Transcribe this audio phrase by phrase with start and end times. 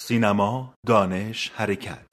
[0.00, 2.06] سینما، دانش، حرکت.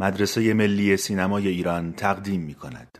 [0.00, 2.98] مدرسه ملی سینمای ایران تقدیم می کند.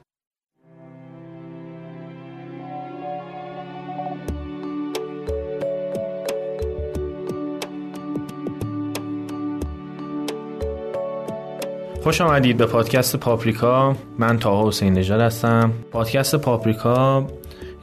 [12.02, 13.96] خوش آمدید به پادکست پاپریکا.
[14.18, 15.72] من تاها حسین نژاد هستم.
[15.90, 17.26] پادکست پاپریکا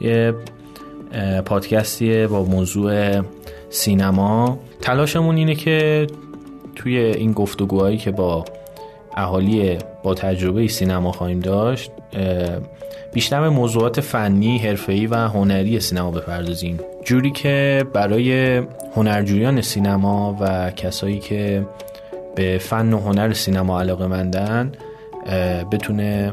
[0.00, 0.34] یه
[1.46, 3.22] پادکستیه با موضوع
[3.74, 4.58] سینما.
[4.80, 6.06] تلاشمون اینه که
[6.74, 8.44] توی این گفتگوهایی که با
[9.16, 11.90] اهالی با تجربه سینما خواهیم داشت
[13.12, 16.80] بیشتر به موضوعات فنی، حرفه‌ای و هنری سینما بپردازیم.
[17.04, 18.62] جوری که برای
[18.96, 21.66] هنرجویان سینما و کسایی که
[22.34, 24.72] به فن و هنر سینما علاقه مندن
[25.72, 26.32] بتونه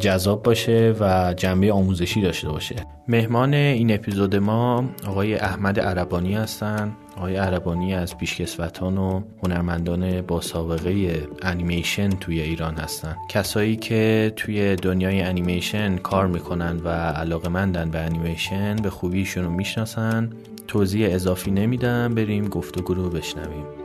[0.00, 2.76] جذاب باشه و جنبه آموزشی داشته باشه.
[3.08, 6.92] مهمان این اپیزود ما آقای احمد عربانی هستن.
[7.16, 13.16] آقای عربانی از پیشکسوتان و هنرمندان با سابقه انیمیشن توی ایران هستن.
[13.28, 19.50] کسایی که توی دنیای انیمیشن کار می‌کنن و علاقه مندن به انیمیشن به خوبیشون رو
[19.50, 20.30] می‌شناسن.
[20.68, 23.81] توضیح اضافی نمیدم بریم گفتگو رو بشنویم.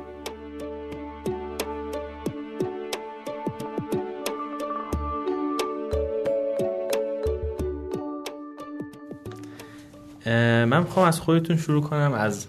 [10.65, 12.47] من می‌خوام از خودتون شروع کنم از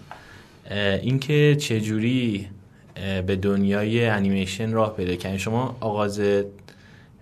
[1.01, 2.47] اینکه چجوری
[3.27, 5.37] به دنیای انیمیشن راه پیدا کردین.
[5.37, 6.21] شما آغاز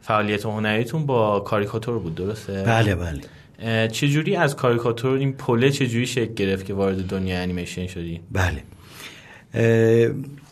[0.01, 3.87] فعالیت هنریتون با کاریکاتور بود درسته؟ بله بله.
[3.87, 8.63] چجوری از کاریکاتور این پله چجوری شکل گرفت که وارد دنیای انیمیشن شدی؟ بله.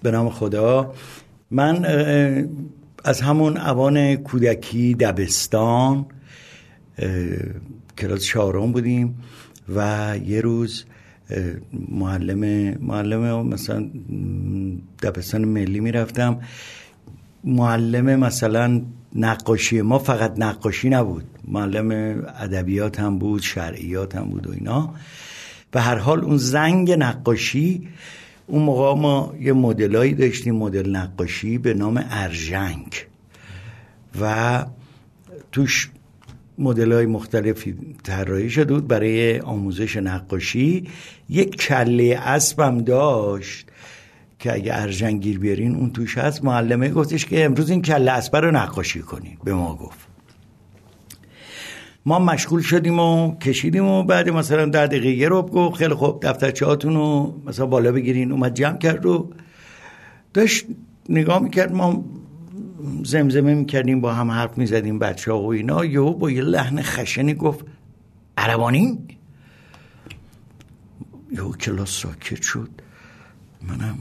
[0.03, 0.93] به نام خدا.
[1.51, 1.85] من
[3.03, 6.05] از همون اوان کودکی دبستان
[7.97, 9.23] کلاس چهارم بودیم.
[9.75, 10.85] و یه روز
[11.89, 13.89] معلم معلم مثلا
[15.01, 16.39] دبستان ملی می‌رفتم.
[17.43, 18.81] معلم مثلا
[19.15, 21.23] نقاشی ما فقط نقاشی نبود.
[21.47, 21.91] معلم
[22.39, 24.93] ادبیات هم بود شرعیات هم بود و اینا.
[25.71, 27.87] به هر حال اون زنگ نقاشی
[28.47, 32.93] اون موقع ما یه مدلایی داشتیم مدل نقاشی به نام ارژنگ.
[34.21, 34.65] و
[35.51, 35.89] توش
[36.57, 38.87] مدل های مختلفی طراحی شده بود.
[38.87, 40.87] برای آموزش نقاشی
[41.29, 43.67] یک کله اسبم داشت
[44.39, 46.43] که اگه ارژنگیر بیارین اون توش هست.
[46.43, 49.37] معلمه گفتش که امروز این کله اسب رو نقاشی کنین.
[49.43, 50.07] به ما گفت.
[52.05, 56.19] ما مشغول شدیم و کشیدیم و بعد مثلا در دقیقه یه رو گفت خیلی خوب
[56.23, 58.31] دفترچه رو مثلا بالا بگیرین.
[58.31, 59.29] اومد جمع کرد و
[60.33, 60.65] داشت
[61.09, 61.73] نگاه می‌کرد.
[61.73, 62.05] ما
[63.05, 65.85] زمزمه می‌کردیم با هم حرف می‌زدیم بچه ها و اینا.
[65.85, 67.65] یهو با یه لحن خشنی گفت
[68.37, 68.99] عربانی؟
[71.31, 72.69] یهو کلاس ساکت شد.
[73.61, 73.97] منم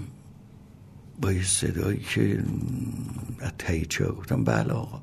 [1.21, 2.45] با یه صدایی که
[3.41, 5.03] از تایید گفتم بله آقا.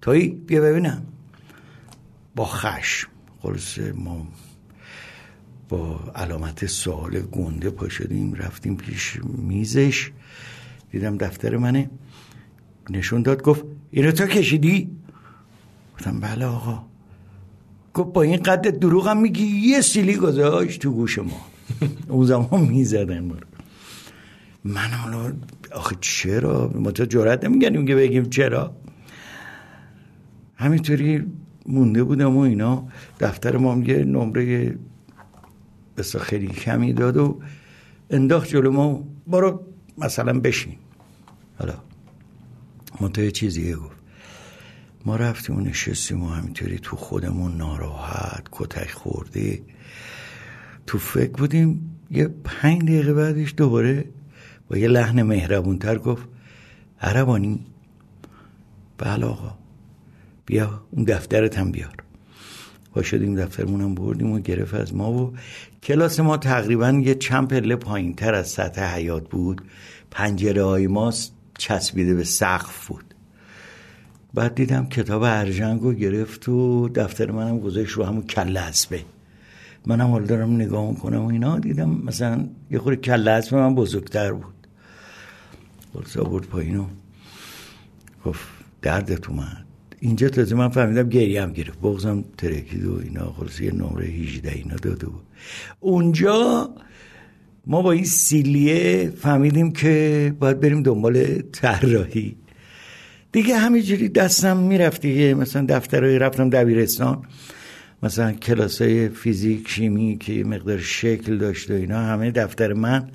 [0.00, 1.06] توی بیا ببینم.
[2.36, 3.08] با خشم
[3.42, 4.26] خلاصه ما
[5.68, 10.10] با علامت سوال گنده پا شدیم رفتیم پیش میزش.
[10.90, 11.90] دیدم دفتر منه.
[12.92, 14.90] نشون داد گفت اینو تو کشیدی؟
[15.94, 16.82] گفتم بله آقا.
[17.94, 21.46] گفت با این قد دروغم میگی یه سیلی گذاشت تو گوش ما.
[22.08, 23.20] اون زمان می‌زدن.
[23.20, 23.34] ما
[24.64, 25.32] من حالا
[25.72, 28.76] آخه چرا؟ ما تو جرات نمیگنیم که بگیم چرا.
[30.56, 31.24] همینطوری
[31.66, 32.88] مونده بودم و اینا.
[33.20, 34.78] دفتر ما یه نمره
[35.96, 37.40] بسا خیلی کمی داد و
[38.10, 39.66] انداخت جلو ما برو
[39.98, 40.74] مثلا بشین.
[41.58, 41.74] حالا.
[43.00, 43.96] منتها چیزیه گفت.
[45.04, 49.62] ما رفتیم و نشستیم و همینطوری تو خودمون ناراحت کتک خورده
[50.86, 54.04] تو فکر بودیم یه پنج دقیقه بعدش دوباره
[54.68, 56.28] با یه لحن مهربونتر گفت
[57.00, 57.66] عربانی؟
[58.98, 59.54] بله آقا.
[60.46, 61.94] بیا اون دفترت هم بیار.
[62.94, 65.34] با شدیم دفترمونم بردیم و گرفت از ما و
[65.82, 69.62] کلاس ما تقریبا یه چند پله پایین تر از سطح حیات بود.
[70.10, 71.12] پنجره های ما
[71.58, 73.04] چسبیده به سقف بود.
[74.34, 79.04] بعد دیدم کتاب ارژنگ گرفت و دفتر منم گذاشت رو همون کله اسبه.
[79.86, 81.58] منم حال دارم نگاه می‌کنم و اینا.
[81.58, 84.54] دیدم مثلا یه خور کله اسب من بزرگتر بود.
[85.94, 86.86] خلاص آورد پایینو
[88.24, 88.48] گفت
[88.82, 89.64] دردت اومد.
[90.00, 91.80] اینجا تازه من فهمیدم گریه هم گرفت.
[91.80, 93.32] بغزم ترکید و اینا.
[93.32, 95.22] خلاص یه نمره 18 اینا داده بود
[95.80, 96.70] اونجا
[97.66, 102.36] ما با این سیلیه فهمیدیم که باید بریم دنبال طراحی.
[103.32, 105.34] دیگه همینجوری دستم می‌رفت دیگه.
[105.34, 107.22] مثلا دفترهای رفتم دبیرستان.
[108.02, 113.08] مثلا کلاس های فیزیک شیمی که مقدار شکل داشت و اینا همه دفتر من.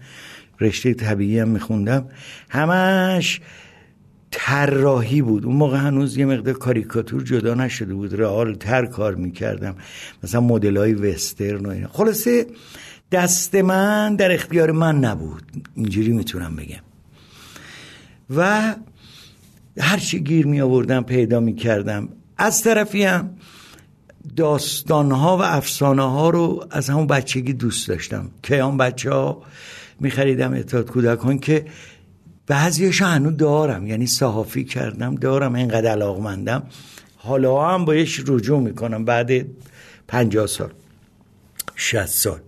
[0.61, 2.05] رشته طبیعی هم میخوندم.
[2.49, 3.41] همش
[4.31, 5.45] طراحی بود.
[5.45, 8.21] اون موقع هنوز یه مقدار کاریکاتور جدا نشده بود.
[8.21, 9.75] رئال تر کار می‌کردم.
[10.23, 11.87] مثلا مدل های وسترن و اینا.
[11.87, 12.45] خلاصه
[13.11, 15.43] دست من در اختیار من نبود.
[15.75, 16.81] اینجوری می‌تونم بگم.
[18.35, 18.75] و
[19.79, 22.09] هرچی گیر می آوردم پیدا می کردم.
[22.37, 23.29] از طرفی هم
[24.35, 28.29] داستان ها و افسانه ها رو از همون بچگی دوست داشتم.
[28.43, 29.43] که آن بچه ها
[29.99, 31.65] می خریدم اتحاد کودکان که
[32.47, 33.87] بعضیش هنوز دارم.
[33.87, 36.63] یعنی صحافی کردم دارم اینقدر علاقمندم.
[37.17, 39.31] حالا هم بایش رجوع می‌کنم بعد
[40.07, 40.69] پنجاه سال.
[41.77, 42.39] شست سال.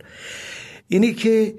[0.87, 1.55] اینی که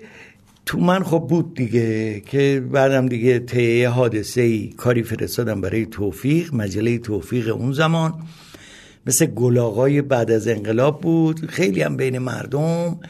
[0.67, 6.55] تو من خب بود دیگه که بعدم دیگه طی حادثه ای کاری فرستادم برای توفیق
[6.55, 8.15] مجله توفیق اون زمان.
[9.07, 13.01] مثل گلاغای بعد از انقلاب بود خیلی هم بین مردم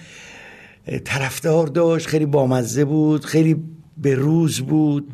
[1.05, 3.57] طرفدار داشت خیلی بامزه بود خیلی
[3.99, 5.09] به روز بود.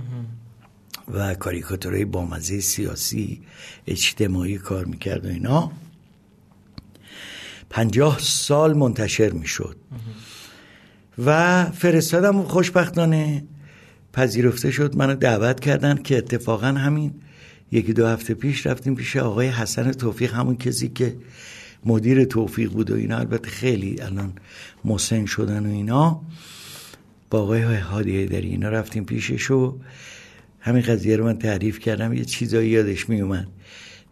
[1.14, 3.40] و کاریکاتورهای بامزه سیاسی
[3.86, 5.72] اجتماعی کار می‌کرد و اینا.
[7.70, 9.76] پنجاه سال منتشر می‌شد.
[11.24, 13.44] و فرستادم خوشبختانه
[14.12, 14.96] پذیرفته شد.
[14.96, 17.14] منو دعوت کردن که اتفاقا همین
[17.72, 21.16] یکی دو هفته پیش رفتیم پیش آقای حسن توفیق همون کسی که
[21.84, 23.18] مدیر توفیق بود و اینا.
[23.18, 24.32] البته خیلی الان
[24.84, 26.22] مسن شدن و اینا.
[27.30, 29.78] با آقای هادیه در اینا رفتیم پیشش و
[30.60, 32.12] همین قضیه رو من تعریف کردم.
[32.12, 33.48] یه چیزایی یادش می اومد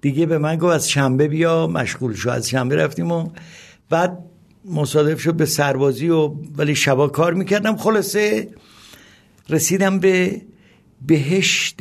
[0.04, 2.30] دیگه به من گفت از شنبه بیا مشغول شو.
[2.30, 3.28] از شنبه رفتیم و
[3.90, 4.18] بعد
[4.64, 7.76] مصادف شد به سربازی و ولی شبا کار می‌کردم.
[7.76, 8.48] خلاصه
[9.48, 10.42] رسیدم به
[11.06, 11.78] بهشت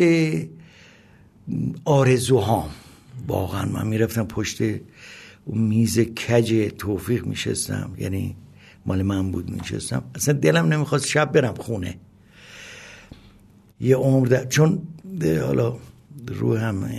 [1.86, 2.70] آرزوهام.
[3.28, 4.62] واقعا من می‌رفتم پشت
[5.48, 7.92] میز کج توفیق میشستم.
[7.98, 8.36] یعنی
[8.86, 10.04] مال من بود میشستم.
[10.16, 11.98] اصلا دلم نمی‌خواست شب برم خونه.
[13.82, 14.46] یه عمر در...
[14.46, 14.82] چون
[15.46, 15.78] حالا
[16.28, 16.90] رو هم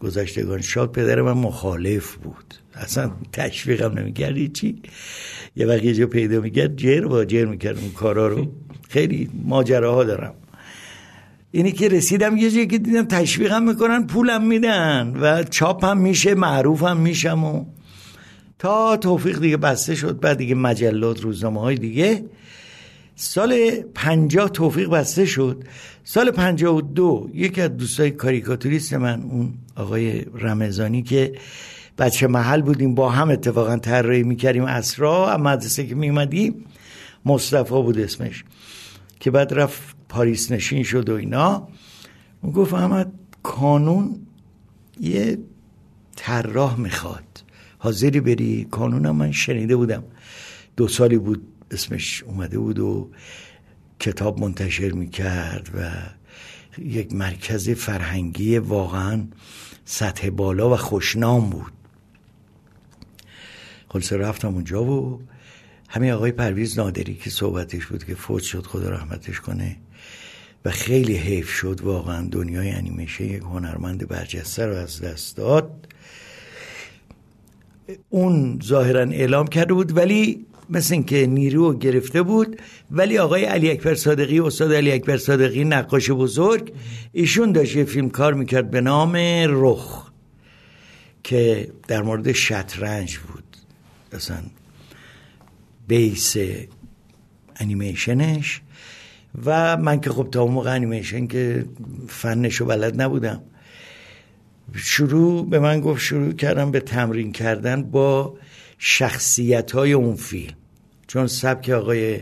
[0.00, 2.54] گذشتگان شاد پدر من مخالف بود.
[2.74, 4.82] اصلا تشویقم نمی‌کرد چی؟
[5.56, 8.52] یه وقت یه جا پیدا می‌کرد جر با جر می‌کرد اون کارا رو.
[8.88, 10.34] خیلی ماجراها دارم.
[11.50, 16.96] اینی که رسیدم یه جایی که دیدم تشویقم می‌کنن پولم میدن و چاپم میشه معروفم
[16.96, 17.64] میشم و
[18.58, 20.20] تا توفیق دیگه بسته شد.
[20.20, 22.24] بعد دیگه مجلات روزنامه های دیگه.
[23.16, 25.64] سال پنجاه توفیق بسته شد.
[26.04, 31.32] سال پنجاه و دو یکی از دوستای کاریکاتوریست من اون آقای رمزانی که
[31.98, 36.64] بچه محل بودیم با هم اتفاقا طراحی می‌کردیم اسرا مدرسه که میومدیم
[37.24, 38.44] مصطفی بود اسمش
[39.20, 41.68] که بعد رفت پاریس نشین شد و اینا.
[42.54, 43.12] گفت احمد
[43.42, 44.26] کانون
[45.00, 45.38] یه
[46.16, 47.44] طراح می‌خواد.
[47.78, 50.04] حاضری بری؟ کانون من شنیده بودم.
[50.76, 53.10] دو سالی بود اسمش اومده بود و
[54.00, 55.90] کتاب منتشر می‌کرد و
[56.78, 59.26] یک مرکز فرهنگی واقعا
[59.84, 61.72] سطح بالا و خوشنام بود.
[63.88, 65.20] خلاصه رفتم اونجا و
[65.88, 69.76] همین آقای پرویز نادری که صحبتش بود که فوت شد خدا رحمتش کنه
[70.64, 71.80] و خیلی حیف شد.
[71.82, 75.86] واقعا دنیای انیمیشن یک هنرمند برجسته رو از دست داد.
[78.08, 83.94] اون ظاهرا اعلام کرده بود ولی مثل اینکه نیرو گرفته بود ولی آقای علی اکبر
[83.94, 86.72] صادقی استاد علی اکبر صادقی نقاش بزرگ
[87.12, 89.16] ایشون داشت یه فیلم کار می‌کرد به نام
[89.48, 90.10] رخ
[91.22, 93.44] که در مورد شطرنج بود.
[94.12, 94.42] اصلا
[95.88, 96.36] بیس
[97.56, 98.60] انیمیشنش.
[99.44, 101.64] و من که خب تا اون موقع انیمیشن که
[102.08, 103.42] فنشو بلد نبودم.
[104.74, 108.38] شروع به من گفت شروع کردم به تمرین کردن با
[108.78, 110.54] شخصیت های اون فیلم.
[111.10, 112.20] چون سبک آقای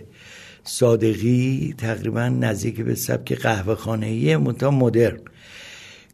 [0.64, 5.18] صادقی تقریبا نزدیک به سبک قهوه خانه ایه مدرن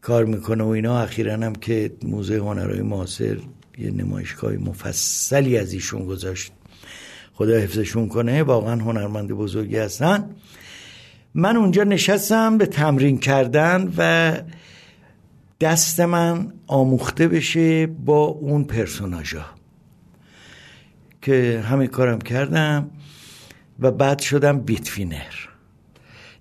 [0.01, 0.99] کار می‌کنه و اینا.
[1.01, 3.37] اخیرا هم که موزه هنرهای معاصر
[3.77, 6.51] یه نمایشگاه مفصلی از ایشون گذاشت.
[7.33, 8.43] خدا حفظشون کنه.
[8.43, 10.29] واقعا هنرمند بزرگی هستن.
[11.33, 14.33] من اونجا نشستم به تمرین کردن و
[15.61, 19.45] دست من آموخته بشه با اون پرسوناژا
[21.25, 22.89] که همین کارم کردم
[23.79, 25.33] و بعد شدم بیتفینر.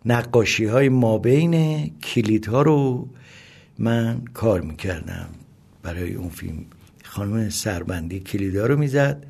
[0.07, 3.09] نقاشی های مابین کلید ها رو
[3.79, 5.29] من کار می‌کردم.
[5.83, 6.64] برای اون فیلم
[7.05, 9.26] خانم سربندی کلیدا رو می‌زد.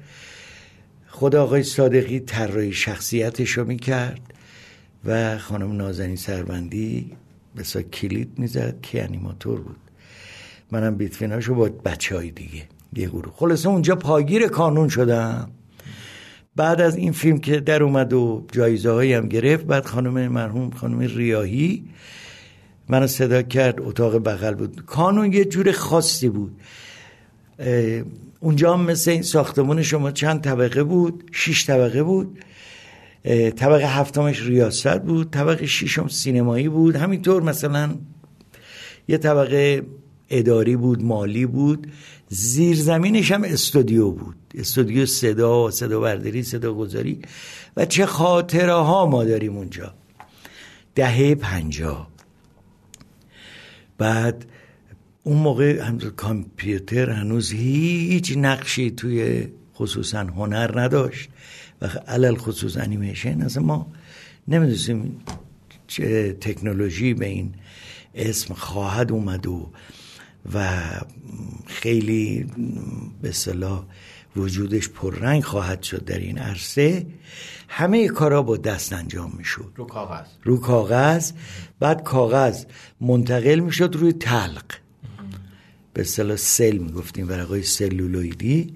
[1.07, 4.21] خود آقای صادقی طراحی شخصیتش رو می‌کرد
[5.05, 7.11] و خانم نازنین سربندی
[7.57, 9.81] بسا کلید می‌زد که انیماتور بود.
[10.71, 12.63] منم بیتفیناشو با بچه های دیگه.
[12.97, 15.51] یه گروه خلاصه اونجا پاگیر کانون شدم.
[16.57, 20.71] بعد از این فیلم که در اومد و جایزه هایی هم گرفت بعد خانم مرحوم
[20.71, 21.85] خانم ریاهی
[22.89, 24.83] منو صدا کرد اتاق بغل بود.
[24.87, 26.53] کانون یه جور خاصی بود.
[28.41, 32.39] اونجا هم مثل این ساختمون شما چند طبقه بود؟ شش طبقه بود.
[33.57, 36.97] طبقه هفتمش ریاست بود طبقه ششم سینمایی بود.
[36.97, 37.95] همینطور مثلا
[39.09, 39.83] یه طبقه
[40.31, 41.87] اداری بود مالی بود.
[42.35, 44.37] زیر زمینش هم استودیو بود.
[44.55, 47.21] استودیو صدا صدا برداری صدا گذاری
[47.77, 49.95] و چه خاطره ها ما داریم اونجا.
[50.95, 52.11] دهه پنجاه.
[53.99, 54.45] بعد
[55.23, 61.29] اون موقع کامپیوتر هنوز هیچ نقشی توی خصوصا هنر نداشت
[61.83, 63.43] و علل خصوص انیمیشن.
[63.43, 63.87] از ما
[64.49, 65.23] نمی‌دونستیم
[65.87, 67.55] چه تکنولوژی به این
[68.15, 69.71] اسم خواهد اومد و
[70.55, 70.81] و
[71.67, 72.47] خیلی
[73.23, 73.85] به صلاح
[74.37, 77.07] وجودش پررنگ خواهد شد در این عرصه.
[77.69, 79.73] همه کارا با دست انجام می‌شد.
[79.77, 80.27] رو کاغذ.
[80.43, 81.33] رو کاغذ.
[81.81, 82.65] بعد کاغذ
[83.01, 84.65] منتقل می‌شد روی تلق.
[85.93, 88.75] به اصطلاح سل می‌گفتیم ورقای سلولویدی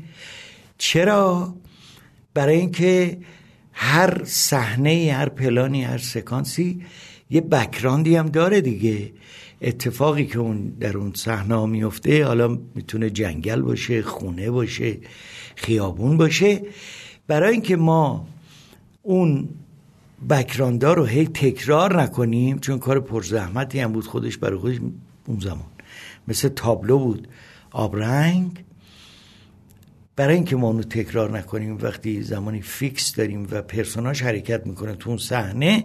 [0.79, 1.55] چرا؟
[2.35, 3.19] برای اینکه
[3.73, 6.83] هر صحنه هر پلانی هر سکانسی
[7.31, 9.13] یه بکراندی هم داره دیگه.
[9.63, 14.99] اتفاقی که اون در اون صحنه میفته حالا می‌تونه جنگل باشه خونه باشه
[15.57, 16.63] خیابون باشه.
[17.27, 18.27] برای اینکه ما
[19.03, 19.49] اون
[20.31, 24.77] بکراندا رو هی تکرار نکنیم چون کار پرزحمتی هم بود خودش برای خودش
[25.27, 25.67] اون زمان.
[26.29, 27.29] مثل تابلو بود
[27.71, 28.65] آبرنگ
[30.17, 35.11] برای اینکه ما اونو تکرار نکنیم وقتی زمانی فیکس داریم و پرسوناج حرکت می‌کنه تو
[35.11, 35.85] اون صحنه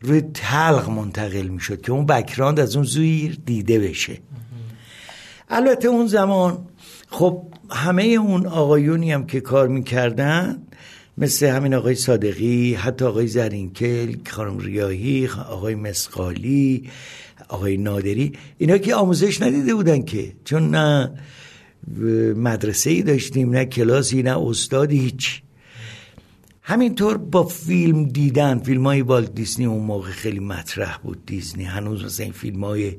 [0.00, 4.18] روی تلق منتقل می‌شد که اون بکراند از اون زیر دیده بشه.
[5.48, 6.66] البته اون زمان
[7.08, 10.62] خب همه اون آقایونی هم که کار می‌کردن
[11.18, 16.90] مثل همین آقای صادقی حتی آقای زرینکل خانم ریاهی آقای مسقالی
[17.48, 20.32] آقای نادری اینا که آموزش ندیده بودن که.
[20.44, 21.10] چون نه
[22.36, 25.42] مدرسه ای داشتیم نه کلاسی نه استادی هیچ.
[26.62, 31.26] همینطور با فیلم دیدن فیلم های والت دیزنی اون موقع خیلی مطرح بود.
[31.26, 32.96] دیزنی هنوز مثلا این فیلم های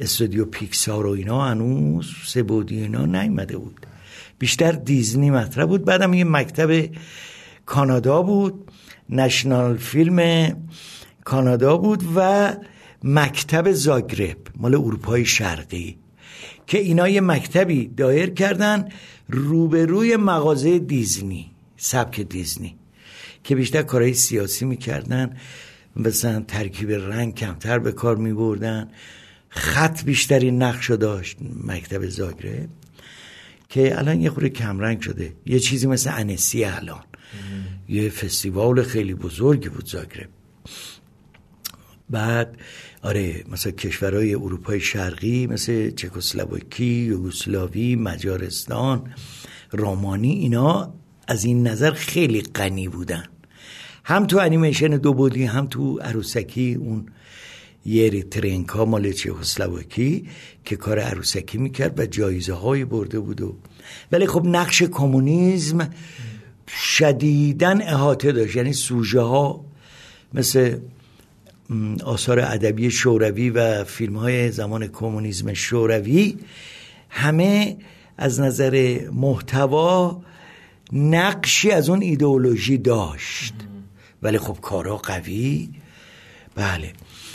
[0.00, 3.86] استودیو پیکسار و اینا هنوز سه بودی اینا نیمده بود.
[4.38, 5.84] بیشتر دیزنی مطرح بود.
[5.84, 6.90] بعدم یه مکتب
[7.66, 8.70] کانادا بود.
[9.10, 10.48] نشنال فیلم
[11.24, 12.56] کانادا بود و
[13.02, 15.98] مکتب زاگرب مال اروپای شرقی
[16.66, 18.88] که اینا یه مکتبی دایر کردن
[19.28, 22.77] روبروی مغازه دیزنی سبک دیزنی.
[23.48, 25.36] که بیشتر کارهای سیاسی می‌کردن.
[25.96, 28.88] مثلا ترکیب رنگ کمتر به کار میبردن.
[29.48, 32.68] خط بیشتری نقش داشت مکتب زاگرب
[33.68, 35.32] که الان یه خوره کمرنگ شده.
[35.46, 37.04] یه چیزی مثل انسی الان.
[37.88, 40.28] یه فستیوال خیلی بزرگی بود زاگرب.
[42.10, 42.56] بعد
[43.02, 49.14] آره مثلا کشورهای اروپای شرقی مثل چکسلواکی یوگسلاوی مجارستان
[49.70, 50.94] رومانی اینا
[51.28, 53.24] از این نظر خیلی غنی بودن.
[54.08, 57.06] هم تو انیمیشن دو بودی هم تو عروسکی اون
[57.86, 60.26] یه ترینکا مال چهسلواکی
[60.64, 63.54] که کار عروسکی می‌کرد و جایزه های برده بود
[64.12, 65.90] ولی خب نقش کمونیسم
[66.68, 68.56] شدیدن احاطه داشت.
[68.56, 69.64] یعنی سوژه ها
[70.34, 70.78] مثل
[72.04, 76.36] آثار ادبی شوروی و فیلم های زمان کمونیسم شوروی
[77.10, 77.76] همه
[78.18, 80.22] از نظر محتوا
[80.92, 83.67] نقشی از اون ایدئولوژی داشت.
[84.22, 85.68] ولی خب کارا قوی.
[86.54, 86.92] بله.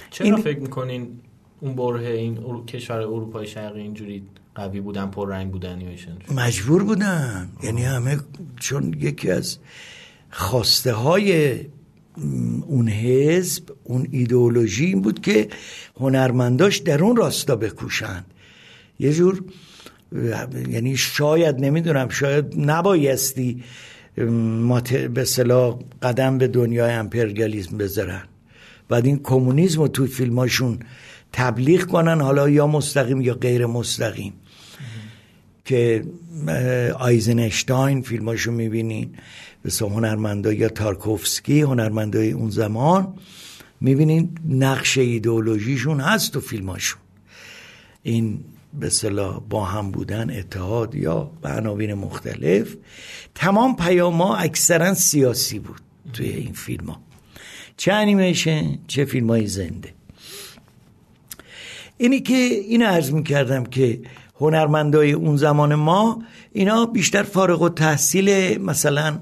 [0.09, 0.35] چرا این...
[0.35, 1.19] فکر می‌کنین
[1.59, 4.23] اون بره این کشور اروپای شرقی اینجوری
[4.55, 5.81] قوی بودن پر رنگ بودن
[6.35, 7.49] مجبور بودن.
[7.63, 8.17] یعنی همه
[8.59, 9.57] چون یکی از
[10.29, 11.59] خواسته های
[12.67, 15.47] اون حزب اون ایدئولوژی این بود که
[15.99, 18.25] هنرمنداش در اون راستا بکوشند.
[18.99, 19.43] یه جور
[20.69, 23.63] یعنی شاید نمی‌دونم شاید نبایستی
[25.13, 28.23] به صلاح قدم به دنیای امپریالیسم بذارن.
[28.89, 30.79] بعد این کمونیسم رو توی فیلماشون
[31.31, 34.33] تبلیغ کنن حالا یا مستقیم یا غیر مستقیم.
[35.65, 36.03] که
[36.99, 39.09] آیزنشتاین فیلماشو می‌بینین
[39.63, 43.13] به هنرمندا یا تارکوفسکی هنرمندای اون زمان.
[43.81, 47.01] می‌بینین نقش ایدئولوژیشون هست تو فیلماشون.
[48.03, 48.39] این
[48.79, 52.75] به صلاح با هم بودن اتحاد یا عناوین مختلف.
[53.35, 55.81] تمام پیاما اکثرا سیاسی بود
[56.13, 57.01] توی این فیلم ها
[57.77, 59.93] چه انیمیشن چه فیلم های زنده.
[61.97, 63.99] اینی که اینو عرض می‌کردم که
[64.39, 69.19] هنرمندای اون زمان ما اینا بیشتر فارغ و تحصیل مثلا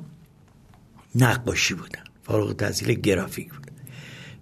[1.15, 3.71] نقاشی بودن فارغ تحصیل گرافیک بودن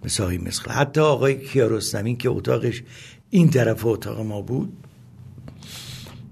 [0.04, 2.82] مثل مسخل حتی آقای کیارستمی که اتاقش
[3.30, 4.72] این طرف اتاق ما بود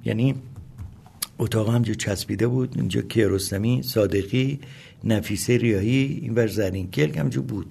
[0.09, 0.35] یعنی
[1.39, 4.61] اتاق همجا چسبیده بود اینجا کیارستمی صادقی
[5.05, 7.67] نفیسه ریاهی این بر زرین کلک همجا بود.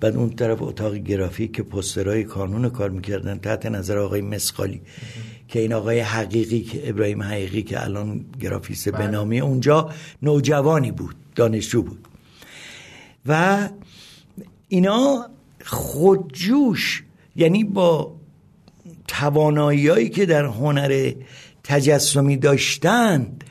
[0.00, 4.80] بعد اون طرف اتاق گرافیک که پسترهای کانون کار می‌کردن تحت نظر آقای مسقالی
[5.48, 9.90] که این آقای حقیقی که ابراهیم حقیقی که الان گرافیست به نامی اونجا
[10.22, 12.08] نوجوانی بود دانشجو بود.
[13.26, 13.68] و
[14.68, 15.26] اینا
[15.64, 17.04] خودجوش
[17.36, 18.21] یعنی با
[19.12, 21.12] توانایی که در هنر
[21.64, 23.44] تجسمی داشتند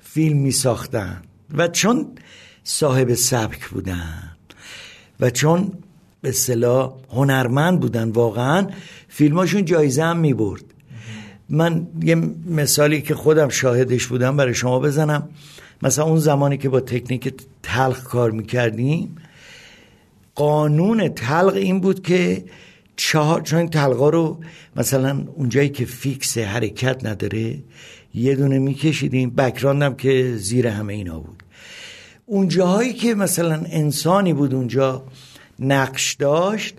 [0.00, 1.22] فیلم می ساختن
[1.54, 2.06] و چون
[2.64, 4.36] صاحب سبک بودن
[5.20, 5.72] و چون
[6.22, 8.66] به صلاح هنرمند بودن واقعا
[9.08, 10.64] فیلماشون جایزه هم می برد
[11.48, 12.14] من یه
[12.46, 15.28] مثالی که خودم شاهدش بودم برای شما بزنم.
[15.82, 19.16] مثلا اون زمانی که با تکنیک تلخ کار می‌کردیم
[20.34, 22.44] قانون تلق این بود که
[22.96, 24.40] چهار چون تلقا رو
[24.76, 27.58] مثلا اونجایی که فیکس حرکت نداره
[28.14, 31.42] یه دونه میکشیدیم بکراندم که زیر همه اینا بود.
[32.26, 35.04] اونجاهایی که مثلا انسانی بود اونجا
[35.58, 36.74] نقش داشت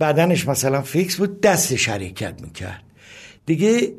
[0.00, 2.82] بدنش مثلا فیکس بود دستش حرکت می‌کرد.
[3.46, 3.92] دیگه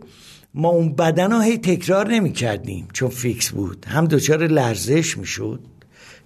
[0.54, 3.86] ما اون بدن رو هی تکرار نمی کردیم چون فیکس بود.
[3.90, 5.60] هم دچار لرزش می‌شد.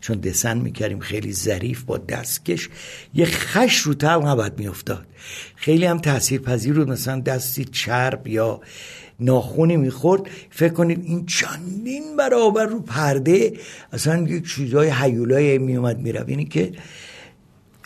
[0.02, 2.70] چون دست می‌کردیم خیلی ظریف با دستکش.
[3.14, 5.06] یه خش رو طلق نباید میافتاد.
[5.56, 6.90] خیلی هم تاثیر پذیر بود.
[6.90, 8.62] مثلا دستی چرب یا
[9.20, 10.22] ناخونی می‌خورد.
[10.50, 13.54] فکر کنید این چندین برابر رو پرده.
[13.94, 16.30] اصلا یک چیزای حیولای میومد می‌رفت.
[16.30, 16.72] اینی که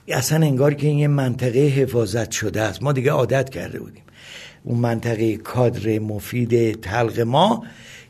[0.07, 2.83] اصلا انگار که این یه منطقه حفاظت شده است.
[2.83, 4.03] ما دیگه عادت کرده بودیم.
[4.63, 7.63] اون منطقه کادر مفید تلق ما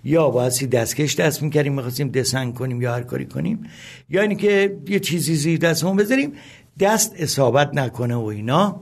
[0.03, 3.63] یا بایستی دستکش دست می‌کردیم می‌خواستیم دسنگ کنیم یا هر کاری کنیم
[4.09, 6.33] یا اینکه یه چیزی زیر دستمون بذاریم
[6.79, 8.81] دست اصابت نکنه و اینا.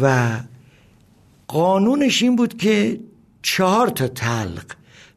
[0.00, 0.30] و
[1.48, 3.00] قانونش این بود که
[3.42, 4.64] چهار تا تلق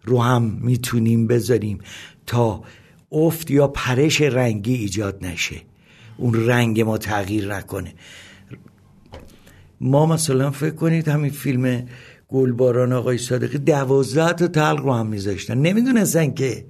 [0.03, 1.79] رو هم می‌تونیم بذاریم
[2.25, 2.63] تا
[3.11, 5.55] افت یا پرش رنگی ایجاد نشه.
[6.17, 7.93] اون رنگ ما تغییر نکنه.
[9.81, 11.87] ما مثلا فکر کنید همین فیلم
[12.27, 15.57] گلباران آقای صادقی دوازده تا تلق رو هم میذاشتن.
[15.57, 16.65] نمی‌دونستن که.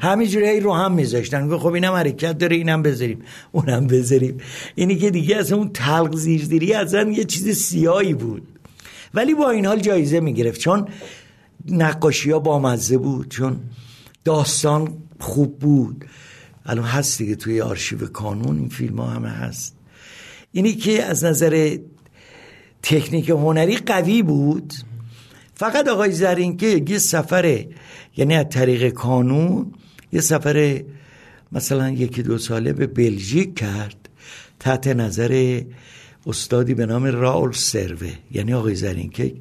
[0.00, 1.58] همینجوری رو هم میذاشتن.
[1.58, 3.18] خب اینم حرکت داره اینم بذاریم.
[3.52, 4.36] اونم بذاریم.
[4.74, 8.42] اینی که دیگه از اون تلق زیردیری اصلا یه چیز سیایی بود.
[9.14, 10.60] ولی با این حال جایزه می‌گرفت.
[10.60, 10.88] چون
[11.68, 13.28] نقاشی ها بامزه بود.
[13.28, 13.60] چون
[14.24, 14.88] داستان
[15.20, 16.04] خوب بود.
[16.66, 19.76] الان هست دیگه توی آرشیو کانون این فیلم ها همه هست.
[20.52, 21.76] اینی که از نظر
[22.82, 24.72] تکنیک هنری قوی بود.
[25.54, 27.64] فقط آقای زرین که یه سفر
[28.16, 29.72] یعنی از طریق کانون
[30.12, 30.84] یه سفر
[31.52, 34.08] مثلا یکی دو ساله به بلژیک کرد
[34.60, 35.62] تحت نظر
[36.26, 38.12] استادی به نام راول سروه.
[38.30, 39.34] یعنی آقای زرین که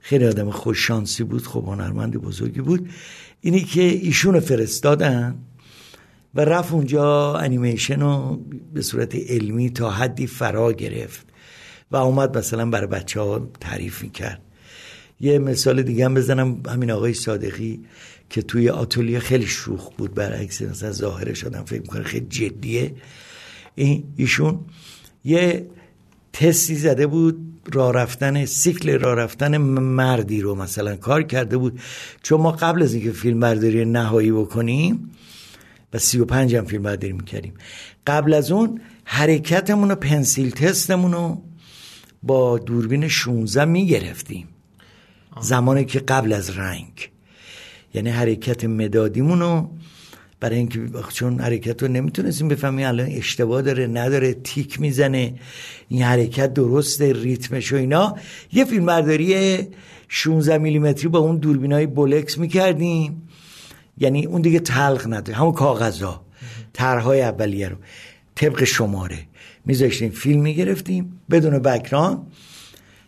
[0.00, 2.88] خیلی آدم خوششانسی بود خب هنرمند بزرگی بود.
[3.40, 5.34] اینی که ایشون فرستادن.
[6.36, 8.40] و رفت اونجا انیمیشن رو
[8.74, 11.26] به صورت علمی تا حدی فرا گرفت
[11.90, 14.40] و اومد مثلا برای بچه ها تعریف می‌کرد.
[15.20, 17.80] یه مثال دیگه هم بزنم همین آقای صادقی
[18.30, 22.94] که توی آتولیه خیلی شوخ بود برعکس مثلا ظاهره شدم فکر می‌کنه خیلی جدیه.
[23.74, 24.60] این ایشون
[25.24, 25.66] یه
[26.32, 27.38] تستی زده بود
[27.72, 31.80] راه رفتن سیکل راه رفتن مردی رو مثلا کار کرده بود.
[32.22, 35.10] چون ما قبل از اینکه فیلم برداری نهایی بکنیم
[35.96, 37.54] و سی و پنج هم فیلم برداری می‌کردیم.
[38.06, 41.42] قبل از اون حرکتمون و پنسیل تستمون رو
[42.22, 44.48] با دوربین 16 می‌گرفتیم.
[45.40, 47.10] زمانی که قبل از رنگ.
[47.94, 49.70] یعنی حرکت مدادیمون رو
[50.40, 50.80] برای اینکه
[51.12, 55.34] چون حرکت رو نمی‌تونستیم بفهمیم الان اشتباه داره نداره تیک می‌زنه.
[55.88, 58.16] این حرکت درسته ریتمش و اینا.
[58.52, 59.58] یه فیلم برداری
[60.08, 63.25] 16 میلیمتری با اون دوربین های بولکس می‌کردیم.
[63.98, 65.38] یعنی اون دیگه تلق نداره.
[65.38, 66.20] همون کاغذا
[66.72, 67.76] طرحهای اولیه رو.
[68.34, 69.18] طبق شماره.
[69.64, 71.20] میذاشتیم فیلم می‌گرفتیم.
[71.30, 72.26] بدون بکران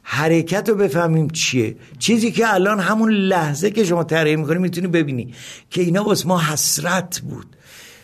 [0.03, 1.77] حرکت رو بفهمیم چیه.
[1.99, 5.35] چیزی که الان همون لحظه که شما طراحی می‌کنی می‌تونی ببینی
[5.71, 7.57] که اینا واسه ما حسرت بود.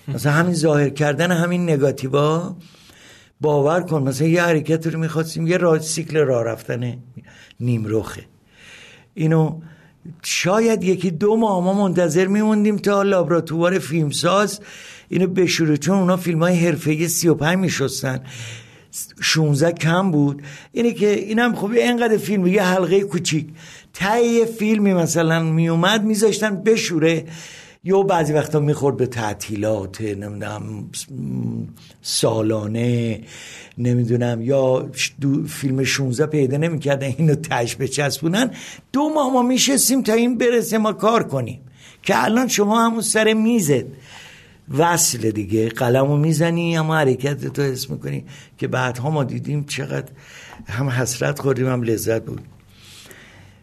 [0.09, 2.57] مثلا همین ظاهر کردن همین نگاتیوا
[3.41, 6.97] باور کن مثلا یه حرکت رو می‌خواستیم یه راه سیکل راه رفتن
[7.61, 8.25] نیمروخه.
[9.15, 9.61] اینو
[10.23, 14.61] شاید یکی دو ماه ما منتظر میموندیم تا لابراتوار فیلمساز
[15.09, 18.21] اینو بشوره چون اونا فیلم های حرفه 35 میشستن.
[19.21, 20.43] 16 کم بود.
[20.73, 23.47] اینه که اینم خب اینقدر فیلم یه حلقه کوچیک.
[23.93, 27.25] تای فیلمی مثلا میومد میذاشتن بشوره.
[27.85, 30.91] یا بعضی وقتا می‌خورد به تعطیلات نمی‌دونم
[32.03, 33.21] سالانه
[33.79, 34.91] نمی‌دونم یا
[35.49, 38.51] فیلم 16 پیدا نمی‌کردن اینو تش بچسبونن.
[38.93, 41.61] دو ماه ما میشستیم تا این برسه ما کار کنیم.
[42.03, 43.85] که الان شما همون سر می‌زد
[44.79, 48.25] وصل دیگه قلم رو می‌زنی اما حرکت تو حس می‌کنی.
[48.59, 50.09] که بعدها ما دیدیم چقدر
[50.67, 52.41] هم حسرت خوردیم هم لذت بود.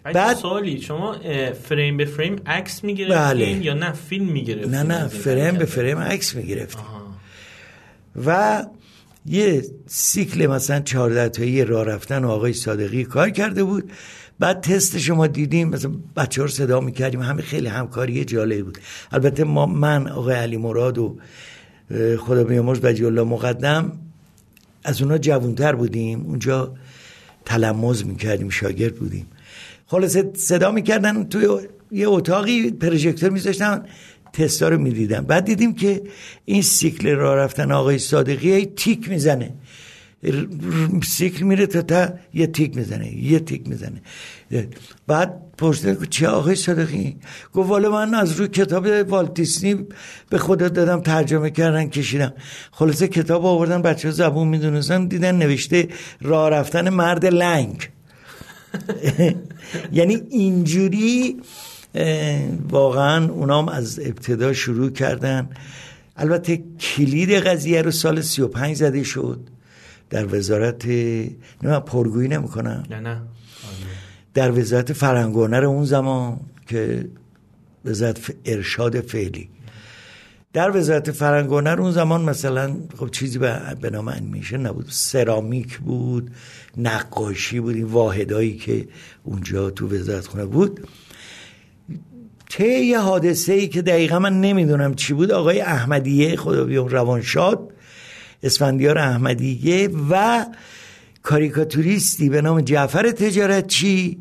[0.04, 1.16] بعد سوالی شما
[1.64, 3.66] فریم به فریم عکس می‌گرفتین بله.
[3.66, 6.86] یا نه؟ فیلم می‌گرفتین؟ نه نه فریم به فریم عکس می‌گرفتیم.
[8.26, 8.66] و
[9.26, 13.92] یه سیکل مثلا 14 تایی راه رفتن و آقای صادقی کار کرده بود.
[14.40, 17.22] بعد تست شما دیدیم مثلا بچه ها رو صدا می‌کردیم.
[17.22, 18.78] همه خیلی همکاری جالب بود.
[19.12, 21.18] البته ما من آقای علی مراد و
[22.20, 23.92] خدا بیامرز بجی الله مقدم
[24.84, 26.22] از اونا جوانتر بودیم.
[26.22, 26.74] اونجا
[27.46, 29.28] تلمز می‌کردیم شاگرد بودیم.
[29.92, 31.48] خلاصه صدا می‌کردن توی
[31.92, 33.86] یه اتاقی پروژکتور میذاشتن
[34.34, 36.02] تستا رو می‌دیدم بعد دیدیم که
[36.46, 39.54] این سیکل را رفتن آقای صادقی تیک می‌زنه.
[41.04, 44.02] سیکل میره تا تا یه تیک می‌زنه یه تیک می‌زنه.
[45.08, 47.18] بعد پرسیدن چه آقای صادقی؟
[47.54, 49.76] گفت والا من از روی کتاب والتیسنی
[50.30, 52.34] به خدا دادم ترجمه کردن کشیدم.
[52.72, 55.88] خلاصه کتاب آوردن بچه زبون می‌دونستن دیدن نوشته
[56.22, 57.90] راه رفتن مرد لنگ.
[59.92, 61.42] یعنی اینجوری
[62.70, 65.50] واقعا اونام از ابتدا شروع کردن.
[66.18, 69.40] البته کلید قضیه رو سال 35 زده شد
[70.10, 70.86] در وزارت
[71.64, 72.84] نه پرگویی نمی‌کنم.
[72.90, 73.22] نه نه.
[74.34, 77.08] در وزارت فرنگونر اون زمان که
[77.86, 79.50] وزارت ارشاد فعلی.
[80.54, 83.40] در وزارت فرنگونر اون زمان مثلا خب چیزی
[83.82, 84.86] به نام انیمیشن نبود.
[84.90, 86.32] سرامیک بود
[86.78, 88.88] نقاشی بود این واحدایی که
[89.24, 90.88] اونجا تو وزارت خونه بود.
[92.50, 97.74] طی یه حادثه ای که دقیقا من نمی‌دونم چی بود آقای احمدیه خدا بیام روانشاد
[98.44, 100.46] اسفندیار احمدیه و
[101.24, 104.18] کاریکاتوریستی به نام جعفر تجارتچی.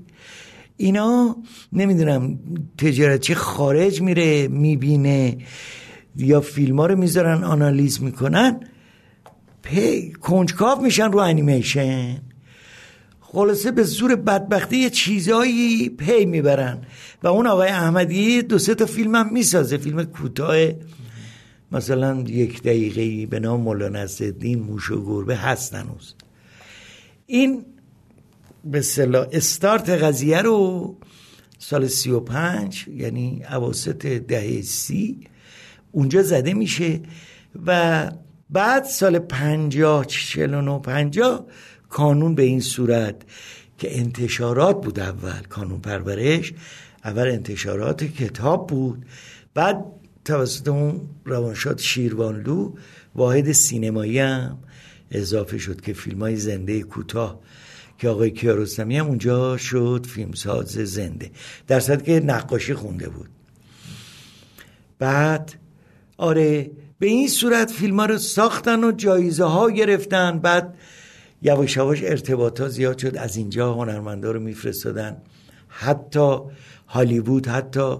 [0.77, 1.37] اینا
[1.73, 2.39] نمی‌دونم
[2.79, 5.39] تجارتچی خارج میره می‌بینه.
[6.17, 8.61] یا فیلم ها رو می‌ذارن آنالیز می‌کنن
[9.63, 12.21] پی کنجکاو میشن رو انیمیشن.
[13.21, 16.79] خلاصه به زور بدبختی یه چیزایی پی می‌برن.
[17.23, 19.77] و اون آقای احمدی دو سه تا فیلم هم می‌سازه.
[19.77, 20.57] فیلم کوتاه
[21.73, 26.15] مثلا یک دقیقه به نام مولانا نصرالدین موش و گربه هست هنوز.
[27.27, 27.65] این
[28.65, 28.83] به
[29.33, 30.97] استارت قضیه رو
[31.59, 35.21] سال سی و پنج یعنی عواسط دهه سی
[35.93, 37.01] اونجا زده میشه
[37.67, 38.11] و
[38.51, 41.47] بعد سال پنجاه چل و پنجاه
[41.89, 43.17] کانون به این صورت
[43.79, 46.55] که انتشارات بود اول کانون پرورش
[47.05, 49.07] اول انتشارات کتاب بود.
[49.55, 49.85] بعد
[50.25, 52.73] توسط اون روانشاد شیروانلو
[53.15, 54.59] واحد سینمایی هم
[55.11, 57.41] اضافه شد که فیلم های زنده کوتاه
[57.99, 61.31] که آقای کیارستمی هم اونجا شد فیلمساز زنده.
[61.67, 63.29] در صورت که نقاشی خونده بود.
[64.99, 65.55] بعد
[66.21, 70.39] آره به این صورت فیلم ها رو ساختن و جایزه ها گرفتن.
[70.39, 70.75] بعد
[71.43, 73.17] یواش یواش ارتباط ها زیاد شد.
[73.17, 75.17] از اینجا هنرمندا رو میفرستادن.
[75.69, 76.39] حتی
[76.89, 77.97] هالیوود حتی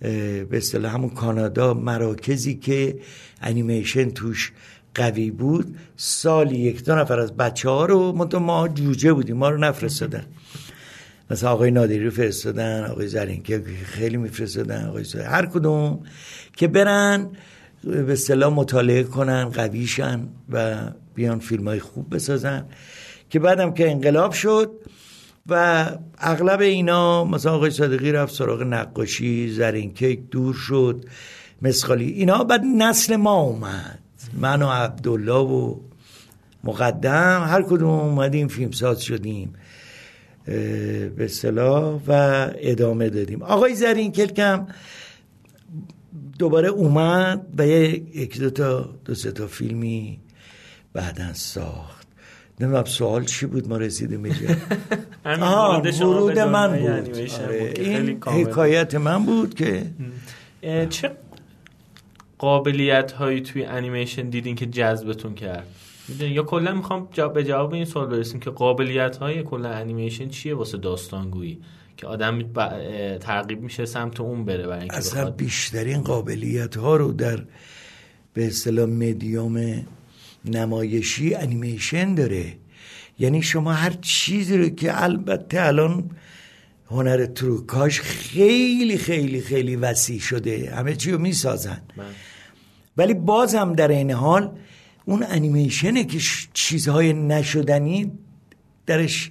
[0.00, 2.98] به اصطلاح همون کانادا مراکزی که
[3.42, 4.52] انیمیشن توش
[4.94, 9.58] قوی بود سالی یک دو نفر از بچه ها رو ما جوجه بودیم ما رو
[9.58, 10.26] نفرستادن.
[11.30, 16.00] مثلا آقای نادری رو فرستادن آقای زرینکی خیلی میفرستادن آقای هر کدوم.
[16.56, 17.30] که برن
[17.84, 20.76] به اصطلاح مطالعه کنن قویشن و
[21.14, 22.64] بیان فیلم های خوب بسازن.
[23.30, 24.70] که بعدم که انقلاب شد
[25.46, 25.86] و
[26.18, 31.04] اغلب اینا مثلا آقای صادقی رفت سراغ نقاشی زرینکیک دور شد
[31.62, 32.10] مسخالی.
[32.10, 33.98] اینا بعد نسل ما اومد.
[34.40, 35.76] من و عبدالله و
[36.64, 39.52] مقدم هر کدوم اومدیم فیلمساز شدیم
[41.16, 43.42] به صلاح و ادامه دادیم.
[43.42, 44.66] آقای زرین کلکم
[46.38, 50.20] دوباره اومد و یک دو تا دو سه تا فیلمی
[50.92, 52.06] بعدا ساخت.
[52.60, 54.46] نمی‌دونم سوال چی بود ما رسیدیم اینجا
[56.06, 57.18] ورود من بود.
[57.44, 57.74] آره.
[57.76, 59.86] این حکایت من بود که
[60.90, 61.10] چه
[62.38, 65.66] قابلیت هایی توی انیمیشن دیدین که جذبتون کرد؟
[66.20, 70.78] یا کلا می‌خوام به جواب این سوال برسیم که قابلیت های کلا انیمیشن چیه واسه
[70.78, 71.58] داستانگویی؟
[72.02, 72.42] که آدم
[73.18, 77.44] ترغیب میشه سمت اون بره برای اینکه اصلا بیشترین قابلیت ها رو در
[78.34, 79.86] به اصطلاح مدیوم
[80.44, 82.56] نمایشی انیمیشن داره.
[83.18, 86.10] یعنی شما هر چیزی رو که البته الان
[86.90, 90.74] هنر تروکاش خیلی خیلی خیلی وسیع شده.
[90.76, 91.82] همه چی رو می‌سازن.
[91.96, 92.06] بله.
[92.96, 94.58] ولی بازم در این حال
[95.04, 96.18] اون انیمیشنه که
[96.52, 98.12] چیزهای نشدنی
[98.86, 99.30] درش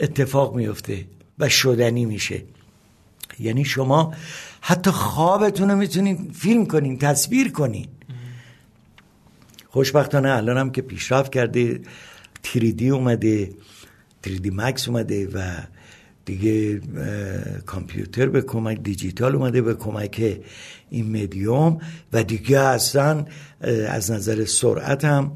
[0.00, 2.42] اتفاق میفته و شدنی میشه.
[3.40, 4.14] یعنی شما
[4.60, 7.86] حتی خوابتون رو می‌تونین فیلم کنین تصویر کنین.
[9.68, 11.80] خوشبختانه الان هم که پیشرفت کرده
[12.42, 13.50] تریدی اومده
[14.22, 15.56] تریدی مکس اومده و
[16.24, 16.80] دیگه
[17.66, 20.40] کامپیوتر به کمک دیجیتال اومده به کمک
[20.90, 21.78] این مدیوم
[22.12, 23.24] و دیگه اصلا
[23.88, 25.32] از نظر سرعت هم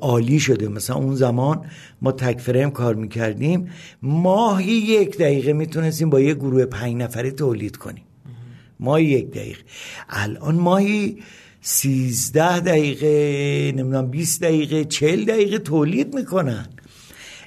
[0.00, 0.68] عالی شده.
[0.68, 1.64] مثلا اون زمان
[2.02, 3.68] ما تک فریم کار می‌کردیم.
[4.02, 8.04] ماهی یک دقیقه می‌تونستیم با یه گروه پنج نفره تولید کنیم.
[8.80, 9.60] ماهی یک دقیقه.
[10.08, 11.18] الان ماهی
[11.60, 16.66] سیزده دقیقه نمی‌دونم 20 دقیقه چل دقیقه تولید می‌کنن.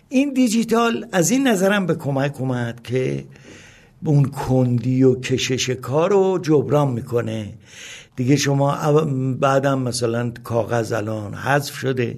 [0.10, 3.26] این دیجیتال از این نظرم به کمک اومد که
[4.06, 7.54] اون کندی و کشش کار رو جبران می‌کنه.
[8.16, 9.02] دیگه شما
[9.40, 12.18] بعدم مثلا کاغذ الان حذف شده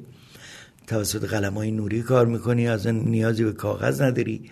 [0.88, 4.52] توسط قلم های نوری کار می‌کنی از نیازی به کاغذ نداری.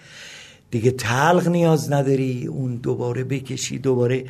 [0.71, 4.25] دیگه تلق نیاز نداری اون دوباره بکشی دوباره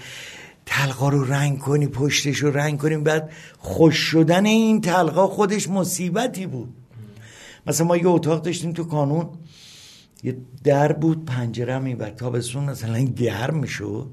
[0.65, 6.45] تلقا رو رنگ کنی پشتش رو رنگ کنیم بعد خوش شدن این تلقا خودش مصیبتی
[6.45, 6.73] بود.
[7.67, 9.29] مثلا ما یه اتاق داشتیم تو کانون.
[10.23, 14.07] یه در بود پنجره هم این تابستون مثلا گرم می‌شد.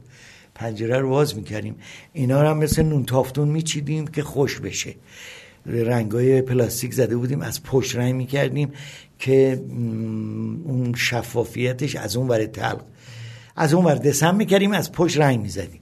[0.55, 1.75] پنجره رو باز می‌کردیم.
[2.13, 4.95] اینا رو هم مثل نون تافتون میچیدیم که خوش بشه.
[5.67, 8.73] رنگای پلاستیک زده بودیم از پشت رنگ می‌کردیم
[9.19, 9.63] که
[10.65, 12.85] اون شفافیتش از اون ور تلق
[13.57, 15.81] از اون ور دسم می‌کردیم از پشت رنگ می‌زدیم.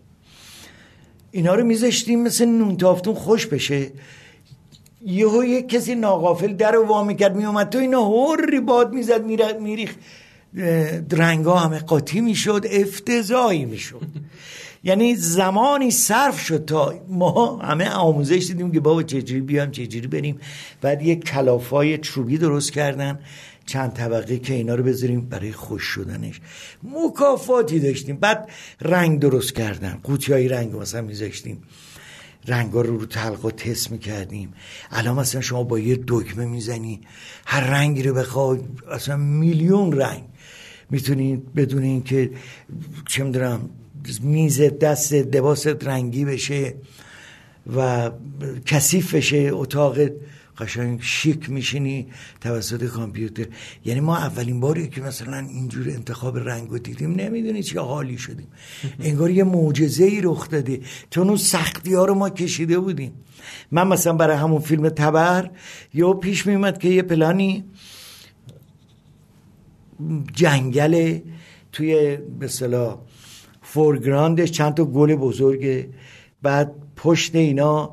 [1.31, 3.91] اینا رو میذاشتیم مثل نون تافتون خوش بشه.
[5.07, 9.25] یهو یک کسی ناقافل در رو وا می‌کرد میومد تو اینا هوری باد می‌زد
[9.61, 9.95] میریخ
[11.13, 14.07] رنگا همه قاطی می‌شد افتضاحی می‌شد.
[14.83, 20.39] یعنی زمانی صرف شد تا ما همه آموزش دیدیم که بابا چجوری بیام چجوری بریم.
[20.81, 23.19] بعد یک کلافای چوبی درست کردن.
[23.67, 26.41] چند طبقه که اینا رو بذاریم برای خوش شدنش.
[26.83, 28.17] مکافاتی داشتیم.
[28.17, 30.01] بعد رنگ درست کردن.
[30.03, 31.63] قوطی های رنگ مثلا میذاشتیم.
[32.47, 34.53] رنگ رو رو تلقا تست می‌کردیم.
[34.91, 37.01] الان مثلا شما با یه دکمه می‌زنی.
[37.47, 40.23] هر رنگی رو بخواد اصلا میلیون رنگ.
[40.91, 42.31] می‌تونید بدون اینکه
[43.09, 43.71] چه می‌دونم
[44.23, 46.75] میز دست لباس رنگی بشه
[47.77, 48.11] و
[48.67, 49.99] کثیف بشه اتاق
[50.61, 52.07] قشنگ شیک میشینی
[52.41, 53.47] توسط کامپیوتر.
[53.85, 58.49] یعنی ما اولین باری که مثلا اینجور انتخاب رنگ رو دیدیم نمی‌دونی چه حالی شدیم.
[59.01, 60.81] انگار یه معجزه ای رخ داده.
[61.11, 63.13] چون اون سختی ها رو ما کشیده بودیم.
[63.71, 65.51] من مثلا برای همون فیلم تبر
[65.95, 67.65] یا پیش میومد که یه پلانی
[70.35, 71.19] جنگل
[71.73, 72.99] توی به صلاح
[73.73, 75.89] foreground ش چند تا گل بزرگه.
[76.43, 77.91] بعد پشت اینا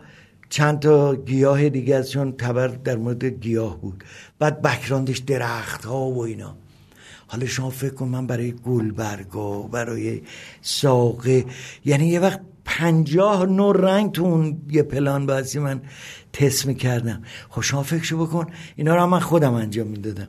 [0.50, 4.04] چند تا گیاه دیگه از چون تبر در مورد گیاه بود.
[4.40, 6.58] بعد background ش درخت ها و اینا.
[7.28, 10.22] حالا شما فکر کن من برای گلبرگا برای
[10.62, 11.46] ساقه.
[11.86, 15.82] یعنی یه وقت پنجاه نوع رنگ تو اون یه پلان بازی من
[16.34, 17.22] تست می‌کردم.
[17.50, 20.28] خب شما فکرشو بکن اینا رو من خودم انجام می‌دادم.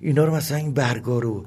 [0.00, 1.46] اینا رو مثلا این برگا رو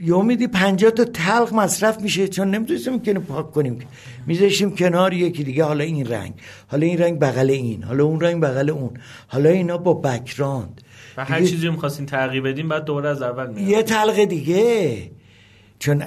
[0.00, 3.78] یا میدی پنجاه تا تلق مصرف میشه؟ چون نمی‌تونستیم که پاک کنیم.
[4.26, 5.64] میذاشیم کنار یکی دیگه.
[5.64, 6.34] حالا این رنگ.
[6.66, 7.82] حالا این رنگ بغل این.
[7.82, 8.90] حالا اون رنگ بغل اون.
[9.28, 10.80] حالا اینا با بکراند.
[11.16, 15.10] و هر چیزی می‌خواستین تغییر بدیم بعد دوباره از اول میاد یه تلق دیگه.
[15.78, 16.04] چون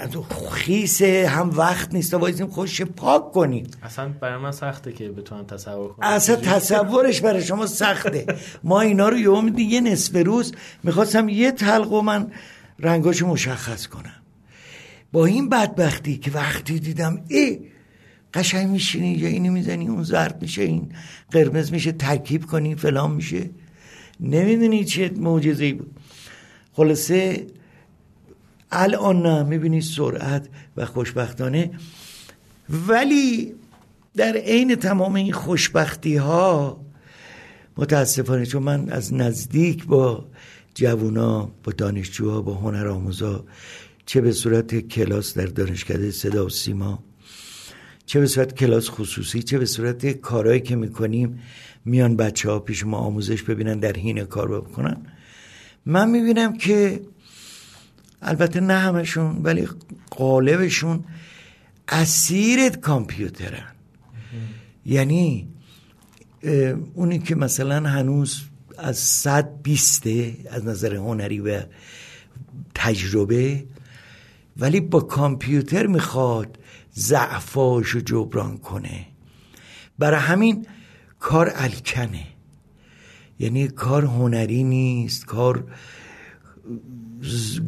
[0.52, 2.12] خیس هم وقت نیست.
[2.12, 3.68] تا وایسیم خوش پاک کنیم.
[3.84, 6.08] اصلا برای من سخته که بتونم تصور کنم.
[6.08, 8.26] اصلا تصورش برای شما سخته.
[8.64, 12.32] ما اینا رو یه میدی یه نصف روز می‌خواستم یه تلق و من
[12.80, 14.22] رنگاشو مشخص کنم.
[15.12, 17.60] با این بدبختی که وقتی دیدم ای
[18.34, 20.92] قشنگ میشینی یا اینو می‌زنی اون زرد میشه این
[21.32, 23.50] قرمز میشه ترکیب کنی فلان میشه.
[24.20, 25.96] نمی‌دونی چه معجزه‌ای بود.
[26.74, 27.48] خلاصه
[28.72, 31.72] الان نه می‌بینی سرعت و خوشبختانه.
[32.70, 33.54] ولی
[34.16, 36.82] در عین تمام این خوشبختی ها
[37.78, 40.26] متاسفانه چون من از نزدیک با
[40.76, 43.46] جوونا با دانشجوها با هنر آموزا
[44.06, 47.04] چه به صورت کلاس در دانشکده صدا و سیما
[48.06, 51.40] چه به صورت کلاس خصوصی چه به صورت کارهایی که می‌کنیم
[51.86, 54.98] میان بچه ها پیش ما آموزش ببینن در حین کار بکنن.
[55.86, 57.02] من می‌بینم که
[58.22, 59.68] البته نه همشون ولی
[60.10, 61.04] قالبشون
[61.88, 63.72] اسیر کامپیوترن.
[64.86, 65.48] یعنی
[66.94, 68.42] اونی که مثلا هنوز
[68.78, 71.62] از صد بیسته از نظر هنری و
[72.76, 73.66] تجربه
[74.58, 76.58] ولی با کامپیوتر می‌خواد
[76.96, 79.06] ضعفاش رو جبران کنه.
[80.00, 80.68] برای همین
[81.20, 82.28] کار الکنه.
[83.40, 85.68] یعنی کار هنری نیست کار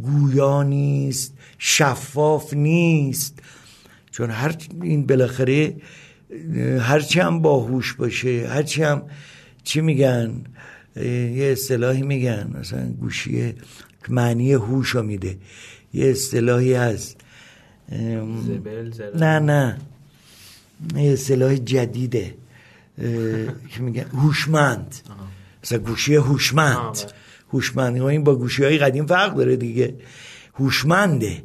[0.01, 3.39] گویا نیست شفاف نیست.
[4.11, 5.75] چون هر این بالاخره
[6.79, 9.03] هرچی هم باهوش باشه هرچی هم
[9.63, 10.43] چی میگن؟
[11.05, 13.53] یه اصطلاحی میگن مثلا گوشی
[14.09, 15.37] معنی هوش رو میده.
[15.93, 17.15] یه اصطلاحی از
[19.15, 19.77] نه نه.
[20.95, 22.35] یه اصطلاح جدیده
[23.69, 24.95] که میگن هوشمند.
[25.63, 26.97] مثلا گوشی هوشمند.
[27.53, 28.01] هوشمند.
[28.01, 29.95] این با گوشی های قدیم فرق داره دیگه.
[30.53, 31.43] هوشمنده.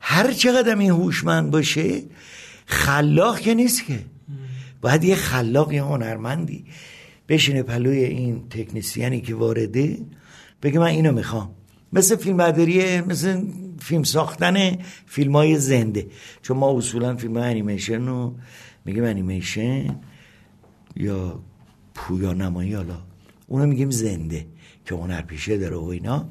[0.00, 2.02] هر چقدر این هوشمند باشه
[2.66, 3.98] خلاق که نیست که.
[4.80, 6.64] باید یه خلاق یه هنرمندی.
[7.30, 9.98] بشینه پلوی این تکنیسیانی که وارده
[10.62, 11.50] بگه من اینو می‌خوام.
[11.92, 13.42] مثل فیلم برداری مثل
[13.80, 16.06] فیلم ساختن فیلم های زنده.
[16.42, 18.34] چون ما اصولا فیلم های انیمیشن رو
[18.84, 19.96] میگیم انیمیشن
[20.96, 21.40] یا
[21.94, 22.98] پویا نمایی حالا
[23.46, 24.46] اونو میگیم زنده
[24.84, 26.28] که هنر پیشه داره و اینا.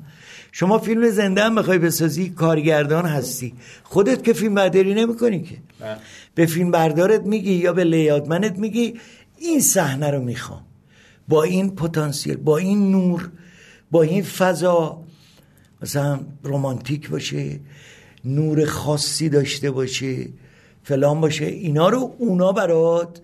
[0.51, 3.53] شما فیلم زنده هم بخوای بسازی کارگردان هستی.
[3.83, 5.57] خودت که فیلم برداری نمی‌کنی که.
[5.79, 5.97] بله.
[6.35, 8.93] به فیلم بردارت میگی یا به لیادمنت میگی
[9.37, 10.68] این صحنه رو می‌خوام.
[11.29, 13.29] با این پتانسیل با این نور
[13.91, 15.03] با این فضا.
[15.81, 17.59] مثلا رومانتیک باشه
[18.25, 20.27] نور خاصی داشته باشه
[20.83, 23.21] فلان باشه اینا رو اونا برات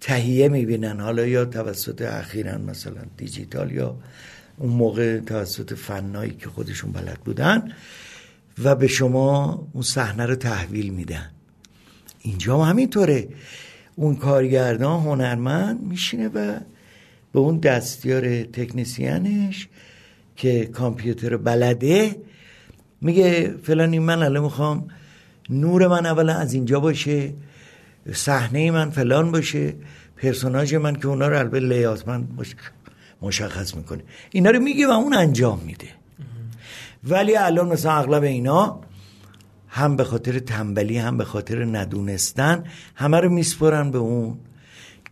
[0.00, 1.00] تهیه می‌بینن.
[1.00, 3.96] حالا یا توسط اخیرا مثلا دیجیتال یا
[4.58, 7.72] اون موقع توسط فنایی که خودشون بلد بودن
[8.64, 11.30] و به شما اون صحنه رو تحویل میدن.
[12.20, 13.28] اینجا هم همینطوره.
[13.96, 16.60] اون کارگردان هنرمند میشینه و
[17.32, 19.68] به اون دستیار تکنیسیانش
[20.36, 22.16] که کامپیوتر بلده
[23.00, 24.88] میگه فلانی من الان می‌خوام
[25.50, 27.32] نور من اولا از اینجا باشه
[28.12, 29.74] صحنه من فلان باشه
[30.16, 32.28] پرسوناج من که اونا رو البته لیات من
[33.22, 34.02] مشخص می‌کنه.
[34.30, 35.88] اینا رو میگه و اون انجام میده.
[37.04, 38.80] ولی الان مثلا اغلب اینا
[39.68, 42.64] هم به خاطر تنبلی هم به خاطر ندونستن
[42.94, 44.38] همه رو میسپرن به اون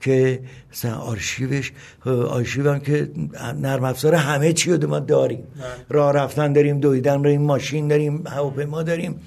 [0.01, 0.41] که
[0.73, 1.73] مثلا آرشیوش
[2.07, 3.11] آرشیو هم که
[3.57, 5.39] نرم افزار همه چی رو ما داریم.
[5.39, 5.65] نه.
[5.89, 9.21] راه رفتن داریم دویدن داریم ماشین داریم هواپیما داریم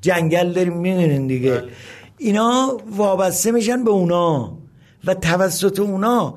[0.00, 1.54] جنگل داریم می‌دونین دیگه.
[1.54, 1.68] بله.
[2.18, 4.58] اینا وابسته میشن به اونا
[5.04, 6.34] و توسط اونا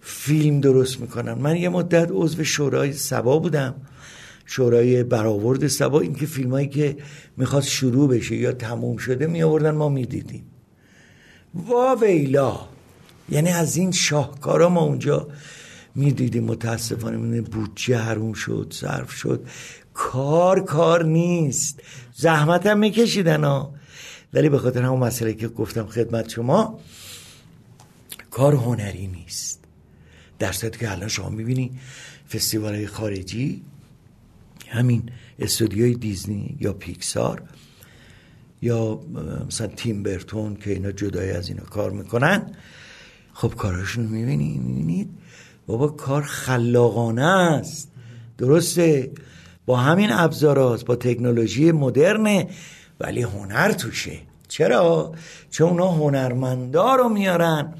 [0.00, 1.32] فیلم درست می‌کنن.
[1.32, 3.74] من یه مدت عضو شورای سبا بودم.
[4.46, 6.96] شورای برآورد سبا این که فیلم هایی که
[7.36, 10.44] می‌خواست شروع بشه یا تموم شده می آوردن ما می‌دیدیم.
[11.54, 12.60] وا ویلا
[13.28, 15.28] یعنی از این شاهکارا ما اونجا
[15.94, 19.46] می‌دیدیم متاسفانه من بودجه حروم شد صرف شد.
[19.94, 21.82] کار کار نیست.
[22.14, 23.74] زحمت هم میکشیدن ها.
[24.34, 26.80] ولی به خاطر همون مسئله که گفتم خدمت شما
[28.30, 29.60] کار هنری نیست.
[30.38, 31.78] در که الان شما می‌بینی
[32.32, 33.62] فستیوال خارجی
[34.68, 37.42] همین استودیوی دیزنی یا پیکسار
[38.62, 39.00] یا
[39.46, 42.54] مثلا تیم برتون که اینا جدای از اینا کار می‌کنن.
[43.34, 45.10] خب کاراشون می‌بینی می‌بینید؟
[45.66, 47.90] بابا کار خلاقانه است.
[48.38, 49.10] درسته؟
[49.66, 52.48] با همین ابزارات با تکنولوژی مدرنه
[53.00, 54.18] ولی هنر توشه.
[54.48, 55.12] چرا؟
[55.50, 57.74] چون اونا هنرمندا رو میارن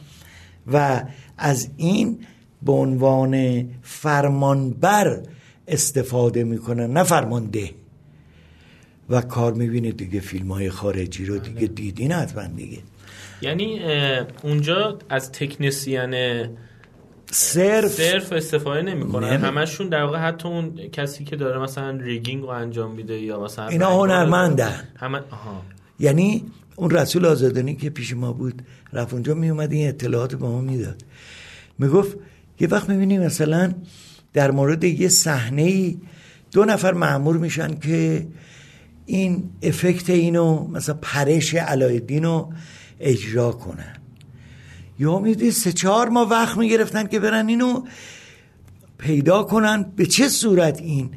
[0.72, 1.02] و
[1.38, 2.18] از این
[2.62, 5.22] به عنوان فرمانبر
[5.68, 7.70] استفاده می‌کنن نه فرمانده.
[9.10, 12.78] و کار می‌بینه دیگه فیلم های خارجی رو دیگه دیدین حتما دیگه.
[13.42, 13.80] یعنی
[14.42, 16.14] اونجا از تکنسیان
[17.30, 17.92] صرف.
[17.92, 19.36] صرف استفاده نمی‌کنن.
[19.36, 23.68] همشون در واقع حتی اون کسی که داره مثلا ریگینگ رو انجام میده یا مثلا
[23.68, 24.88] اینا هنرمندن.
[24.96, 25.62] همه آها.
[26.00, 26.44] یعنی
[26.76, 28.62] اون رسول آزادانی که پیش ما بود
[28.92, 31.02] رفت اونجا میومد این اطلاعات به ما می‌داد.
[31.78, 32.16] می‌گفت
[32.60, 33.74] یه وقت می‌بینی مثلا
[34.32, 35.94] در مورد یه صحنه
[36.52, 38.26] دو نفر معمور میشن که
[39.06, 42.52] این افکت اینو مثلا پرش علایالدین رو
[43.00, 43.96] اجرا کنن
[44.98, 47.84] یا میدی سه چهار ما وقت می‌گرفتن که برن اینو
[48.98, 49.82] پیدا کنن.
[49.96, 51.11] به چه صورت این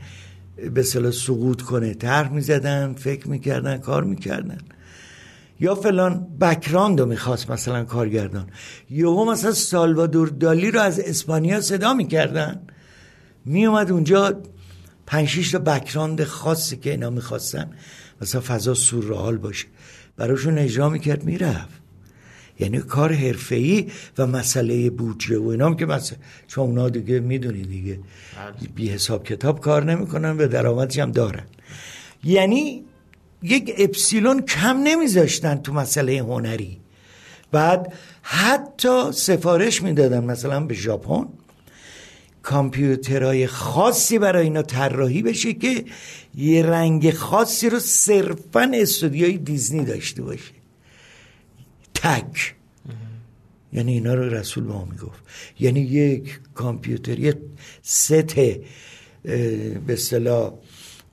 [0.73, 4.57] به صلاح سقوط کنه؟ طرح می‌زدن فکر می‌کردن کار می‌کردن.
[5.59, 8.47] یا فلان بکراند رو می‌خواست مثلا کارگردان.
[8.89, 12.61] یا مثلا سالوادور دالی رو از اسپانیا صدا می‌کردن.
[13.45, 14.41] میومد اونجا
[15.07, 17.71] پنج تا بکراند خاصی که اینا می‌خواستن
[18.21, 19.67] مثلا فضا سورئال باشه.
[20.17, 21.81] براشون اجرا می‌کرد می‌رفت.
[22.59, 23.87] یعنی کار حرفه‌ای
[24.17, 27.99] و مسئله بودجه و اینام که مثلا چون اونا دیگه می‌دونی دیگه
[28.59, 28.69] بله.
[28.75, 31.43] بی حساب کتاب کار نمی‌کنن و درآمدش هم دارن.
[32.23, 32.85] یعنی
[33.43, 36.79] یک اپسیلون کم نمیذاشتن تو مسئله هنری.
[37.51, 41.27] بعد حتی سفارش می‌دادن مثلا به ژاپن.
[42.47, 45.85] کامپیوترهای خاصی برای اینا طراحی بشه که
[46.35, 50.53] یه رنگ خاصی رو صرفا استودیوی دیزنی داشته باشه.
[51.93, 52.55] تک.
[53.73, 55.23] یعنی اینا رو رسول ما می‌گفت.
[55.59, 57.37] یعنی یک کامپیوتر یه
[57.81, 58.35] ست
[59.87, 60.53] به اصطلاح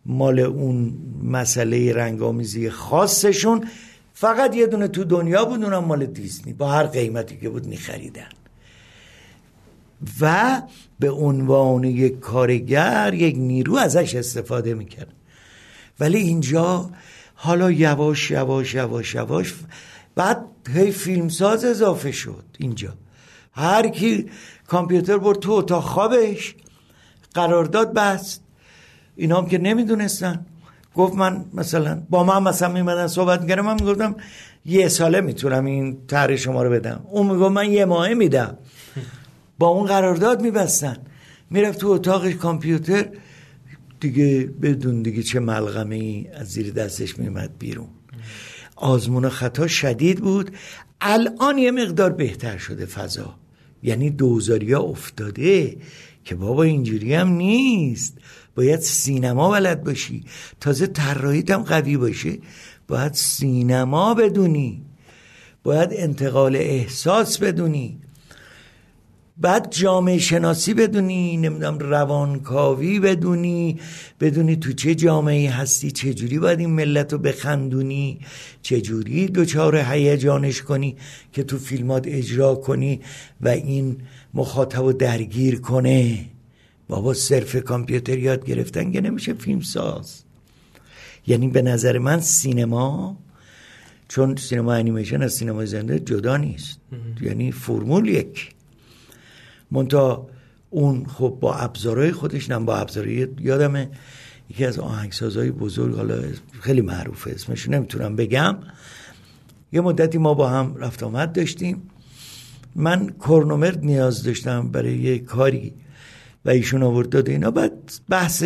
[0.07, 3.69] مال اون مسئله رنگامیزی خاصشون.
[4.15, 6.53] فقط یه دونه تو دنیا بود اونم مال دیزنی.
[6.53, 8.29] با هر قیمتی که بود میخریدن.
[10.21, 10.63] و
[10.99, 15.13] به عنوان یک کارگر یک نیرو ازش استفاده می‌کرد.
[16.01, 16.91] ولی اینجا
[17.35, 19.55] حالا یواش یواش یواش یواش
[20.15, 22.95] بعد هی فیلمساز اضافه شد اینجا.
[23.53, 24.31] هر کی
[24.67, 26.55] کامپیوتر برد تو اتاق خوابش
[27.35, 28.43] قرارداد بست
[29.17, 30.47] اینا هم که نمی‌دونستن.
[30.95, 34.17] گفت من مثلا با من مثلا میمدن صحبت می‌کردم من می‌گفتم
[34.65, 37.01] یه ساله می‌تونم این طرح شما رو بدم.
[37.11, 38.59] اون می‌گفت من یه ماهه میدم.
[39.59, 40.97] با اون قرارداد میبستن.
[41.51, 43.09] می‌رفت تو اتاق کامپیوتر.
[44.01, 47.89] دیگه بدون دیگه چه ملغمه ای از زیر دستش میمد بیرون.
[48.77, 50.51] آزمون خطا شدید بود.
[51.01, 53.35] الان یه مقدار بهتر شده فضا.
[53.83, 55.77] یعنی دوزاریا افتاده
[56.25, 58.19] که بابا اینجوری هم نیست.
[58.55, 60.25] باید سینما بلد باشی.
[60.61, 62.39] تازه طراحیت هم قوی باشه.
[62.89, 64.83] باید سینما بدونی.
[65.63, 67.99] باید انتقال احساس بدونی.
[69.39, 73.81] بعد جامعه شناسی بدونی نمی‌دونم روانکاوی بدونی
[74.21, 78.19] بدونی تو چه جامعه هستی چجوری باید این ملت رو بخندونی
[78.63, 80.97] چجوری دوچار هیجانش کنی
[81.33, 83.01] که تو فیلمات اجرا کنی
[83.41, 83.97] و این
[84.35, 86.25] مخاطب رو درگیر کنه.
[86.89, 90.23] بابا صرف کامپیوتر یاد گرفتن که نمیشه فیلم ساز.
[91.27, 93.17] یعنی به نظر من سینما
[94.09, 96.79] چون سینما انیمیشن از سینما زنده جدا نیست.
[97.21, 98.54] یعنی فرمول یک.
[99.71, 100.29] منتها
[100.71, 103.91] اون خب با ابزارهای خودش نم با ابزارهای یادمه.
[104.51, 106.23] یکی از آهنگسازهای بزرگ حالا
[106.61, 108.57] خیلی معروفه اسمش نمی‌تونم بگم.
[109.73, 111.83] یه مدتی ما با هم رفت آمد داشتیم.
[112.77, 115.75] من کرنومرد نیاز داشتم برای یه کاری
[116.45, 117.51] و ایشون آورد داد اینا.
[117.51, 117.73] بعد
[118.09, 118.45] بحث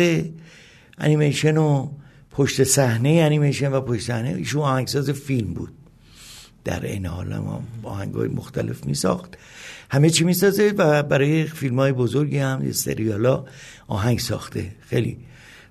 [0.97, 1.89] انیمیشن و
[2.31, 5.73] پشت صحنه انیمیشن و پشت صحنه ایشون آهنگساز فیلم بود.
[6.63, 9.37] در این حال ما آهنگای مختلف می ساخت
[9.89, 13.45] همه چی می سازه و برای فیلم های بزرگی هم سریال ها
[13.87, 14.71] آهنگ ساخته.
[14.79, 15.17] خیلی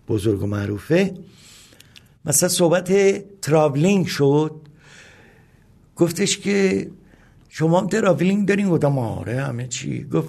[0.08, 1.14] بزرگ و معروفه.
[2.24, 2.92] مثلا صحبت
[3.40, 4.52] travelling شد.
[5.96, 6.90] گفتش که
[7.48, 10.04] شما هم travelling دارین؟ گفتم آره همه چی.
[10.04, 10.28] گفت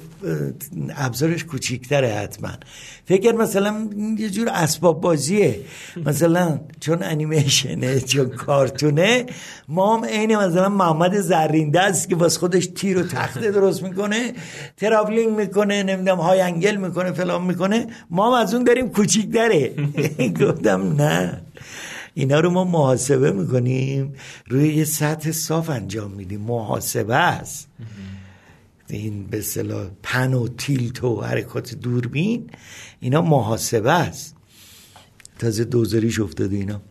[0.97, 2.49] ابزارش کوچیکتره حتما.
[3.05, 5.59] فکر مثلا یه جور اسباب بازیه.
[6.05, 9.25] مثلا چون انیمیشنه چون کارتونه
[9.67, 14.33] ما هم عین مثلا محمد زرینده است که باز خودش تیر و تخته درست می‌کنه
[14.77, 17.87] travelling می‌کنه نمی‌دونم high angle می‌کنه فلان می‌کنه.
[18.09, 19.71] ما هم از اون داریم کوچیکتره.
[20.41, 21.41] گفتم نه.
[22.19, 24.13] اینا رو ما محاسبه می‌کنیم.
[24.47, 26.41] روی یه سطح صاف انجام میدیم.
[26.41, 27.69] محاسبه است.
[28.89, 32.49] این به اصطلاح pan و tilt و حرکات دوربین
[32.99, 34.35] اینا محاسبه است.
[35.39, 36.81] تازه دوزاریش افتاده اینا.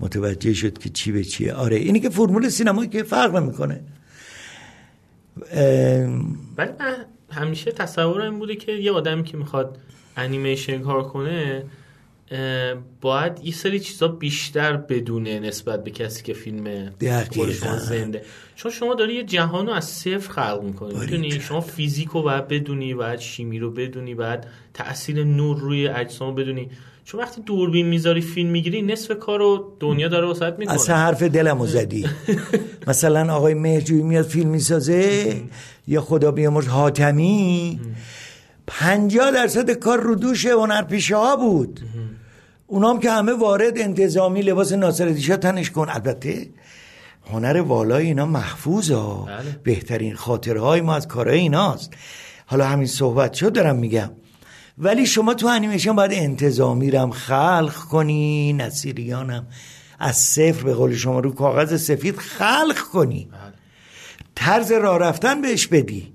[0.00, 1.52] متوجه شد که چی به چیه.
[1.52, 3.80] آره اینی که فرمول سینمایی که فرق می‌کنه
[6.56, 6.70] ولی
[7.30, 9.78] همیشه تصورم بوده که یه آدمی که می‌خواد
[10.16, 11.64] انیمیشن کار کنه
[13.00, 16.90] باید یه سری چیزا بیشتر بدونه نسبت به کسی که فیلم
[17.78, 18.22] زنده.
[18.56, 22.48] چون شما داری یه جهان رو از صفر خلق می‌کنی می‌دونی شما فیزیک رو باید
[22.48, 24.40] بدونی باید شیمی رو بدونی باید
[24.74, 26.70] تاثیر نور روی اجسام بدونی.
[27.04, 30.74] چون وقتی دوربین می‌ذاری فیلم می‌گیری نصف کار رو دنیا داره وسط می‌کنه.
[30.74, 32.06] اصلا حرف دلمو زدی.
[32.86, 35.36] مثلا آقای مهرجویی میاد فیلم می‌سازه
[35.88, 37.80] یا خدا بیامرز حاتمی.
[38.66, 41.80] پنجاه درصد کار رو دوش هنرپیشه ها بود.
[42.70, 45.88] اونام که همه وارد انتظامی لباس ناصر تنش کن.
[45.88, 46.48] البته
[47.32, 49.60] هنر والای اینا محفوظ ها بله.
[49.62, 51.92] بهترین خاطره های ما از کارهای ایناست.
[52.46, 54.10] حالا همین صحبت شد دارم میگم.
[54.78, 59.46] ولی شما تو انیمیشن باید انتظامی رم خلق کنی نصیریانم
[59.98, 63.28] از صفر به قول شما رو کاغذ سفید خلق کنی.
[63.32, 63.52] بله.
[64.34, 66.12] طرز راه رفتن بهش بدی.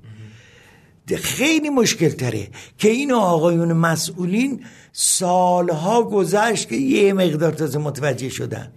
[1.13, 2.47] خیلی مشکل تره
[2.77, 8.71] که این آقایون مسئولین سالها گذشت که یه مقدار تازه متوجه شدن.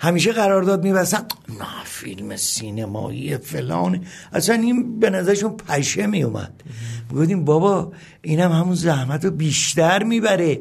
[0.00, 1.18] همیشه قرارداد میبستن
[1.48, 4.04] نه فیلم سینمایی فلان.
[4.32, 6.62] اصلا این به نظرشون پشه میومد
[7.08, 10.60] بودیم بابا اینم همون زحمت رو بیشتر می‌بره.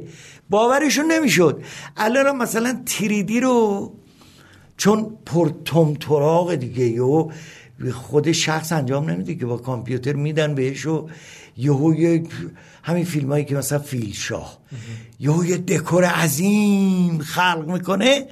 [0.49, 1.61] باورشون نمی‌شد.
[1.97, 3.91] الان مثلا تریدی رو
[4.77, 5.49] چون پر
[5.99, 7.31] تراغ دیگه و
[7.91, 11.07] خود شخص انجام نمیده که با کامپیوتر میدن بهش و
[11.57, 12.29] یهو یک
[12.83, 14.57] همین فیلم هایی که مثلا فیل شاه
[15.19, 18.27] یهو یه دکور عظیم خلق می‌کنه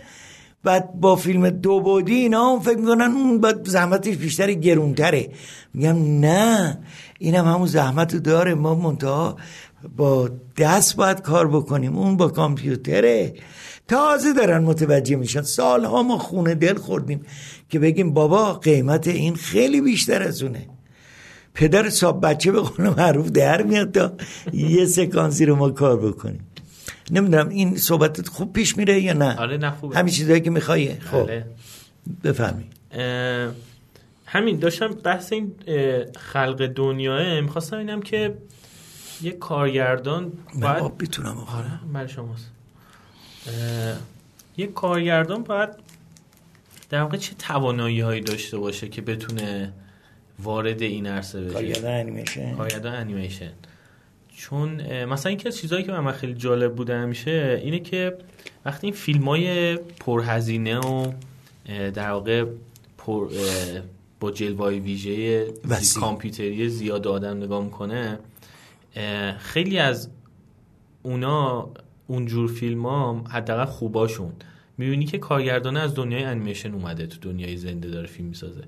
[0.63, 5.29] بعد با فیلم دو بودی اینا فکر می‌کنن اون باید زحمتش بیشتر گرونتره.
[5.73, 6.77] میگم نه
[7.19, 8.53] اینم همون زحمت داره.
[8.53, 9.37] ما منتها
[9.97, 11.97] با دست باید کار بکنیم.
[11.97, 13.33] اون با کامپیوتره.
[13.91, 15.41] تازه دارن متوجه میشن.
[15.41, 17.25] سالها ما خونه دل خوردیم
[17.69, 20.67] که بگیم بابا قیمت این خیلی بیشتر از اونه.
[21.53, 24.13] پدر صاحب بچه به قول معروف در میاد تا
[24.53, 26.47] یه سکانسی رو ما کار بکنیم.
[27.11, 29.97] نمی‌دونم این صحبتت خوب پیش میره یا نه؟ آره نه خوبه.
[29.97, 31.45] همین چیزایی که میخوایی خب بله.
[32.23, 32.65] بفهمی
[34.25, 35.51] همین داشتم بحث این
[36.15, 38.33] خلق دنیاه می‌خواستم اینم که
[39.21, 40.97] یه کارگردان من باید...
[40.97, 41.37] بیتونم
[41.93, 42.51] آره شماست.
[44.57, 45.69] یه کارگردان باید
[46.89, 49.73] در واقع چه توانایی هایی داشته باشه که بتونه
[50.39, 52.55] وارد این عرصه بشه؟ کارگردان انیمیشن.
[52.55, 53.51] کارگردان انیمیشن.
[54.35, 58.17] چون مثلا اینکه از چیزهایی که من خیلی جالب بوده میشه اینه که
[58.65, 61.11] وقتی این فیلم های پرهزینه و
[61.93, 62.45] در واقع
[62.97, 63.29] پر
[64.19, 65.45] با جلوای ویژه
[65.99, 68.19] کامپیوتری زیاد آدم نگاه می‌کنه
[69.37, 70.09] خیلی از
[71.03, 71.69] اونا
[72.11, 74.31] اونجور فیلم ها حداقل خوباشون
[74.77, 78.63] می‌بینی که کارگردانه از دنیای انیمیشن اومده تو دنیای زنده داره فیلم می‌سازه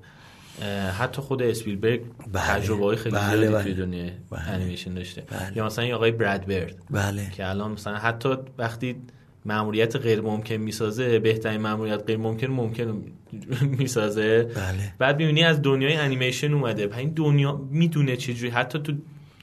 [0.98, 2.00] حتی خود اسپیلبرگ
[2.32, 2.42] بله.
[2.46, 3.62] تجربه های خیلی بله زیادی بله.
[3.62, 4.48] توی دنیای بله.
[4.48, 5.56] انیمیشن داشته بله.
[5.56, 7.30] یا مثلا آقای براد برد بله.
[7.30, 8.28] که الان مثلا حتی
[8.58, 8.96] وقتی
[9.44, 13.02] ماموریت غیر ممکن می‌سازه بهترین ماموریت غیر ممکن ممکن
[13.78, 14.94] می‌سازه بله.
[14.98, 18.92] بعد می‌بینی از دنیای انیمیشن اومده این دنیا می‌دونه چجوری حتی تو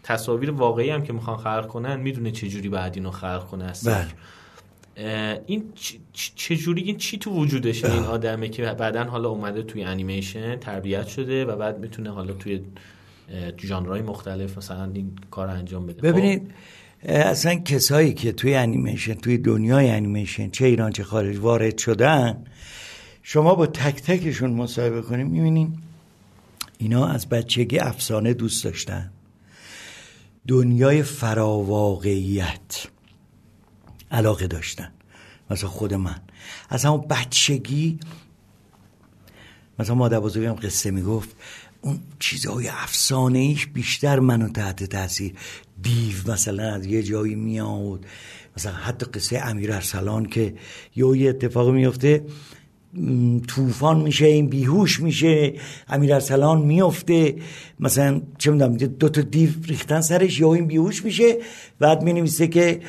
[0.04, 4.08] تصاویر واقعی هم که می‌خوان خلق کنن می‌دونه چجوری بعد اینو خلق کنه است بله.
[5.46, 5.64] این
[6.36, 11.46] چجوری این چی تو وجودشه این آدمه که بعدا حالا اومده توی انیمیشن تربیت شده
[11.46, 12.62] و بعد می‌تونه حالا توی
[13.60, 16.02] ژانرهای مختلف مثلا این کار انجام بده.
[16.02, 16.52] ببینید
[17.04, 22.44] اصلا کسایی که توی انیمیشن توی دنیای انیمیشن چه ایران چه خارج وارد شدن
[23.24, 25.74] شما با تک تکشون مصاحبه کنیم می‌بینین
[26.78, 29.12] اینا از بچگی افسانه دوست داشتن.
[30.48, 32.88] دنیای فراواقعیت
[34.12, 34.92] علاقه داشتن.
[35.50, 36.22] مثلا خود من.
[36.70, 38.00] از همون بچگی
[39.80, 41.36] مثلا مادر بزرگم قصه می‌گفت
[41.82, 45.34] اون چیزهای افسانه ایش بیشتر منو تحت تاثیر.
[45.82, 48.06] دیو مثلا از یه جایی میاد
[48.58, 50.56] مثلا حتی قصه امیر ارسلان که
[50.96, 52.26] یه اتفاق میفته
[53.48, 55.54] طوفان میشه این بیهوش میشه
[55.88, 57.36] امیر ارسلان میفته
[57.80, 61.38] مثلا چه می‌دونم دو تا دیو ریختن سرش یا این بیهوش میشه.
[61.80, 62.80] بعد می نویسه که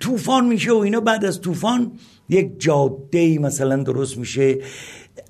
[0.00, 1.00] طوفان میشه و اینا.
[1.00, 1.92] بعد از طوفان
[2.28, 4.58] یک جاده ای مثلا درست میشه.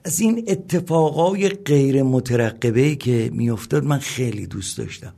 [0.05, 5.13] از این اتفاقای غیر مترقبه که میافتاد من خیلی دوست داشتم.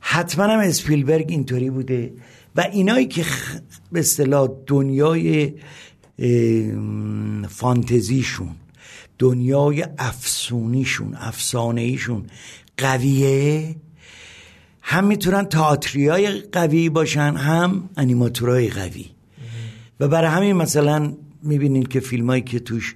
[0.00, 2.12] حتما هم اسپیلبرگ اینطوری بوده.
[2.56, 3.24] و اینایی که
[3.92, 5.52] به اصطلاح دنیای
[7.48, 8.50] فانتزیشون
[9.18, 12.26] دنیای افسونیشون افسانه ایشون
[12.78, 13.76] قویه؟
[14.82, 19.06] هم می‌تونن تئاتریای قوی باشن هم انیماتورای قوی.
[20.00, 22.94] و برای همین مثلا می‌بینید که فیلمایی که توش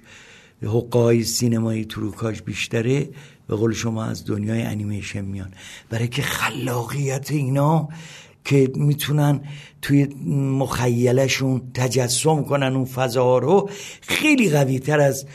[0.63, 3.09] حقای سینمایی تروکاش بیشتره
[3.47, 5.53] به قول شما از دنیای انیمیشن میان.
[5.89, 7.89] برای که خلاقیت اینا
[8.45, 9.41] که می‌تونن
[9.81, 10.05] توی
[10.59, 13.69] مخیلشون تجسم کنن اون فضا رو
[14.01, 15.25] خیلی قوی تر از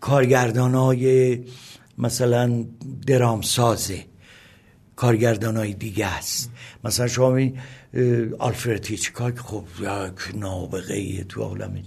[0.00, 1.38] کارگردان های
[1.98, 2.64] مثلا
[3.06, 4.04] درامسازه.
[4.96, 6.50] کارگردان های دیگه است.
[6.84, 7.54] مثلا شما می
[8.38, 11.82] آلفرد هیچکاک خب یک نابغه تو عالم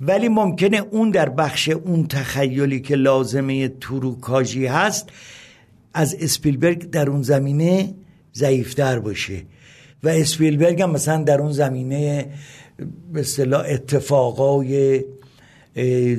[0.00, 5.08] ولی ممکنه اون در بخش اون تخیلی که لازمه تروکاژی هست
[5.94, 7.94] از اسپیلبرگ در اون زمینه
[8.34, 9.42] ضعیفتر باشه.
[10.06, 12.30] و اسپیلبرگ هم مثلا در اون زمینه
[13.12, 15.04] به اصطلاح اتفاقای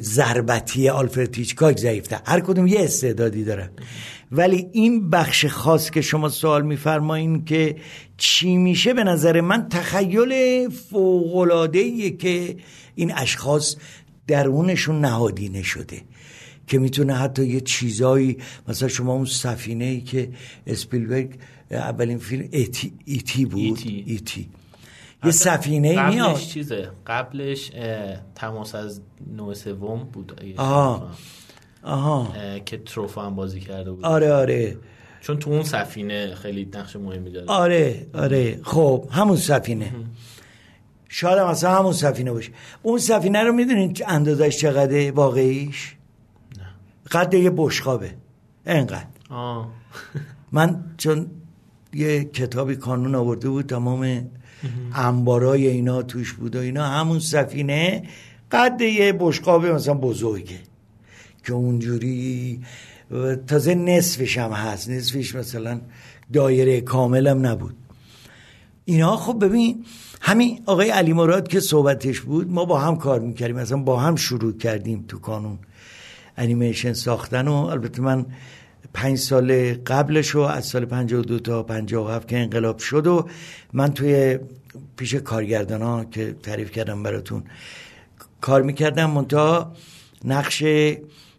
[0.02, 2.20] ضربتی آلفرد هیچکاک ضعیفتر.
[2.26, 3.70] هر کدوم یه استعدادی دارن.
[4.32, 7.76] ولی این بخش خاص که شما سوال میفرمایین که
[8.18, 12.56] چی میشه به نظر من تخیل فوقلادهیه که
[12.96, 13.76] این اشخاص
[14.28, 16.02] درونشون نهادینه شده
[16.68, 20.30] که می‌تونه حتی یه چیزایی مثلا شما اون سفینه ای که
[20.68, 21.30] اسپیلبرگ
[21.72, 23.62] اولین فیلم ایتی, ایتی بود.
[23.62, 24.50] ایتی, ایتی.
[25.24, 26.30] یه سفینه ای میاد.
[26.30, 27.72] قبلش چیزه؟ قبلش
[28.36, 29.02] تماس از
[29.36, 30.42] نوع سوم بود.
[30.58, 31.12] آها.
[31.84, 32.34] آها.
[32.66, 34.06] که تروفا هم بازی کرده بود.
[34.06, 34.78] آره آره.
[35.22, 37.46] چون تو اون سفینه خیلی نقش مهمی داره.
[37.48, 38.60] آره آره.
[38.64, 39.92] خب همون سفینه.
[41.10, 42.52] شاید هم اصلا همون سفینه باشه.
[42.84, 45.96] اون سفینه رو می‌دونین اندازش چقدره واقعیش؟
[47.12, 48.14] قد یه بشقابه.
[48.66, 49.70] انقدر آه.
[50.52, 51.32] من چون
[51.94, 54.30] یه کتابی کانون آورده بود تمام
[54.96, 56.86] انبارای اینا توش بود و اینا.
[56.86, 58.04] همون سفینه
[58.52, 60.60] قد یه بشقاب مثلا بزرگه
[61.46, 62.62] که اونجوری
[63.48, 64.90] تازه نصفش هم هست.
[64.90, 65.82] نصفش مثلا
[66.34, 67.76] دایره کاملم نبود.
[68.86, 69.86] اینا خب ببین
[70.22, 73.56] همین آقای علی مراد که صحبتش بود ما با هم کار می‌کردیم.
[73.56, 75.60] مثلا با هم شروع کردیم تو کانون
[76.38, 78.26] انیمیشن ساختن و البته من
[78.98, 83.28] پنج سال قبلش و از سال 52 تا 57 که انقلاب شد و
[83.74, 84.40] من توی
[84.96, 87.44] پیش کارگردان ها که تعریف کردم براتون
[88.42, 89.74] کار می‌کردم منتها
[90.26, 90.64] نقش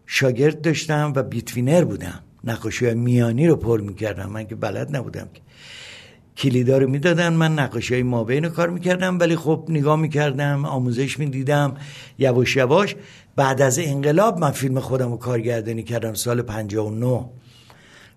[0.06, 2.20] شاگرد داشتم و بیتوینر بودم.
[2.44, 4.30] نقاشی میانی رو پر می‌کردم.
[4.30, 5.40] من که بلد نبودم که
[6.36, 9.18] کلیدا رو می‌دادن من نقاشی های مابین رو کار می‌کردم.
[9.18, 11.76] ولی خب نگاه می‌کردم آموزش می‌دیدم
[12.18, 12.96] یواش یواش.
[13.36, 17.24] بعد از انقلاب من فیلم خودم رو کارگردانی کردم سال 59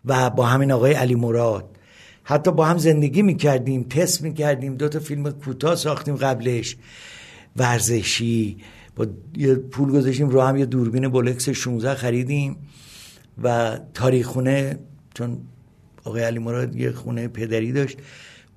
[0.05, 1.77] و با همین آقای علی مراد.
[2.23, 6.77] حتی با هم زندگی می‌کردیم تست می‌کردیم دو تا فیلم کوتاه ساختیم قبلش.
[7.55, 8.57] ورزشی
[8.95, 12.55] با یه پول گذاشتیم رو هم یه دوربین بولکس 16 خریدیم
[13.43, 14.79] و تاریخونه
[15.13, 15.37] چون
[16.03, 17.97] آقای علی مراد یه خونه پدری داشت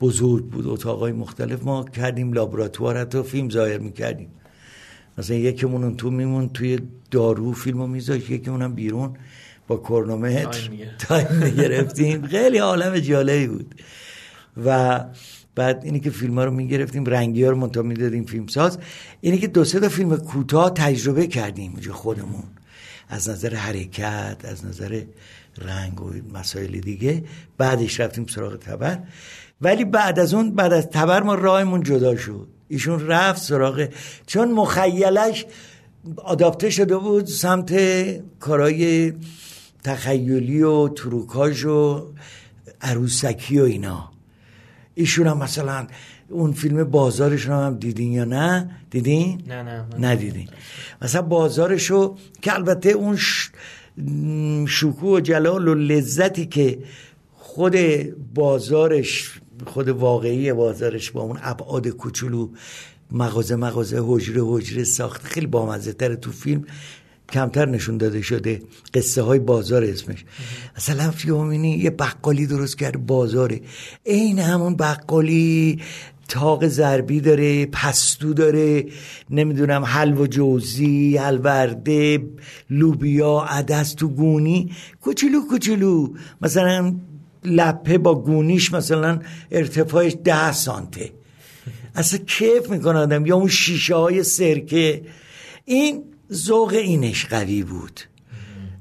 [0.01, 1.63] بزرگ بود اتاقای مختلف.
[1.63, 4.29] ما کردیم لابراتوار حتی فیلم ظاهر می‌کردیم.
[5.19, 6.79] مثلا یکیمون اون تو میمون توی
[7.11, 9.17] دارو فیلم رو میذاشت یکیمون هم بیرون.
[9.69, 13.75] با کرنومتر تایم گرفتیم خیلی عالم جالبی بود.
[14.65, 15.01] و
[15.55, 18.79] بعد اینی که فیلم ها رو می‌گرفتیم رنگی ها رو منتها می‌دادیم فیلم ساز
[19.21, 22.45] اینی که دو سه تا فیلم کوتاه تجربه کردیم اونجا خودمون.
[23.09, 25.03] از نظر حرکت از نظر
[25.59, 27.25] رنگ و مسائل دیگه.
[27.59, 28.99] بعدش رفتیم سراغ تبر.
[29.61, 32.49] ولی بعد از اون بعد از تبر ما راهمون جدا شد.
[32.69, 33.89] ایشون رفت سراغ
[34.27, 35.47] چون مخیلش
[36.17, 37.75] آداپته شده بود سمت
[38.41, 39.13] کارای
[39.85, 42.13] تخیلی و تروکاژ و
[42.81, 44.11] عروسکی و اینا.
[44.95, 45.87] ایشون هم مثلا
[46.29, 50.49] اون فیلم بازارش رو هم دیدین یا نه؟ دیدین؟ نه نه ندیدین.
[51.03, 53.51] مثلا بازارشو که البته اون ش...
[54.69, 56.79] شکوه و جلال و لذتی که
[57.33, 57.77] خود
[58.35, 62.49] بازارش خود واقعی بازارش با اون ابعاد کوچولو
[63.13, 66.65] مغازه مغازه حجره حجره ساخته خیلی بامزه تره تو فیلم.
[67.33, 68.63] کمتر نشون داده شده
[68.95, 70.25] قصه های بازار اسمش.
[70.77, 73.61] مثلا فیومینی یه بقالی درست کرده بازاره.
[74.07, 75.83] عین همون بقالی
[76.29, 78.87] تاق ضربی داره پستو داره
[79.31, 82.23] نمی‌دونم حلو جوزی الورده
[82.71, 84.71] لوبیا عدس تو گونی.
[85.01, 86.15] کوچولو کوچولو.
[86.41, 86.95] مثلا
[87.45, 89.21] لپه با گونیش مثلا
[89.51, 91.11] ارتفاعش ده سانته.
[91.95, 95.03] اصلا کیف می‌کنه آدم؟ یا اون شیشه های سرکه.
[95.65, 96.03] این
[96.35, 98.01] ذوق اینش قوی بود.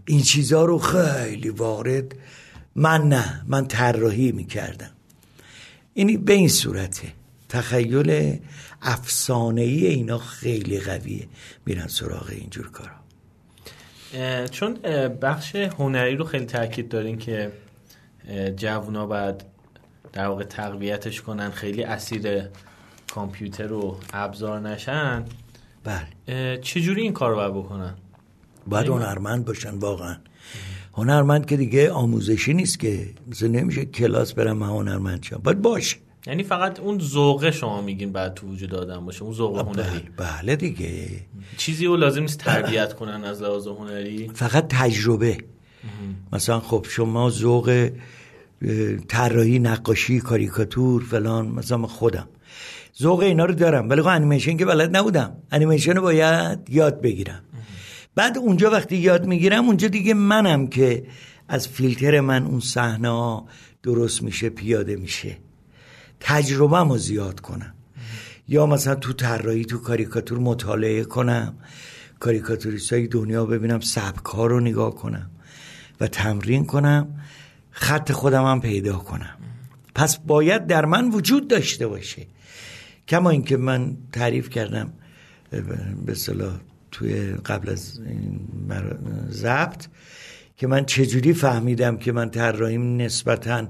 [0.06, 2.16] این چیزها رو خیلی وارد
[2.76, 4.91] من نه من طراحی می‌کردم.
[5.93, 7.08] اینی به این صورته.
[7.49, 8.39] تخیل
[8.82, 11.28] افسانه ای اینا خیلی قویه.
[11.66, 13.04] میرن سراغ اینجور کارا.
[14.47, 14.74] چون
[15.22, 17.51] بخش هنری رو خیلی تاکید دارین که
[18.56, 19.43] جوونا باید
[20.14, 21.51] در واقع تقویتش کنن.
[21.51, 22.41] خیلی اسیر
[23.14, 25.26] کامپیوتر و ابزار نشن.
[25.84, 26.58] بله.
[26.58, 27.94] چجوری این کار رو باید بکنن؟
[28.68, 30.18] باید هنرمند باشن واقعا.
[30.94, 35.42] هنرمند که دیگه آموزشی نیست که مثل نمیشه کلاس برم من هنرمند شم.
[35.44, 35.98] باید باشه.
[36.28, 40.56] یعنی فقط اون ذوق شما میگین بعد تو وجود آدم باشه اون ذوق هنری؟ بله
[40.56, 41.08] دیگه.
[41.58, 45.38] چیزی رو لازم نیست تربیت کنن از لحاظ هنری؟ فقط تجربه.
[46.34, 47.90] مثلا خب شما ذوق
[49.08, 52.28] طراحی نقاشی کاریکاتور فلان مثلا خودم.
[53.02, 53.89] ذوق اینا رو دارم.
[53.89, 55.38] ولی خب انیمیشن که بلد نبودم.
[55.52, 57.41] انیمیشن رو باید یاد بگیرم.
[58.16, 61.04] بعد اونجا وقتی یاد می‌گیرم اونجا دیگه منم که
[61.48, 63.48] از فیلتر من اون صحنه ها
[63.84, 65.38] درست میشه پیاده میشه.
[66.20, 67.74] تجربه رو زیاد کنم.
[68.48, 71.54] یا مثلا تو طراحی تو کاریکاتور مطالعه کنم.
[72.20, 75.30] کاریکاتوریست های دنیا ببینم سبک ها رو نگاه کنم
[76.02, 77.20] و تمرین کنم.
[77.72, 79.38] خط خودم هم پیدا کنم.
[79.96, 82.28] پس باید در من وجود داشته باشه.
[83.08, 84.93] کما اینکه من تعریف کردم
[86.06, 86.54] به صلاح
[86.91, 88.39] توی قبل از این
[89.30, 89.86] ضبط
[90.58, 93.68] که من چجوری فهمیدم که من طراحیم نسبتا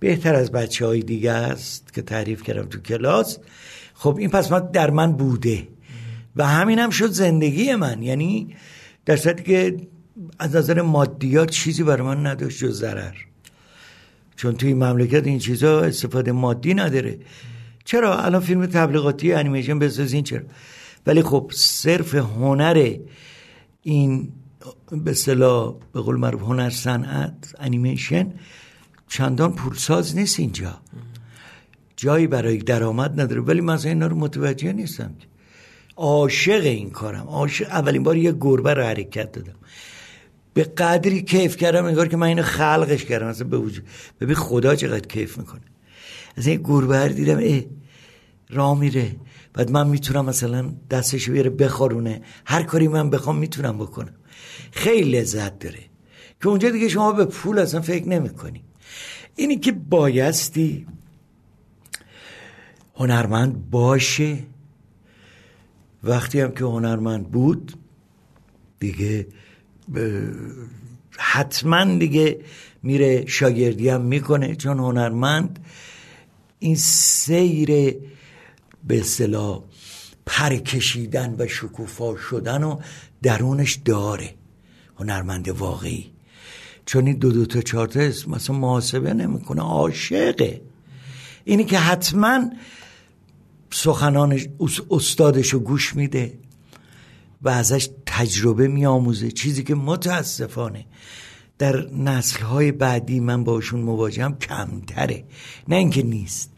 [0.00, 3.38] بهتر از بچه های دیگه است که تعریف کردم تو کلاس؟
[3.94, 5.68] خب این پس من در من بوده.
[6.36, 8.02] و همین هم شد زندگی من.
[8.02, 8.54] یعنی
[9.04, 9.76] در صورتی که
[10.38, 13.14] از نظر مادیات چیزی برای من نداشت جز ضرر.
[14.36, 17.18] چون توی مملکت این چیزا استفاده مادی نداره.
[17.88, 20.42] چرا الان فیلم تبلیغاتی انیمیشن بسازین؟ چرا؟
[21.06, 22.96] ولی خب صرف هنر
[23.82, 24.32] این
[24.90, 28.32] به صلاح به قول معروف هنر صنعت انیمیشن
[29.08, 30.80] چندان پولساز نیست اینجا.
[31.96, 33.40] جایی برای درآمد نداره.
[33.40, 35.14] ولی من اینا رو متوجه نیستم
[35.96, 37.26] عاشق این کارم.
[37.26, 39.58] عاشق اولین بار یه گربه رو حرکت دادم.
[40.54, 43.26] به قدری کیف کردم انگار که من اینو خلقش کردم.
[43.26, 43.84] مثلا به وجود
[44.20, 45.60] ببین خدا چقدر کیف می‌کنه.
[46.38, 47.60] از این گربه دیدم اه
[48.50, 49.16] راه میره.
[49.52, 52.22] بعد من می‌تونم مثلا دستشو بیاره بخارونه.
[52.44, 54.14] هر کاری من بخوام می‌تونم بکنم.
[54.72, 55.78] خیلی لذت داره
[56.40, 58.62] که اونجا دیگه شما به پول اصلا فکر نمی‌کنی.
[59.36, 60.86] اینی که بایستی
[62.94, 64.38] هنرمند باشه.
[66.04, 67.72] وقتی هم که هنرمند بود
[68.78, 69.26] دیگه
[71.18, 72.40] حتما دیگه
[72.82, 74.56] میره شاگردی هم می‌کنه.
[74.56, 75.58] چون هنرمند
[76.58, 77.96] این سیر
[78.84, 79.62] به اصطلاح
[80.26, 82.80] پرکشیدن و شکوفا شدن و
[83.22, 84.34] درونش داره
[84.96, 86.10] هنرمند واقعی.
[86.86, 90.60] چون این دو دو تا چهار تا مثلا محاسبه نمی‌کنه عاشقه.
[91.44, 92.50] اینی که حتما
[93.70, 94.40] سخنان
[94.90, 96.38] استادش رو گوش میده
[97.42, 100.84] و ازش تجربه میآموزه چیزی که متاسفانه
[101.58, 105.24] در نسل های بعدی من باشون مواجهم کمتره.
[105.68, 106.52] نه اینکه نیست.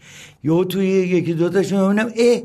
[0.45, 2.41] یا توی یکی دوتاشون می‌بینم اه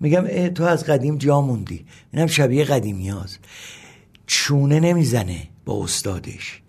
[0.00, 1.86] میگم اه تو از قدیم جا موندی.
[2.12, 3.38] اینم شبیه قدیمی هاست.
[4.26, 6.60] چونه نمی‌زنه با استادش.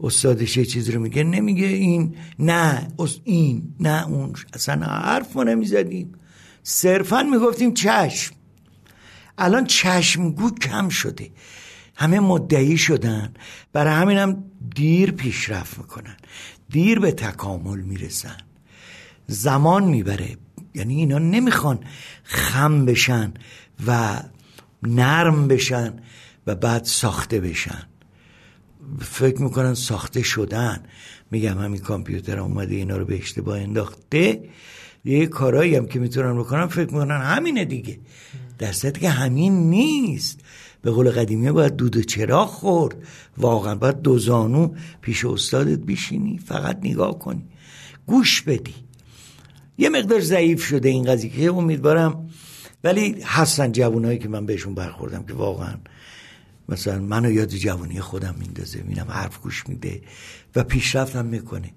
[0.00, 2.88] استادش یه چیزی رو میگه نمیگه این نه
[3.24, 6.12] این نه اون اصلا حرف ما نمی‌زدیم.
[6.62, 8.34] صرفا می‌گفتیم چشم.
[9.38, 11.30] الان چشمگو کم شده.
[11.94, 13.34] همه مدعی شدن.
[13.72, 16.16] برای همینم دیر پیشرفت می‌کنن.
[16.70, 18.36] دیر به تکامل می‌رسن.
[19.26, 20.36] زمان می‌بره.
[20.74, 21.80] یعنی اینا نمی‌خوان
[22.22, 23.34] خم بشن
[23.86, 24.22] و
[24.82, 25.94] نرم بشن
[26.46, 27.82] و بعد ساخته بشن.
[29.00, 30.82] فکر می‌کنن ساخته شدن.
[31.30, 34.48] میگم همین کامپیوتر اومده اینا رو به اشتباه انداخته.
[35.04, 37.98] یه کارایی هم که می‌تونن بکنن فکر می‌کنن همینه دیگه.
[38.58, 40.40] در که همین نیست.
[40.82, 42.96] به قول قدیمی باید دود چراغ خورد.
[43.38, 47.44] واقعا باید دو زانو پیش استادت بیشینی فقط نگاه کنی.
[48.06, 48.74] گوش بدی.
[49.78, 52.30] یه مقدار ضعیف شده این قضیه که امیدوارم
[52.84, 55.74] ولی هستن جوانایی که من بهشون برخوردم که واقعا
[56.68, 60.02] مثلا منو یاد جوانی خودم میندازه میرم حرف گوش میده
[60.56, 61.70] و پیشرفت هم می‌کنه.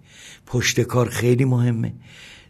[0.45, 1.93] پشت کار خیلی مهمه.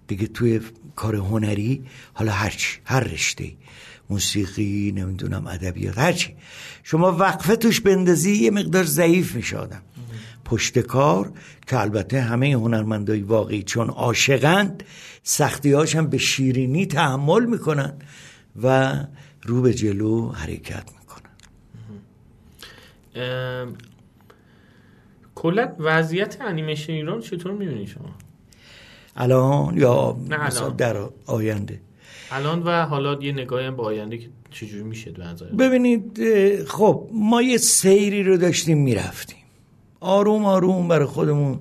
[0.07, 0.61] دیگه توی
[0.95, 1.83] کار هنری
[2.13, 3.51] حالا هرچی هر رشته
[4.09, 6.35] موسیقی نمی‌دونم ادبیات هرچی
[6.83, 9.81] شما وقفه توش بندازی یه مقدار ضعیف میشه آدم.
[10.45, 11.31] پشت کار
[11.67, 14.83] که البته همه هنرمندای واقعی چون عاشقند
[15.23, 17.93] سختی هم به شیرینی تحمل می‌کنن
[18.63, 18.93] و
[19.43, 21.35] رو به جلو حرکت می‌کنن.
[25.35, 28.15] کلا وضعیت انیمیشن ایران چطور می‌بینی شما؟
[29.15, 31.81] الان یا مثلا در آینده.
[32.35, 35.11] الان و حالا یه نگاهی به آینده که چجوری میشه
[35.59, 36.19] ببینید
[36.67, 39.37] خب ما یه سیری رو داشتیم می‌رفتیم.
[39.99, 41.59] آروم آروم برای خودمون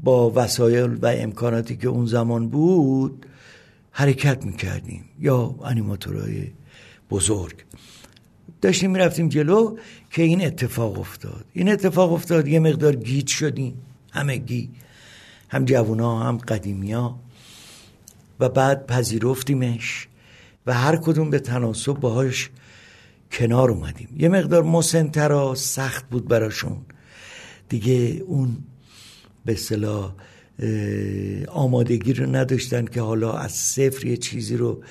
[0.00, 3.26] با وسایل و امکاناتی که اون زمان بود
[3.90, 5.04] حرکت می‌کردیم.
[5.20, 6.46] یا انیماتورهای
[7.10, 7.56] بزرگ.
[8.60, 9.76] داشتیم می‌رفتیم جلو
[10.10, 11.44] که این اتفاق افتاد.
[11.52, 13.74] این اتفاق افتاد یه مقدار گیت شدیم.
[14.12, 14.70] همگی
[15.48, 17.14] هم جوونا هم قدیمیا
[18.40, 20.08] و بعد پذیرفتیمش
[20.66, 22.50] و هر کدوم به تناسب باهاش
[23.32, 24.08] کنار اومدیم.
[24.18, 26.76] یه مقدار مسنترا سخت بود براشون.
[27.68, 28.56] دیگه اون
[29.44, 30.14] به صلاح
[31.48, 34.82] آمادگی رو نداشتن که حالا از صفر یه چیزی رو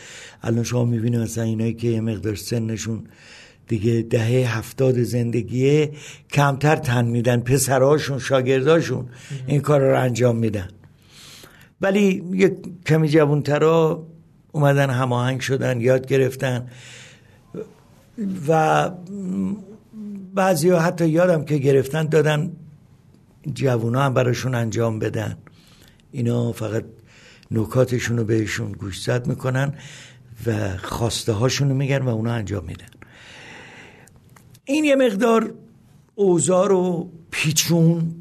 [0.44, 3.04] الان شما می‌بینید مثلا اینایی که یه مقدار سنشون
[3.68, 5.92] دیگه دهه هفتاد زندگیه
[6.32, 9.10] کمتر تن میدن پسرهاشون شاگرداشون
[9.48, 10.68] این کار رو انجام میدن.
[11.82, 14.08] ولی یه کمی جوانترا
[14.52, 16.68] اومدن هماهنگ شدن یاد گرفتن.
[18.48, 18.92] و
[20.36, 22.52] بعضی ها حتی یادم که گرفتن دادن
[23.54, 25.38] جوونا هم براشون انجام بدن.
[26.12, 26.84] اینا فقط
[27.52, 29.74] نکاتشون رو بهشون گوشزد می‌کنن
[30.46, 32.86] و خواسته هاشون رو میگن و اونا انجام میدن.
[34.66, 35.54] این یه مقدار
[36.16, 38.16] اوزار و پیچون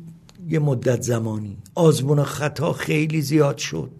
[0.48, 1.58] یه مدت زمانی.
[1.74, 3.90] آزمون خطا خیلی زیاد شد.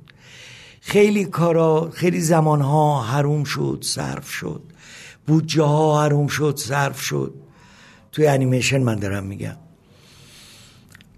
[0.80, 4.62] خیلی کارا خیلی زمانها حروم شد صرف شد.
[5.26, 7.34] بودجه ها حروم شد صرف شد.
[8.12, 9.56] توی انیمیشن من دارم میگم.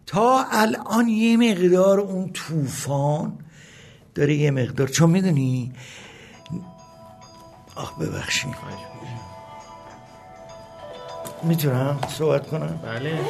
[0.06, 3.38] تا الان یه مقدار اون طوفان
[4.14, 5.72] داره یه مقدار چون می‌دونی؟
[7.76, 8.54] آخ ببخشید.
[11.42, 13.20] می‌تونم صحبت کنم؟ بله.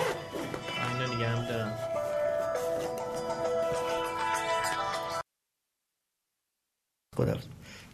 [7.16, 7.38] خدا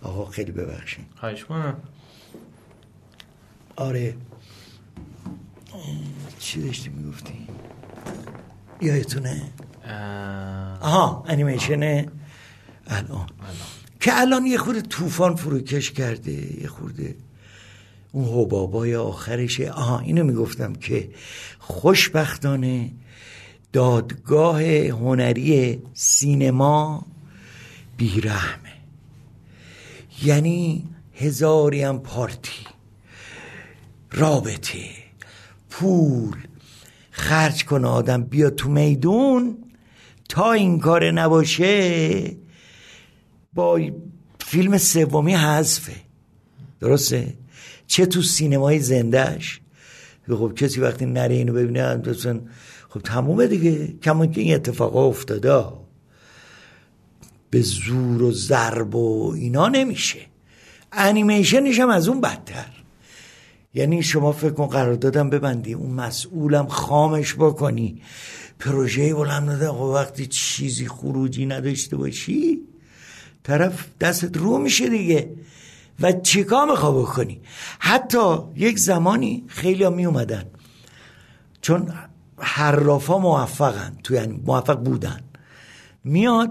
[0.02, 1.06] آقا خیلی ببخشید.
[1.16, 1.76] خواهش کنم
[3.76, 4.14] آره.
[6.38, 7.46] چی داشتی می‌گفتی
[8.80, 9.42] یادتونه؟
[10.80, 12.06] آها انیمیشن
[12.86, 13.26] الان.
[14.00, 17.16] که الان یه خورده طوفان فروکش کرده یه خورده
[18.12, 19.70] اون حبابای آخرشه.
[19.72, 21.10] آها اینو می‌گفتم که
[21.58, 22.90] خوشبختانه
[23.72, 27.06] دادگاه هنری سینما
[27.96, 28.67] بیرحمه.
[30.22, 32.66] یعنی هزاری هم پارتی.
[34.12, 34.84] رابطه
[35.70, 36.36] پول
[37.10, 39.56] خرج کنه آدم بیا تو میدون
[40.28, 42.36] تا این کار نباشه
[43.52, 43.80] با
[44.38, 45.96] فیلم سومی حذفه.
[46.80, 47.34] درسته؟
[47.86, 49.60] چه تو سینمای زندهش
[50.28, 52.02] خب کسی وقتی نره اینو ببینه
[52.88, 53.86] خب تمومه دیگه.
[53.86, 55.64] کمان که این اتفاقا افتاده
[57.50, 60.18] به زور و ضرب و اینا نمیشه.
[60.92, 62.66] انیمیشنش هم از اون بدتر.
[63.74, 68.02] یعنی شما فکر کن قرار دادم ببندی اون مسئولم خامش بکنی.
[68.58, 72.60] پروژه بلند داده خب وقتی چیزی خروجی نداشته باشی
[73.42, 75.30] طرف دستت رو میشه دیگه.
[76.00, 77.40] و چیکار میخوا بکنی؟
[77.78, 80.44] حتی یک زمانی خیلی ها می اومدن
[81.60, 81.92] چون
[82.38, 85.20] حرافا موفقن تو یعنی موفق بودن.
[86.04, 86.50] میاد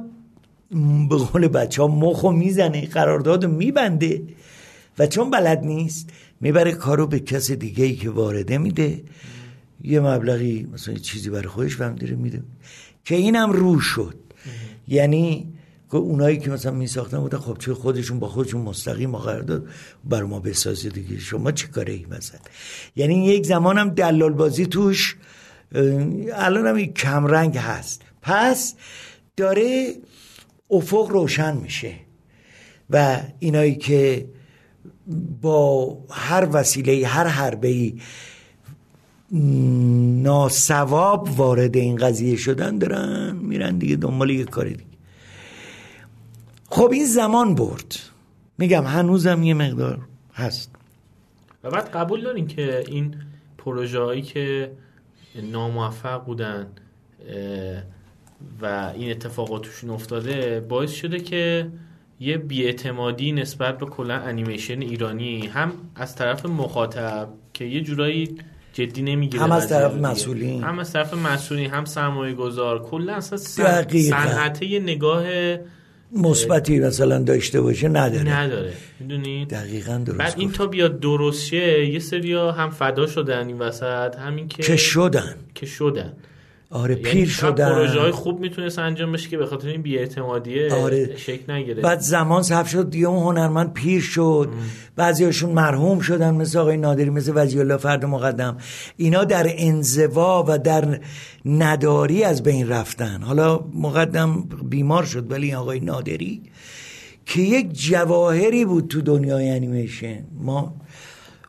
[1.10, 4.24] به قول بچه ها مخو می‌زنه قرارداد میبنده
[5.00, 6.10] و چون بلد نیست
[6.42, 9.04] می‌بره کارو به کس دیگه ای که وارده میده.
[9.84, 12.44] یه مبلغی مثلا یه چیزی برای خودش بهم میده.
[13.06, 14.16] که اینم رو شد.
[14.88, 15.54] یعنی
[15.92, 19.68] که اونایی که مثلا میساختن بودن خب چه خودشون با خودشون مستقیم قرارداد
[20.06, 21.20] بر ما بسازه دیگه.
[21.20, 22.40] شما چی کاره ای مثلا
[22.96, 25.16] یعنی یک زمان هم دلال بازی توش
[26.34, 28.02] الان هم یک کمرنگ هست.
[28.22, 28.76] پس
[29.38, 29.94] داره
[30.72, 31.94] افق روشن میشه
[32.90, 34.30] و اینایی که
[35.42, 38.00] با هر وسیله هر حربه ای
[40.22, 44.84] ناسواب وارد این قضیه شدن دارن میرن دیگه دنبال یه کار دیگه.
[46.70, 47.96] خب این زمان برد.
[48.58, 50.00] میگم هنوزم یه مقدار
[50.34, 50.72] هست.
[51.64, 53.16] و بعد قبول دارین که این
[53.58, 54.72] پروژه هایی که
[55.52, 56.68] ناموفق بودن
[58.62, 61.68] و این اتفاقات توشون افتاده باعث شده که
[62.20, 68.38] یه بیاعتمادی نسبت به کلا انیمیشن ایرانی هم از طرف مخاطب که یه جورایی
[68.74, 69.94] جدی نمی‌گیره هم از طرف.
[69.94, 70.64] مسئولین.
[70.64, 73.38] هم از طرف مسئولین هم سرمایه گذار کلا اصلا.
[73.38, 75.24] صنعت یه نگاه
[76.12, 80.52] مثبتی مثلا داشته باشه نداره نداره می‌دونید دقیقا درست بعد این.
[80.52, 85.36] تا بیاد درست شه یه سریا هم فدا شدن این وسط همین که که شدن
[85.56, 86.14] که شدن
[86.70, 89.82] آره یعنی پیر شاید پروژه های شدن خوب می‌تونست انجام بشه که به خاطر این
[89.82, 91.18] بیاعتمادیه آره.
[91.18, 94.50] شکل نگیره بعد زمان صرف شد دیگه اون هنرمند پیر شد.
[94.96, 98.58] بعضیاشون مرحوم شدن مثل آقای نادری مثل وزی الله فرد مقدم.
[98.98, 101.00] اینا در انزوا و در
[101.46, 103.22] نداری از بین رفتن.
[103.22, 106.42] حالا مقدم بیمار شد ولی آقای نادری
[107.26, 110.24] که یک جواهری بود تو دنیای انیمیشن.
[110.40, 110.76] ما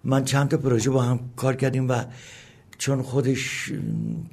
[0.04, 2.04] من چند تا پروژه با هم کار کردیم و
[2.78, 3.72] چون خودش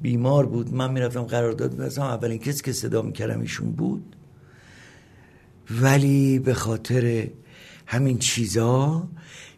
[0.02, 4.16] بیمار بود من می‌رفتم قرارداد می‌بستم اولین کسی که صدا می‌کردم ایشون بود.
[5.70, 7.28] ولی به خاطر
[7.86, 9.08] همین چیزا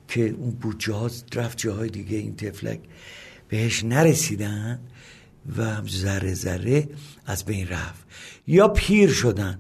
[0.09, 2.81] که اون بودجه ها رفت جاهای دیگه این تفلک
[3.49, 4.81] بهش نرسیدن
[5.57, 6.89] و ذره ذره
[7.27, 8.07] از بین رفت.
[8.47, 9.59] یا پیر شدن.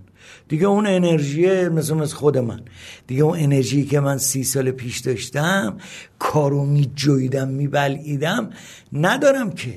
[0.48, 2.60] دیگه اون انرژی مثل مثل خود من.
[3.06, 5.76] دیگه اون انرژی که من سی سال پیش داشتم
[6.18, 8.50] کارو می جویدم می بلعیدم
[8.92, 9.74] ندارم که.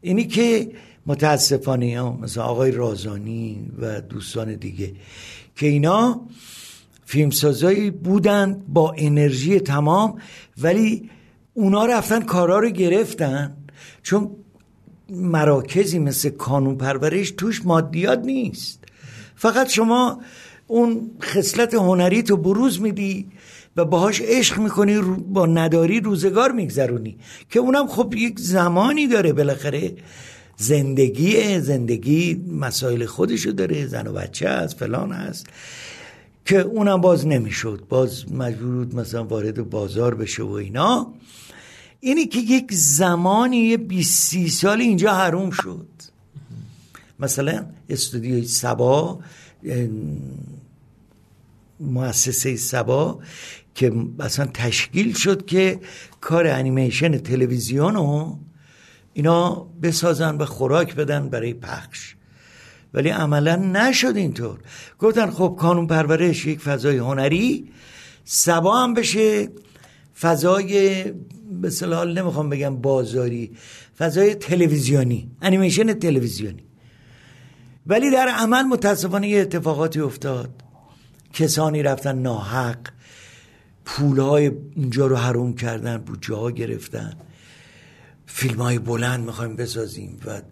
[0.00, 0.70] اینی که
[1.06, 4.92] متاسفانه ها مثل آقای رازانی و دوستان دیگه
[5.56, 6.20] که اینا
[7.04, 10.18] فیلمسازایی بودن با انرژی تمام
[10.58, 11.10] ولی
[11.54, 13.56] اونا رفتن کارا رو گرفتن.
[14.02, 14.30] چون
[15.10, 18.83] مراکزی مثل کانون پرورش توش مادیات نیست.
[19.44, 20.20] فقط شما
[20.66, 23.26] اون خصلت هنری تو بروز میدی
[23.76, 27.16] و باهاش عشق می‌کنی با نداری روزگار میگذرونی.
[27.50, 29.92] که اونم خب یک زمانی داره بالاخره.
[30.56, 35.46] زندگی زندگی مسائل خودشو داره زن و بچه هست فلان هست.
[36.44, 37.82] که اونم باز نمی‌شد.
[37.88, 41.12] باز مجبور بود مثلا وارد بازار بشه و اینا.
[42.00, 45.86] اینی که یک زمانی یه 20 30 سال اینجا حروم شد.
[47.18, 49.20] مثلا استودیوی سبا
[51.80, 53.18] مؤسسه سبا
[53.74, 55.80] که اصلا تشکیل شد که
[56.20, 58.38] کار انیمیشن تلویزیون رو
[59.12, 62.14] اینا بسازن و خوراک بدن برای پخش.
[62.94, 64.58] ولی عملا نشد اینطور.
[64.98, 67.70] گفتن خب کانون پرورش یک فضای هنری
[68.24, 69.48] سبا هم بشه.
[70.20, 71.04] فضای
[71.62, 71.70] به
[72.06, 73.56] نمی‌خوام بگم بازاری
[73.98, 76.62] فضای تلویزیونی انیمیشن تلویزیونی.
[77.86, 80.62] ولی در عمل متاسفانه یه اتفاقاتی افتاد.
[81.32, 82.78] کسانی رفتن ناحق
[83.84, 87.12] پولهای اونجا رو حروم کردن بودجه ها گرفتن.
[88.26, 90.20] فیلم های بلند می‌خوایم بسازیم.
[90.26, 90.42] و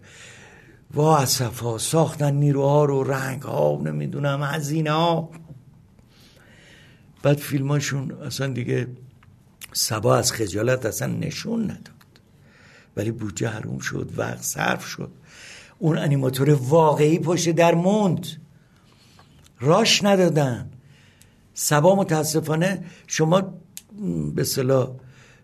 [0.93, 1.25] وا
[1.61, 5.29] ها ساختن نیروها رو رنگ ها نمی‌دونم هزینه ها
[7.23, 8.87] بعد فیلماشون اصلا دیگه
[9.73, 11.89] سبا از خجالت اصلا نشون نداد.
[12.97, 15.11] ولی بودجه حروم شد وقت صرف شد.
[15.83, 18.27] اون انیماتور واقعی پشت در موند.
[19.59, 20.69] راش ندادن.
[21.53, 23.53] سبا متاسفانه شما
[24.35, 24.89] به صلاح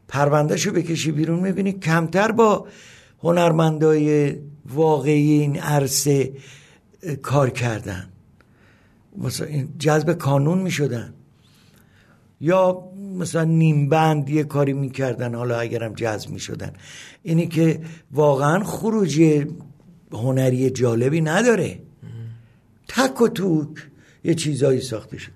[0.07, 2.67] پروندهشو بکشی بیرون می‌بینی کمتر با
[3.23, 4.35] هنرمندای
[4.65, 6.33] واقعی این عرصه
[7.21, 8.09] کار کردن.
[9.17, 9.47] مثلا
[9.79, 11.13] جذب کانون می‌شدن.
[12.41, 12.83] یا
[13.17, 16.73] مثلا نیم بند یه کاری می‌کردن حالا اگرم جذب می‌شدن.
[17.23, 17.81] اینی که
[18.11, 19.47] واقعا خروجی
[20.11, 21.79] هنری جالبی نداره.
[22.87, 23.67] تک و توک
[24.23, 25.33] یه چیزایی ساخته شده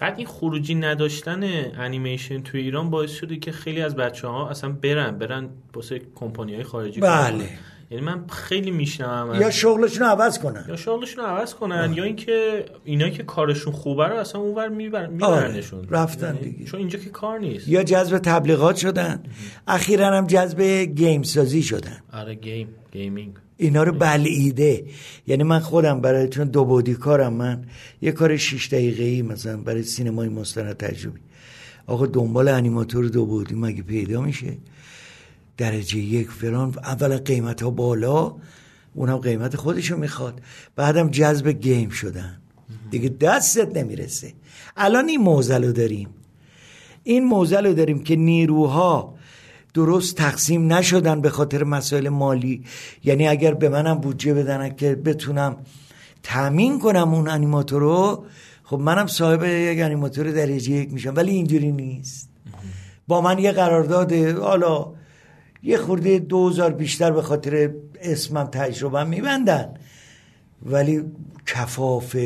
[0.00, 1.42] بعد این خروجی نداشتن
[1.78, 6.54] انیمیشن تو ایران باعث شده که خیلی از بچه ها اصلا برن برن واسه کمپانی
[6.54, 7.44] های خارجی بله.
[7.90, 9.40] یعنی من خیلی میشنوم.
[9.40, 10.64] یا شغلشون عوض کنن.
[10.68, 15.78] یا شغلشون عوض کنن یا اینکه اینا که کارشون خوبه رو اصلا اونور می‌برن میبرنشون.
[15.78, 15.88] آره.
[15.90, 16.64] رفتن یعنی دیگه.
[16.64, 17.68] چون اینجا که کار نیست.
[17.68, 19.22] یا جذب تبلیغات شدن.
[19.68, 20.62] اخیرا هم جذب
[20.94, 21.98] game سازی شدن.
[22.12, 23.32] آره game gaming.
[23.62, 24.84] اینا رو بلعیده.
[25.26, 27.64] یعنی من خودم برای چون دو بعدی کارم من
[28.02, 31.20] یه کار شیش دقیقه ای مثلا برای سینمای مستند تجربی.
[31.86, 34.56] آقا دنبال انیماتور دو بعدی مگه پیدا میشه؟
[35.56, 38.34] درجه یک فلان اول قیمت ها بالا
[38.94, 40.40] اونم قیمت خودشو می‌خواد.
[40.76, 42.38] بعدم جذب game شدن.
[42.90, 44.32] دیگه دستت نمی‌رسه.
[44.76, 46.08] الان این موزل داریم.
[47.02, 49.14] این موزل داریم که نیروها
[49.74, 52.64] درست تقسیم نشدن به خاطر مسائل مالی.
[53.04, 55.56] یعنی اگر به منم بودجه بدن که بتونم
[56.22, 58.24] تامین کنم اون انیماتور رو
[58.64, 61.12] خب منم صاحب یک انیماتور درجه یک میشم.
[61.16, 62.28] ولی اینجوری نیست.
[63.08, 64.92] با من یه قرارداد حالا
[65.62, 67.70] یه خورده دوزار بیشتر به خاطر
[68.00, 69.74] اسمم تجربه میبندن.
[70.66, 71.04] ولی
[71.46, 72.16] کفاف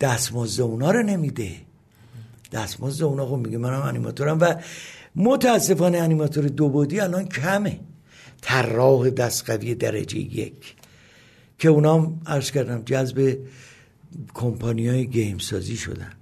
[0.00, 1.50] دستمزد اونا رو نمیده.
[2.52, 4.54] دستمزد اونا خب میگه منم انیماتورم و
[5.16, 7.80] متاسفانه انیماتور دو بودی الان کمه.
[8.40, 10.74] طراح دستقوی درجه یک.
[11.58, 13.38] که اونام عرض کردم جذب
[14.34, 16.12] کمپانی های گیم سازی شدن.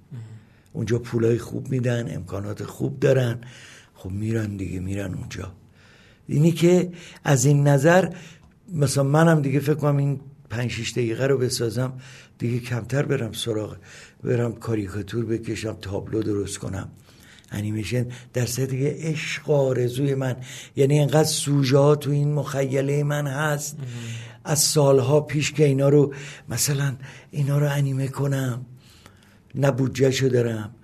[0.73, 3.41] اونجا پولای خوب میدن امکانات خوب دارن.
[3.93, 5.51] خب میرن دیگه میرن اونجا.
[6.27, 6.91] اینی که
[7.23, 8.09] از این نظر
[8.73, 10.19] مثلا منم دیگه فکر کنم این
[10.49, 11.93] پنج شیش دقیقه رو بسازم
[12.37, 13.77] دیگه کمتر برم سراغ
[14.23, 16.89] برم کاریکاتور بکشم تابلو درست کنم.
[17.55, 20.35] انیمیشن در دیگه عشق آرزوی من.
[20.75, 23.77] یعنی انقدر سوژه ها تو این مخیله من هست.
[24.43, 26.13] از سالها پیش که اینا رو
[26.49, 26.95] مثلا
[27.31, 28.65] اینا رو انیمه کنم
[29.55, 30.75] نه بودجهشو دارم.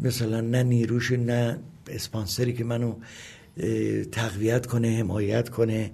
[0.00, 1.58] مثلا نه نیروش نه
[1.88, 2.94] اسپانسری که منو
[4.12, 5.90] تقویت کنه حمایت کنه.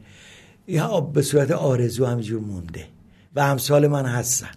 [0.69, 2.87] یا به صورت آرزو همینجور مونده.
[3.35, 4.51] و همسال من هستن.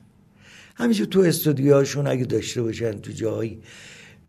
[0.75, 3.61] همینجور تو استودیوهاشون اگه داشته باشن تو جایی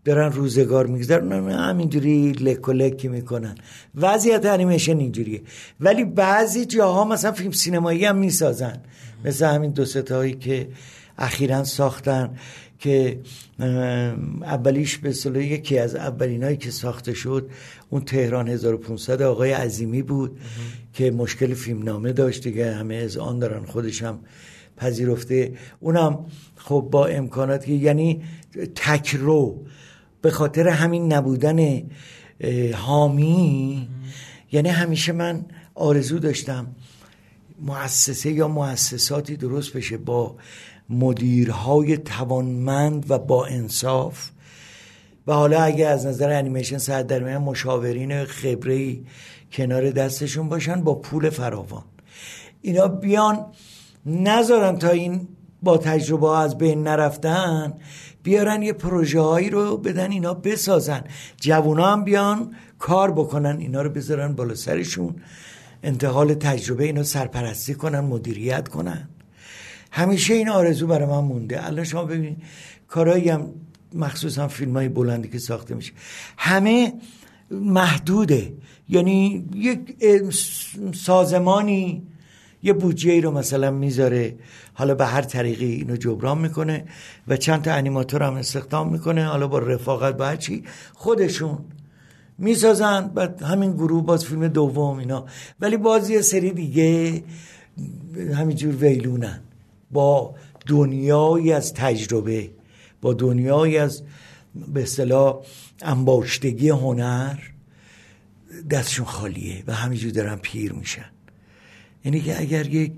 [0.05, 3.55] دارن روزگار می‌گذارن همینجوری لک و لکی می‌کنن.
[3.95, 5.43] وضعیت انیمیشن اینجوریه.
[5.81, 8.81] ولی بعضی جاها مثلا فیلم سینمایی هم می‌سازن.
[9.25, 10.69] مثل همین دو ستایی که
[11.19, 12.31] اخیرا ساختن
[12.79, 13.21] که
[14.43, 17.51] اولیش به صلاح یکی از اولینایی که ساخته شد
[17.91, 20.39] اون تهران 1500 آقای عظیمی بود
[20.93, 22.75] که مشکل فیلمنامه داشت دیگه.
[22.75, 24.19] همه از آن دارن خودش هم
[24.77, 25.53] پذیرفته.
[25.81, 26.19] اونم
[26.57, 28.23] خب با امکانات یعنی
[28.75, 29.65] تکرو
[30.25, 31.83] به خاطر همین نبودن
[32.75, 33.89] حامی.
[34.53, 35.45] یعنی همیشه من
[35.75, 36.67] آرزو داشتم
[37.61, 40.37] مؤسسه یا مؤسساتی درست بشه با
[40.89, 44.31] مدیرهای توانمند و با انصاف.
[45.27, 48.97] و حالا اگه از نظر انیمیشن ساعت در مشاورین خبره
[49.53, 51.85] کنار دستشون باشن با پول فراوان.
[52.63, 53.47] اینا بیان
[54.07, 55.29] نذارن تا این
[55.63, 57.75] با تجربه ها از بین نرفتن.
[58.25, 61.05] بیارن یه پروژه هایی رو بدن اینا بسازن.
[61.41, 65.15] جوونا هم بیان کار بکنن اینا رو بذارن بالا سرشون.
[65.83, 69.09] انتقال تجربه اینا سرپرستی کنن مدیریت کنن.
[69.91, 71.67] همیشه این آرزو برای من مونده.
[71.67, 72.43] الان شما ببینید
[72.89, 73.51] کارهایی هم
[73.95, 75.93] مخصوصا فیلم های بلندی که ساخته میشه.
[76.37, 76.93] همه
[77.51, 78.53] محدوده.
[78.89, 79.97] یعنی یک
[80.95, 82.03] سازمانی
[82.63, 84.37] یه بودجه ای رو مثلا می‌ذاره.
[84.75, 86.85] حالا به هر طریقی اینو جبران می‌کنه
[87.29, 89.25] و چند تا انیماتور هم استخدام می‌کنه.
[89.25, 90.65] حالا با رفاقت با چی
[90.95, 91.59] خودشون
[92.39, 93.09] می‌سازن.
[93.09, 95.27] بعد همین گروه باز فیلم دوم اینا.
[95.61, 97.23] ولی باز یه سری دیگه
[98.35, 99.41] همینجور ویلونن.
[99.91, 100.35] با
[100.67, 102.51] دنیایی از تجربه
[103.01, 104.03] با دنیایی از
[104.69, 105.41] به اصطلاح
[105.83, 107.39] انباشتگی هنر
[108.71, 111.11] دستشون خالیه و همینجور دارن پیر میشن.
[112.05, 112.93] یعنی که اگر یک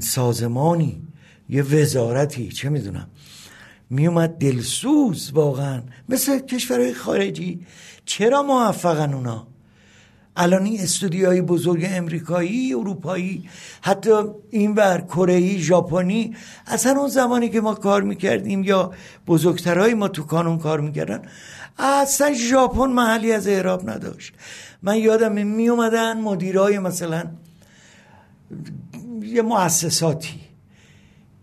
[0.00, 1.02] سازمانی
[1.48, 3.08] یه وزارتی چه می‌دونم.
[3.90, 5.82] میومد دلسوز واقعا.
[6.08, 7.66] مثل کشورهای خارجی.
[8.04, 9.46] چرا موفقن اونا؟
[10.36, 13.48] الان این استودیوهای بزرگ امریکایی اروپایی
[13.80, 14.10] حتی
[14.50, 18.92] این بر کره ژاپنی اصلا اون زمانی که ما کار می‌کردیم یا
[19.26, 21.22] بزرگترهای ما تو کانون کار می‌کردن
[21.78, 24.34] اصلا ژاپن محلی از اعراب نداشت.
[24.82, 27.24] من یادم می اومدن مدیرای مثلا
[29.26, 30.40] یه مؤسساتی.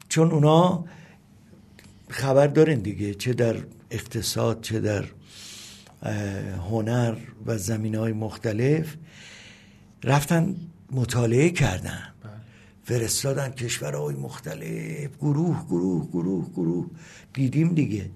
[0.09, 0.85] چون اونا
[2.09, 3.55] خبر دارین دیگه چه در
[3.91, 5.05] اقتصاد چه در
[6.71, 7.15] هنر
[7.45, 8.95] و زمین های مختلف.
[10.03, 10.55] رفتن
[10.91, 12.13] مطالعه کردن.
[12.23, 12.31] بله.
[12.83, 15.09] فرستادن کشورهای مختلف.
[15.21, 16.85] گروه گروه گروه گروه.
[17.33, 18.09] دیدیم دیگه.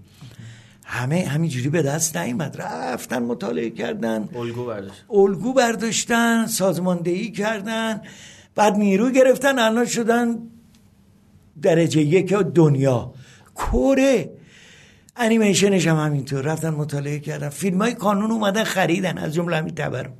[0.83, 2.61] همه همینجوری به دست نیومد.
[2.61, 4.29] رفتن مطالعه کردن.
[4.35, 8.01] الگو برداشتن الگو برداشتن سازماندهی کردن.
[8.57, 10.37] بعد نیرو گرفتن الان شدن
[11.61, 13.13] درجه یک دنیا.
[13.55, 14.29] کره.
[15.17, 16.41] انیمیشنش هم همینطور.
[16.41, 17.49] رفتن مطالعه کردن.
[17.49, 19.17] فیلم های کانون اومدن خریدن.
[19.17, 20.13] از جمله همین تبرم.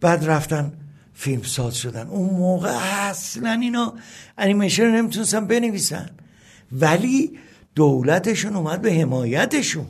[0.00, 0.72] بعد رفتن
[1.14, 2.06] فیلم ساز شدن.
[2.06, 2.78] اون موقع
[3.08, 3.94] اصلا اینا
[4.38, 6.10] انیمیشن رو نمی‌تونستن بنویسن.
[6.72, 7.38] ولی
[7.74, 9.86] دولتشون اومد به حمایتشون.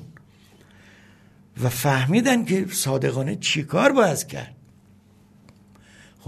[1.62, 4.57] و فهمیدن که صادقانه چیکار باید کرد.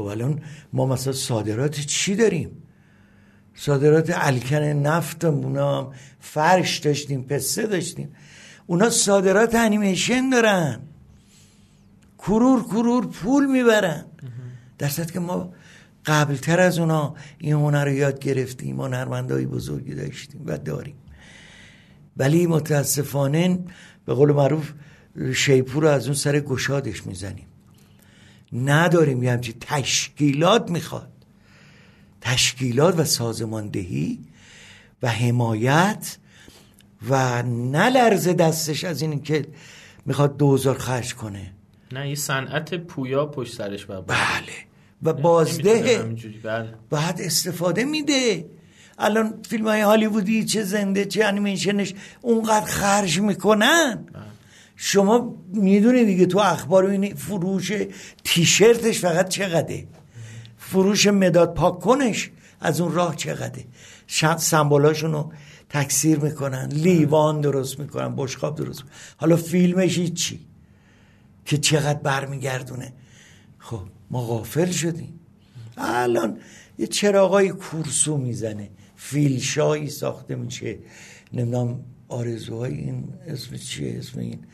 [0.00, 0.40] خب الان
[0.72, 2.50] ما مثلا صادرات چی داریم؟
[3.54, 8.08] صادرات الکن نفت اونا فرش داشتیم پسته داشتیم.
[8.66, 10.80] اونا صادرات انیمیشن دارن.
[12.18, 14.04] کرور کرور پول می‌برن.
[14.78, 15.52] در که ما
[16.06, 20.96] قبلتر از اونا این هنر رو یاد گرفتیم هنرمندهای بزرگی داشتیم و داریم.
[22.16, 23.58] ولی متاسفانه
[24.06, 24.72] به قول معروف
[25.34, 27.49] شیپور رو از اون سر گشادش می‌زنیم.
[28.52, 31.12] نداریم یه همچین تشکیلات می‌خواد.
[32.20, 34.18] تشکیلات و سازماندهی
[35.02, 36.16] و حمایت
[37.08, 39.46] و نلرز دستش از این که
[40.06, 41.52] می‌خواد دوزار خرج کنه.
[41.92, 44.00] نه یه صنعت پویا پشت سرش بله.
[45.02, 46.14] و بازده.
[46.42, 46.74] بله.
[46.90, 48.46] بعد استفاده میده.
[48.98, 53.94] الان فیلم های هالیوودی چه زنده چه انیمیشنش اونقدر خرج می‌کنن.
[54.12, 54.22] بله.
[54.82, 57.72] شما می‌دونید دیگه تو اخبار این فروش
[58.24, 59.86] تیشرتش فقط چقدره؟
[60.58, 63.64] فروش مداد پاک کنش از اون راه چقدره؟
[64.38, 65.32] سمبولاشون رو
[65.68, 68.96] تکثیر می‌کنن لیوان درست می‌کنن بشقاب درست می‌کنن.
[69.16, 70.40] حالا فیلمش چی
[71.44, 72.92] که چقدر برمیگردونه.
[73.58, 75.20] خب ما غافل شدیم.
[75.76, 76.38] الان
[76.78, 78.70] یه چراغای کورسو می‌زنه.
[78.96, 80.78] فیلشایی ساخته میشه.
[81.32, 84.46] نمی‌دونم آرزوهای این اسم چیه؟ اسم این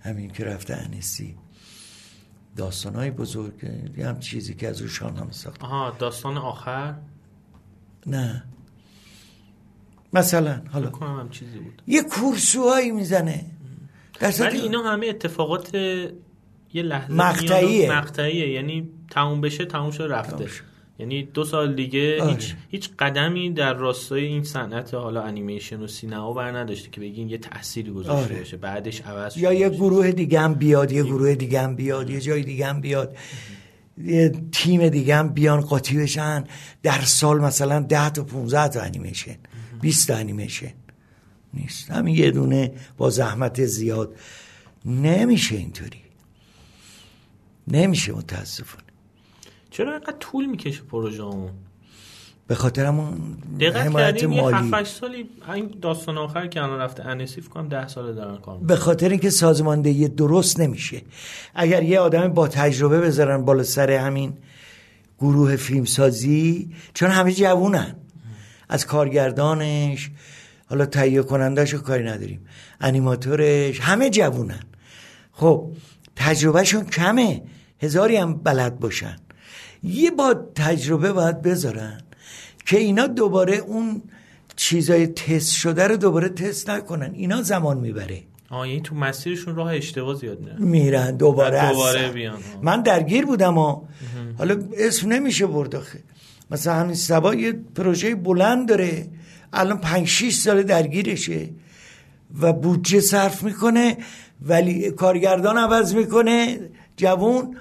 [0.00, 1.36] همین که رفته انیسی.
[2.56, 3.66] داستان های بزرگ
[3.98, 5.62] هم چیزی که از روشان هم ساخت.
[5.64, 6.94] آها داستان آخر؟
[8.06, 8.44] نه.
[10.12, 10.90] مثلا حالا.
[10.90, 11.82] هم چیزی بود.
[11.86, 13.44] یه کورسوهایی می‌زنه.
[14.40, 17.92] ولی اینا همه اتفاقات یه لحظه مقطعیه.
[17.92, 18.48] مقطعیه.
[18.48, 20.46] یعنی تموم بشه تموم شده رفته.
[20.98, 22.32] یعنی دو سال دیگه آره.
[22.32, 27.28] هیچ هیچ قدمی در راستای این صنعت حالا انیمیشن و سینما بر نداشته که بگین
[27.28, 28.38] یه تأثیری گذاشته آره.
[28.38, 32.20] باشه بعدش عوض یا یه گروه دیگه هم بیاد یه گروه دیگه هم بیاد یه
[32.20, 33.16] جای دیگه هم بیاد.
[34.04, 36.44] یه تیم دیگه هم بیان قاطی بشن.
[36.82, 39.36] در سال مثلا 10 تا 15 تا انیمیشن
[39.80, 40.72] 20 تا انیمیشن
[41.54, 41.90] نیست.
[41.90, 44.16] همین یه دونه با زحمت زیاد.
[44.84, 46.02] نمیشه اینطوری.
[47.68, 48.87] نمیشه متاسفانه.
[49.70, 51.50] چرا اینقدر طول می‌کشه پروژه‌مون
[52.46, 54.68] به خاطر همون حمایت مالی.
[54.76, 58.76] یه سالی این داستان آخر که الان رفته انسیف کنم ده ساله دارن کار به
[58.76, 61.02] خاطر اینکه سازماندهی درست نمیشه.
[61.54, 64.36] اگر یه آدم با تجربه بذارن بالا سر همین
[65.18, 67.94] گروه فیلمسازی چون همه جوونن.
[68.68, 70.10] از کارگردانش
[70.66, 72.46] حالا تهیه کنندهش کاری نداریم.
[72.80, 74.62] انیماتورش همه جوونن.
[75.32, 75.70] خب
[76.16, 77.42] تجربهشون کمه.
[77.82, 79.16] هزاری هم بلد باشن.
[79.82, 82.00] یه با تجربه باید بذارن
[82.66, 84.02] که اینا دوباره اون
[84.56, 87.10] چیزای تست شده رو دوباره تست نکنن.
[87.14, 88.22] اینا زمان می‌بره.
[88.50, 92.08] آه یعنی تو مسیرشون راه اشتباه زیاد میرن میرن دوباره, دوباره.
[92.08, 92.38] بیان.
[92.62, 93.80] من درگیر بودم و
[94.38, 95.98] حالا اسم نمیشه برد آخه.
[96.50, 99.08] مثلا همین سبا یه پروژه بلند داره.
[99.52, 101.48] الان پنج شیش سال درگیرشه
[102.40, 103.96] و بودجه صرف می‌کنه
[104.42, 106.60] ولی کارگردان عوض می‌کنه
[106.96, 107.56] جوون.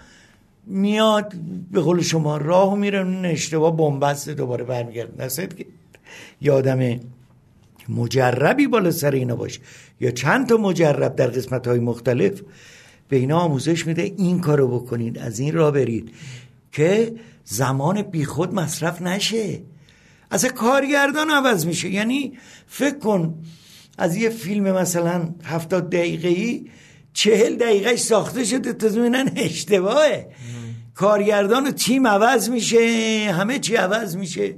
[0.67, 1.33] میاد
[1.71, 5.65] به قول شما راه میره اون اشتباه بنبسته دوباره برمیگرد نصیحت که
[6.41, 6.99] یه آدم
[7.89, 9.59] مجربی بالا سر اینا باشه.
[9.99, 12.41] یا چند تا مجرب در قسمت های مختلف
[13.09, 16.11] به اینا آموزش میده این کارو بکنید از این راه برید.
[16.71, 17.13] که
[17.45, 19.61] زمان بیخود مصرف نشه.
[20.31, 21.89] از کارگردان عوض میشه.
[21.89, 22.37] یعنی
[22.67, 23.35] فکر کن
[23.97, 26.65] از یه فیلم مثلا هفتاد دقیقه ای
[27.13, 30.27] چهل دقیقهش ساخته شده تا می‌بینن اشتباهه.
[30.97, 32.79] کارگردان و تیم عوض میشه
[33.31, 34.55] همه چی عوض میشه.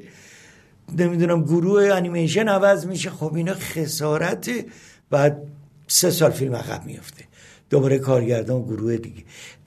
[0.97, 3.09] نمی‌دونم گروه انیمیشن عوض میشه.
[3.09, 4.65] خب اینا خسارته
[5.09, 5.37] بعد
[5.87, 7.23] سه سال فیلم عقب میفته
[7.69, 9.23] دوباره کارگردان گروه دیگه.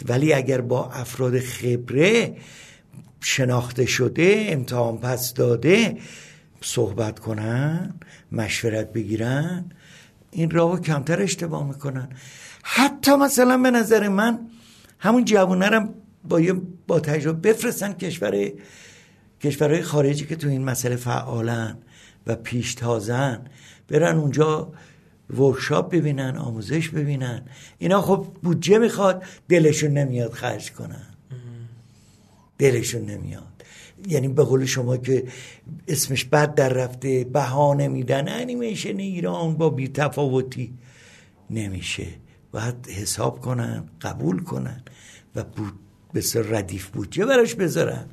[0.08, 2.36] ولی اگر با افراد خبره
[3.20, 5.98] شناخته شده امتحان پس داده
[6.60, 7.94] صحبت کنن
[8.32, 9.64] مشورت بگیرن
[10.30, 12.08] این راهو کمتر اشتباه می‌کنن.
[12.62, 14.38] حتی مثلا به نظر من
[14.98, 15.94] همون جوانرم
[16.28, 16.52] با یه
[16.86, 18.52] با تجربه بفرستن کشور
[19.40, 21.78] کشورهای خارجی که تو این مسئله فعالن
[22.26, 23.44] و پیشتازن
[23.88, 24.72] برن اونجا
[25.30, 27.42] ورکشاپ ببینن آموزش ببینن.
[27.78, 31.06] اینا خب بودجه می‌خواد دلشون نمیاد خرج کنن.
[32.58, 33.64] دلشون نمیاد.
[34.08, 35.24] یعنی به قول شما که
[35.88, 40.74] اسمش بد در رفته بهانه میدن انیمیشن ایران با بی تفاوتی
[41.50, 42.06] نمیشه.
[42.52, 44.82] باید حساب کنن قبول کنن
[45.36, 45.72] و بود
[46.14, 48.06] بسیار ردیف بودجه براش بذارن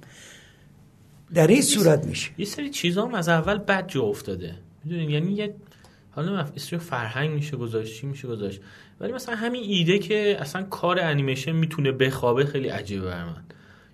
[1.34, 2.32] در این صورت میشه.
[2.38, 4.56] یه سری چیزا هم از اول بد جا افتاده.
[4.84, 5.56] می‌دونین یعنی یه
[6.12, 8.62] حالا اسم فرهنگ میشه گذاشت چی میشه گذاشت.
[9.00, 13.44] ولی مثلا همین ایده که اصلا کار انیمیشن می‌تونه بخوابه خیلی عجیبه بر من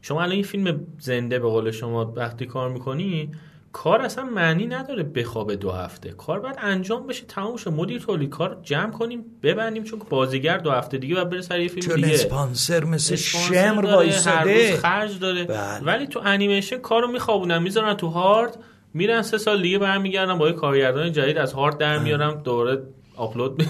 [0.02, 3.32] شما الان این فیلم زنده به قول شما وقتی کار می‌کنی
[3.76, 6.10] کار اصلا معنی نداره بخوابه دو هفته.
[6.10, 7.70] کار باید انجام بشه تموم شه.
[7.72, 11.68] مدیر تولید کار جمع کنیم ببندیم چون بازیگر دو هفته دیگه باید بره سر یه
[11.68, 12.14] فیلم چون دیگه.
[12.14, 15.80] اسپانسر مثل شمر وایساده؟ خرج داره بله.
[15.84, 18.58] ولی تو انیمیشن کارو میخوابونن می‌ذارن تو هارد
[18.94, 22.82] میرن سه سال دیگه برمیگردن با یه کارگردان جدید از هارد در میارم دوباره
[23.16, 23.64] آپلود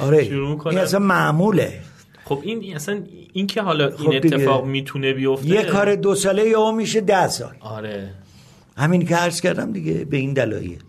[0.00, 0.24] آره.
[0.28, 1.80] شروع این می‌کنن اصلا معموله.
[2.24, 3.02] خب این اصلا
[3.32, 4.36] این که حالا خب این دیگه.
[4.36, 5.48] اتفاق می‌تونه بیفته.
[5.48, 7.54] یه کار دو ساله یا میشه ده سال.
[7.60, 8.10] آره.
[8.76, 10.82] همین که عرض کردم دیگه به این دلایل.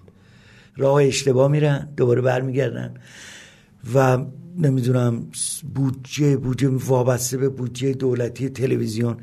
[0.78, 2.94] راه اشتباه میرن دوباره برمیگردن.
[3.94, 4.26] و
[4.58, 5.28] نمی‌دونم
[5.76, 9.18] بودجه بودجه وابسته به بودجه دولتی تلویزیون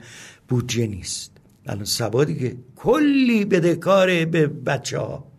[0.49, 1.33] بودجه نیست.
[1.67, 5.31] الان سبا دیگه کلی بدهکاره به بچه ها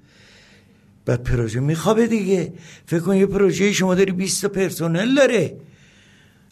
[1.05, 2.53] بعد پروژه میخوابه دیگه.
[2.85, 5.57] فکر کن یه پروژه شما داری 20 تا پرسنل داره.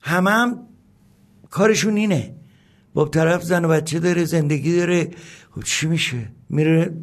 [0.01, 0.59] همه هم
[1.49, 2.35] کارشون اینه.
[2.93, 5.09] با طرف زن و بچه داره زندگی داره.
[5.51, 6.93] خب چی میشه؟ میره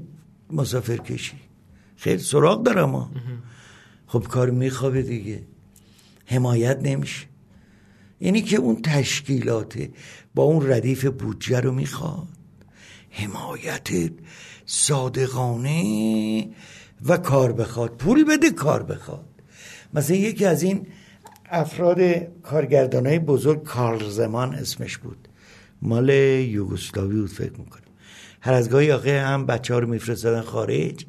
[0.50, 1.36] مسافر کشی.
[1.96, 3.10] خیلی سراغ دارم ها
[4.06, 5.42] خب کار میخوابه دیگه.
[6.26, 7.26] حمایت نمیشه.
[8.20, 9.88] یعنی که اون تشکیلات
[10.34, 12.28] با اون ردیف بودجه رو می‌خواد.
[13.10, 13.88] حمایت
[14.66, 16.50] صادقانه
[17.06, 17.96] و کار بخواد.
[17.96, 19.28] پول بده کار بخواد.
[19.94, 20.86] مثلا یکی از این
[21.50, 22.00] افراد
[22.42, 25.25] کارگردان های بزرگ کارل زمان اسمش بود.
[25.86, 27.82] مال یوگسلاوی بود فکر می‌کنم.
[28.40, 31.04] هر از گاهی آقه هم بچه ها رو میفرستادن خارج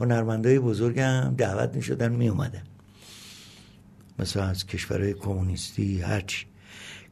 [0.00, 2.62] هنرمندای بزرگ هم دعوت می‌شدن میومدن
[4.18, 6.46] مثلا از کشورهای کمونیستی هرچی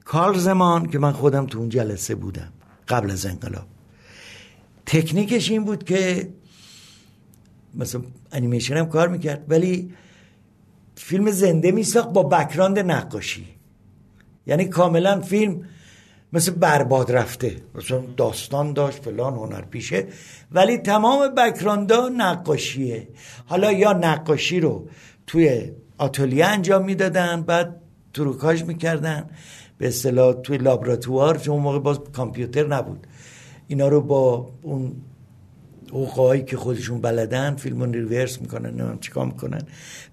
[0.05, 2.53] کارل زمان که من خودم تو اون جلسه بودم
[2.89, 3.67] قبل از انقلاب.
[4.87, 6.29] تکنیکش این بود که
[7.75, 9.95] مثلا انیمیشن هم کار می‌کرد ولی
[10.95, 13.47] فیلم زنده میساخت با بکراند نقاشی.
[14.47, 15.65] یعنی کاملا فیلم
[16.33, 17.57] مثل برباد رفته.
[17.75, 20.07] مثلا داستان داشت فلان هنر پیشه.
[20.53, 23.09] ولی تمام بکراندا نقاشیه.
[23.47, 24.89] حالا یا نقاشی رو
[25.27, 27.81] توی آتلیه انجام می‌دادن بعد
[28.15, 29.31] تروکاژ می‌کردن.
[29.79, 33.07] به اصطلاح توی لابراتوار چون اون موقع باز کامپیوتر نبود.
[33.67, 34.93] اینا رو با اون
[35.93, 39.63] اوقایی که خودشون بلدن فیلم ریورس می‌کنن نمیم چیکار می‌کنن.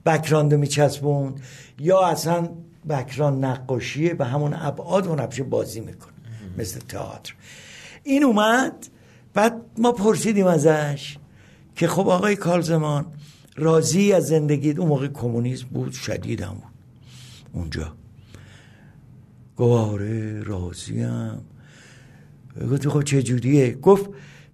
[0.05, 1.35] بکراند رو میچسبون
[1.79, 2.49] یا اصلا
[2.89, 6.13] بکراند نقاشیه به همون ابعاد و نبشه بازی می‌کنه
[6.57, 7.35] مثل تئاتر.
[8.03, 8.87] این اومد
[9.33, 11.17] بعد ما پرسیدیم ازش
[11.75, 13.05] که خب آقای کالزمان
[13.55, 16.63] راضی از زندگی اون موقع کمونیسم بود؟ شدید بود.
[17.53, 17.93] اونجا.
[19.57, 21.37] گفت آره راضیم.
[22.71, 24.09] گفت خب چه جوریه؟ گفت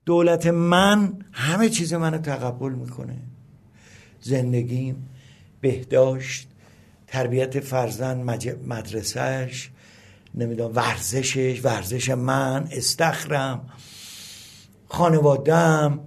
[0.05, 3.17] دولت من همه چیز منو تقبل می‌کنه.
[4.21, 5.09] زندگیم
[5.61, 6.50] بهداشت.
[7.11, 9.69] تربیت فرزند مدرسهش
[10.35, 13.65] نمی‌دونم ورزشش ورزش من استخرم
[14.87, 15.99] خانوادم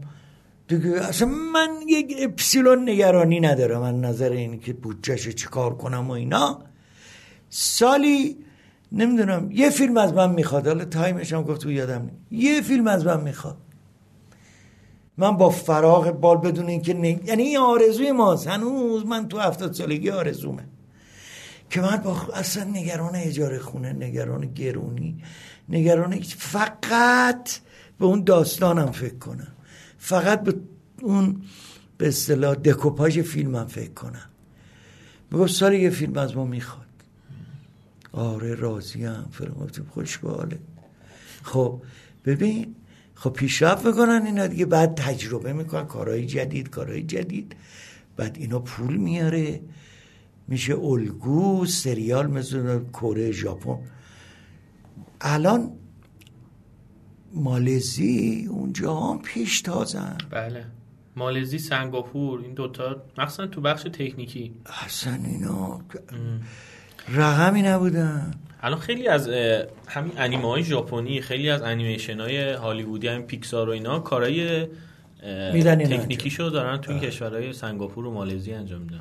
[0.68, 6.12] دیگه اصلا من یک اپسیلون نگرانی ندارم از نظر این که بودجهش چیکار کنم و
[6.12, 6.62] اینا.
[7.50, 8.36] سالی
[8.92, 10.66] نمی‌دونم یه فیلم از من می‌خواد.
[10.66, 12.26] حالا تایمش هم گفت یادم نیست.
[12.30, 13.56] یه فیلم از من می‌خواد.
[15.18, 17.28] من با فراغ بال بدون اینکه نگ...
[17.28, 18.46] یعنی این آرزوی ماست.
[18.46, 20.64] هنوز من تو هفتاد سالگی آرزومه.
[21.74, 25.22] که من با اصلا نگران اجاره خونه نگران گرونی
[25.68, 27.58] نگران فقط
[27.98, 29.52] به اون داستانم فکر کنم.
[29.98, 30.54] فقط به
[31.02, 31.42] اون
[31.98, 34.28] به اصطلاح دکوپاژ فیلمم فکر کنم.
[35.32, 36.86] بگو سال یه فیلم از ما می‌خواد.
[38.12, 39.24] آره راضیم.
[39.32, 40.58] فرم گفتیم خوشباله
[41.42, 41.82] خب
[42.24, 42.74] ببین
[43.14, 44.66] خب پیشرفت می‌کنن اینا دیگه.
[44.66, 45.86] بعد تجربه می‌کنن.
[45.86, 47.56] کارهای جدید کارهای جدید.
[48.16, 49.60] بعد اینا پول میاره.
[50.48, 53.78] میشه الگو سریال مثل کره ژاپن.
[55.20, 55.72] الان
[57.34, 60.18] مالزی اونجا هم پیش تازن.
[60.30, 60.64] بله.
[61.16, 64.52] مالزی سنگاپور این دوتا مخصوصا تو بخش تکنیکی.
[64.84, 65.80] اصلا اینا
[67.08, 68.34] رقمی نبودن.
[68.62, 69.28] الان خیلی از
[69.88, 74.66] همین انیمه های ژاپنی خیلی از انیمیشن های هالیوودی همین پیکسار و اینا کارهای
[75.22, 79.00] تکنیکیشو دارن تو این کشورهای سنگاپور و مالزی انجام میدن.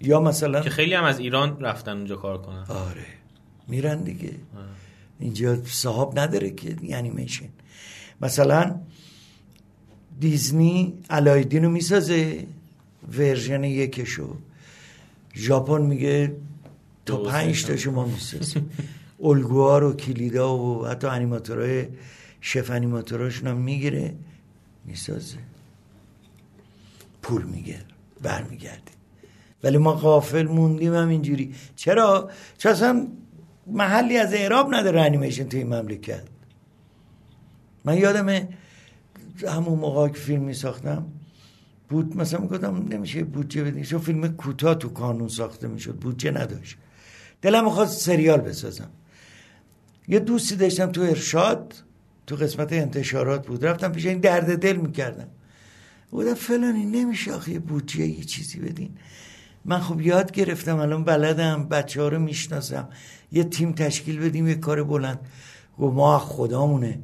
[0.00, 2.64] یا مثلا که خیلی هم از ایران رفتن اونجا کار کنن.
[2.68, 3.06] آره.
[3.68, 4.32] میرن دیگه.
[5.18, 7.48] اینجا صاحب نداره که انیمیشن
[8.20, 8.80] مثلا
[10.20, 12.46] دیزنی الایدین رو می‌سازه
[13.18, 14.36] ورژن یکشو.
[15.34, 16.36] ژاپن میگه
[17.06, 18.70] تا پنج تا شما می‌سازیم.
[19.22, 21.86] الگوها رو کلیدا و حتی انیماتورهای
[22.40, 24.14] شف انیماتوراشون هم می‌گیره
[24.84, 25.38] می‌سازه.
[27.22, 27.84] پول میگیر
[28.22, 28.93] برمیگرده.
[29.64, 33.08] ولی ما قافل موندیم هم اینجوری چرا؟ چون اصلا
[33.66, 36.22] محلی از اعراب نداره انیمیشن توی مملکت.
[37.84, 38.48] من یادمه
[39.48, 41.06] همون موقع که فیلم می ساختم
[41.88, 46.76] بود مثلا می‌گفتم نمیشه بودجه بدین چون فیلم کوتاه تو کانون ساخته می‌شد بودجه نداشت.
[47.42, 48.90] دلم می‌خواست سریال بسازم.
[50.08, 51.74] یه دوستی داشتم تو ارشاد
[52.26, 53.64] تو قسمت انتشارات بود.
[53.64, 55.28] رفتم پیش این درد دل می‌کردم.
[56.10, 58.90] بودم فلانی نمیشه آخه بودجه یه چیزی بدین.
[59.64, 62.88] من خب یاد گرفتم الان بلدم بچه ها رو می‌شناسم.
[63.32, 65.20] یه تیم تشکیل بدیم یه کار بلند.
[65.78, 66.98] گفت ما خدامونه.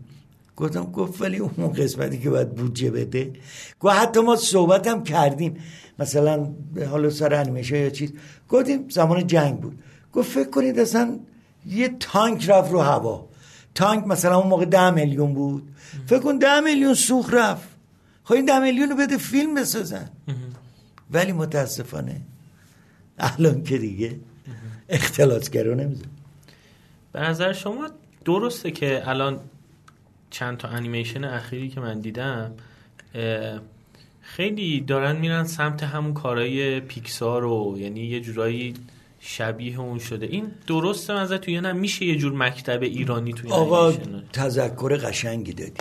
[0.57, 3.32] گفتم گفت ولی اون قسمتی که باید بودجه بده.
[3.81, 5.57] گفت حتی ما صحبت هم کردیم.
[5.99, 6.51] مثلا
[6.91, 8.12] حالا سر انیمیشن یا چیز.
[8.49, 9.78] گفتیم زمان جنگ بود.
[10.12, 11.19] گفت فکر کنید اصلا
[11.66, 13.28] یه تانک رفت رو هوا.
[13.74, 15.69] تانک مثلا اون موقع ده میلیون بود.
[16.07, 17.69] فکر کن ده میلیون سوخ رفت.
[18.24, 20.11] خب این ده میلیون رو بده فیلم بسازن.
[21.11, 22.20] ولی متاسفانه
[23.20, 24.16] الان که دیگه
[24.88, 26.05] اختلاطگرا نمیزن
[27.12, 27.90] به نظر شما
[28.24, 29.40] درسته که الان
[30.30, 32.52] چند تا انیمیشن اخیری که من دیدم
[34.20, 38.74] خیلی دارن میرن سمت همون کارهای پیکسار رو یعنی یه جورایی
[39.20, 40.26] شبیه اون شده.
[40.26, 43.92] این درسته من توی نه میشه یه جور مکتب ایرانی توی آقا
[44.32, 45.72] تذکر قشنگی دادی.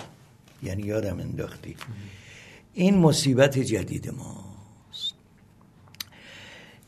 [0.62, 1.76] یعنی یادم انداختی.
[2.74, 4.49] این مصیبت جدید ماست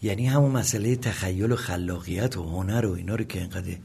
[0.02, 3.76] یعنی همون مسئله تخیل و خلاقیت و هنر و اینا رو که اینقدر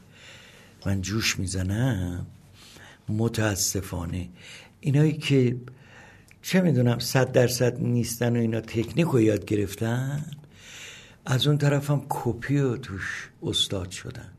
[0.86, 2.26] من جوش می‌زنم
[3.08, 4.28] متاسفانه.
[4.80, 5.56] اینایی که
[6.42, 10.24] چه می‌دونم صد درصد نیستن و اینا تکنیک رو یاد گرفتن
[11.26, 14.32] از اون طرف هم کپی و توش استاد شدن.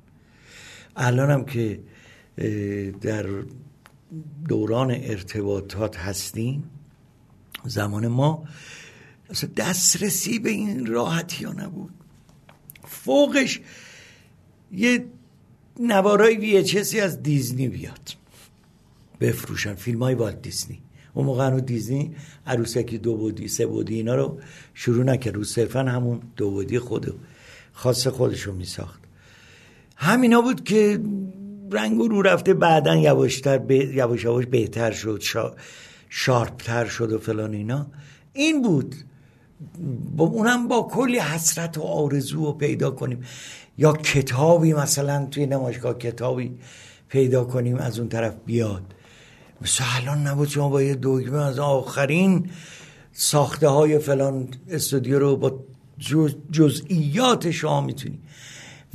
[0.95, 1.79] الان هم که
[3.01, 3.25] در
[4.47, 6.63] دوران ارتباطات هستیم
[7.65, 8.43] زمان ما
[9.55, 11.93] دسترسی به این راحتی ها نبود.
[12.83, 13.59] فوقش
[14.71, 15.05] یه
[15.79, 18.15] نوارای ویچسی از دیزنی بیاد.
[19.19, 19.75] بفروشن.
[19.75, 20.81] فیلم های والت دیزنی.
[21.13, 22.15] اون موقع هنو دیزنی
[22.47, 24.39] عروسکی دو بودی سه بودی اینا رو
[24.73, 25.35] شروع نکرد.
[25.35, 27.19] رو صرفا همون دو بودی خود
[27.73, 28.99] خاص خودش رو میساخت.
[29.95, 30.99] همینا بود که
[31.71, 35.55] رنگ رو رفته بعدا یواشتر یواش یواش بهتر شد شا...
[36.09, 37.87] شارپتر شد و فلان اینا.
[38.33, 38.95] این بود.
[40.15, 43.23] با اونم با کلی حسرت و آرزو و پیدا کنیم.
[43.77, 46.51] یا کتابی مثلا توی نمایشگاه کتابی
[47.09, 48.83] پیدا کنیم از اون طرف بیاد.
[49.61, 52.49] مثل الان نبود شما با یه دوگمه از آخرین
[53.13, 55.59] ساخته های فلان استودیو رو با
[56.51, 58.19] جزئیات شما می‌تونی.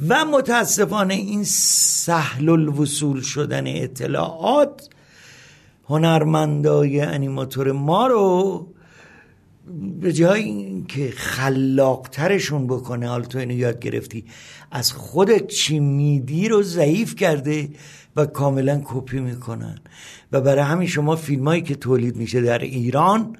[0.08, 4.88] و متاسفانه این سهل الوصول شدن اطلاعات
[5.88, 8.66] هنرمندای انیماتور ما رو
[10.00, 14.24] به جای اینکه خلاقترشون بکنه حالا تو اینو یاد گرفتی
[14.70, 17.68] از خودت چی میدی رو ضعیف کرده
[18.16, 19.78] و کاملا کپی می‌کنن.
[20.32, 23.36] و برای همین شما فیلم هایی که تولید میشه در ایران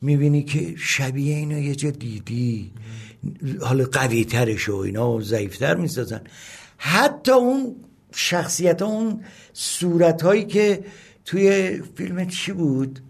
[0.00, 2.72] می‌بینی که شبیه اینو یه جا دیدی.
[3.60, 6.20] حالا قوی ترش و اینا ضعیفتر می‌سازن.
[6.78, 7.76] حتی اون
[8.14, 9.20] شخصیت ها اون
[9.52, 10.84] صورت هایی که
[11.24, 13.00] توی فیلم چی بود؟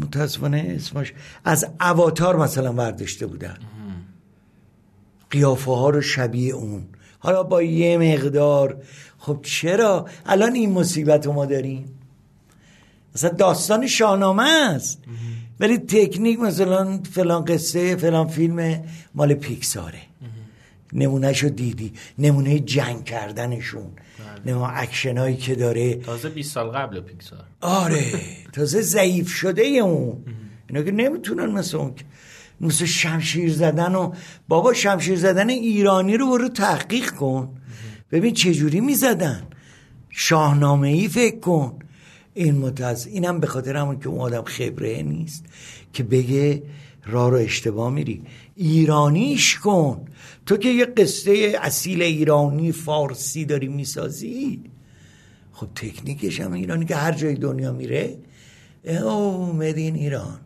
[0.00, 1.12] متاسفانه اسمش
[1.44, 3.58] از اواتار مثلا ورداشته بودن.
[5.30, 6.82] قیافه ها رو شبیه اون.
[7.18, 8.82] حالا با یه مقدار.
[9.18, 11.84] خب چرا؟ الان این مصیبت رو ما داریم.
[13.14, 14.98] مثلا داستان شاهنامه است.
[15.60, 18.82] ولی تکنیک مثلا فلان قصه فلان فیلم
[19.14, 20.09] مال پیکساره.
[20.92, 21.92] نمونهشو دیدی.
[22.18, 23.86] نمونه جنگ کردنشون.
[24.44, 24.54] بله.
[24.54, 25.94] نمونه اکشنایی که داره.
[25.94, 27.44] تازه 20 سال قبل پیکسار.
[27.60, 28.04] آره.
[28.52, 30.24] تازه ضعیف شده اون.
[30.68, 31.94] اینا که نمی‌تونن مثل اون
[32.60, 34.12] مثل شمشیر زدن و
[34.48, 37.56] بابا شمشیر زدن ایرانی رو برو تحقیق کن.
[38.12, 39.42] ببین چجوری می‌زدن.
[40.10, 41.78] شاهنامه ای فکر کن.
[42.34, 45.44] این متز اینم به خاطر همون که اون آدم خبره نیست
[45.92, 46.62] که بگه
[47.06, 48.22] راه رو اشتباه میری.
[48.60, 50.04] ایرانیش کن.
[50.46, 54.62] تو که یه قصه اصیل ایرانی فارسی داری می‌سازی.
[55.52, 58.18] خب تکنیکش هم ایرانی که هر جای دنیا میره.
[58.84, 60.40] او مدین ایران.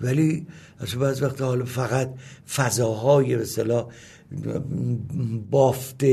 [0.00, 0.46] ولی
[0.78, 2.14] از بعض وقت حالا فقط
[2.54, 3.44] فضاهای به
[5.50, 6.04] بافت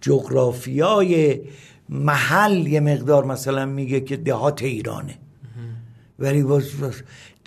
[0.00, 1.40] جغرافیای
[1.88, 5.18] محل یه مقدار مثلا میگه که دهات ایرانه.
[6.18, 6.64] ولی باز,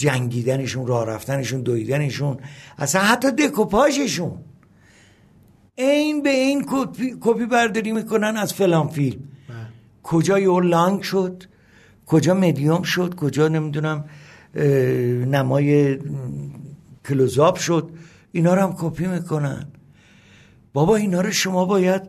[0.01, 2.37] جنگیدنشون راه رفتنشون دویدنشون
[2.77, 4.37] اصلا حتی دکوپاژشون.
[5.75, 6.65] این به این
[7.21, 9.19] کپی برداری می‌کنن از فلان فیلم.
[9.19, 9.57] بله.
[10.03, 11.43] کجا یه لانگ شد
[12.05, 14.05] کجا مدیوم شد کجا نمی‌دونم
[15.35, 15.99] نمای
[17.07, 17.89] کلوزاب شد
[18.31, 19.67] اینا رو هم کپی می‌کنن.
[20.73, 22.01] بابا اینا رو شما باید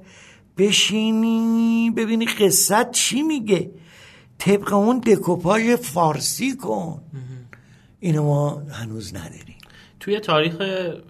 [0.58, 3.70] بشینی ببینی قصت چی میگه.
[4.38, 7.02] طبق اون دکوپاژ فارسی کن.
[8.02, 9.56] اینو ما هنوز نداریم.
[10.00, 10.56] توی تاریخ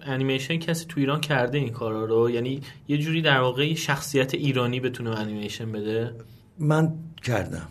[0.05, 4.79] انیمیشن کسی تو ایران کرده این کارا رو؟ یعنی یه جوری در واقع شخصیت ایرانی
[4.79, 6.11] بتونه انیمیشن بده؟
[6.59, 6.93] من
[7.23, 7.67] کردم.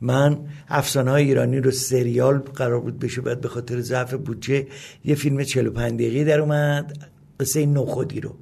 [0.00, 0.38] من
[0.68, 4.66] افسانه های ایرانی رو سریال قرار بود بشه بعد به خاطر ضعف بودجه
[5.04, 7.10] یه فیلم 45 دقیقه در اومد
[7.40, 8.34] قصه نخودی رو.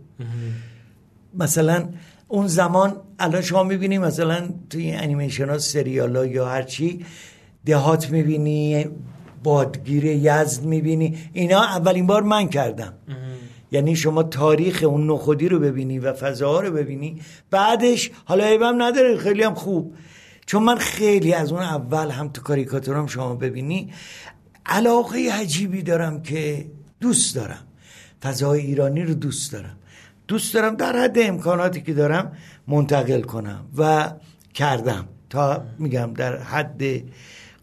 [1.34, 1.88] مثلا
[2.28, 7.04] اون زمان الان شما می‌بینی مثلا توی انیمیشن ها سریال ها یا هرچی
[7.66, 8.86] دهات می‌بینی
[9.42, 11.18] بادگیر یزد می‌بینی.
[11.32, 12.92] اینا اولین بار من کردم.
[13.72, 17.20] یعنی شما تاریخ اون نخودی رو ببینی و فضاها رو ببینی.
[17.50, 19.94] بعدش حالا عیبم نداره خیلی هم خوب.
[20.46, 23.92] چون من خیلی از اون اول هم تو کاریکاتورم شما ببینی
[24.66, 26.66] علاقه عجیبی دارم که
[27.00, 27.66] دوست دارم.
[28.22, 29.76] فضای ایرانی رو دوست دارم.
[30.28, 32.32] دوست دارم در حد امکاناتی که دارم
[32.68, 34.12] منتقل کنم و
[34.54, 35.08] کردم.
[35.30, 36.82] تا میگم در حد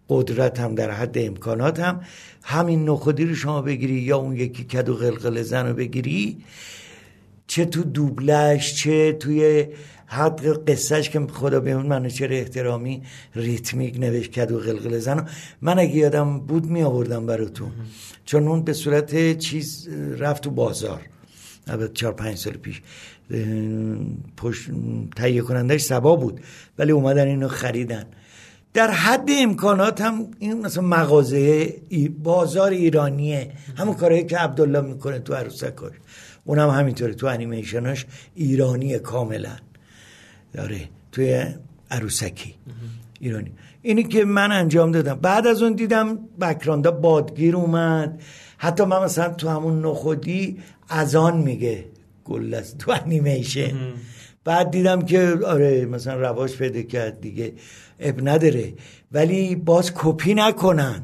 [0.09, 2.01] قدرت هم در حد امکانات هم.
[2.43, 6.37] همین نخودی رو شما بگیری یا اون یکی کدو قلقل زن رو بگیری
[7.47, 9.67] چه تو دوبلش چه توی
[10.05, 13.01] حد قصهش که خدا به اون چرا احترامی
[13.35, 15.27] ریتمیک نوشت کدو قلقل زن
[15.61, 17.71] من اگه یادم بود می آوردم براتون.
[18.25, 21.01] چون اون به صورت چیز رفت تو بازار.
[21.67, 22.81] البته چهار پنج سال پیش.
[24.37, 24.69] پشت
[25.15, 26.39] تهیه کنندش سبا بود.
[26.77, 28.05] ولی اومدن اینو خریدن.
[28.77, 31.73] در حد امکانات هم این مثلا مغازه
[32.23, 33.51] بازار ایرانیه.
[33.77, 35.91] همون کارهایی که عبدالله می‌کنه تو عروسکاش.
[36.45, 37.13] اونم هم همینطوره.
[37.13, 38.05] تو انیمیشناش
[38.35, 39.55] ایرانیه کاملا.
[40.53, 40.79] داره
[41.11, 41.45] توی
[41.91, 42.55] عروسکی.
[43.19, 43.51] ایرانی.
[43.81, 45.13] اینی که من انجام دادم.
[45.13, 48.21] بعد از اون دیدم بکراندا بادگیر اومد.
[48.57, 50.57] حتی من مثلا تو همون نخودی
[50.89, 51.85] از آن میگه
[52.25, 53.73] گل تو انیمیشن.
[54.43, 57.53] بعد دیدم که آره مثلا رواج پیدا کرد دیگه.
[57.99, 58.73] اب نداره.
[59.11, 61.01] ولی باز کپی نکنن.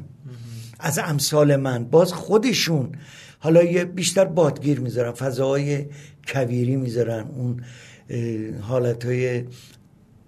[0.80, 1.84] از امثال من.
[1.84, 2.92] باز خودشون.
[3.38, 5.12] حالا یه بیشتر بادگیر می‌ذارن.
[5.12, 5.86] فضاهای
[6.28, 7.20] کویری می‌ذارن.
[7.20, 7.64] اون
[8.60, 9.44] حالت های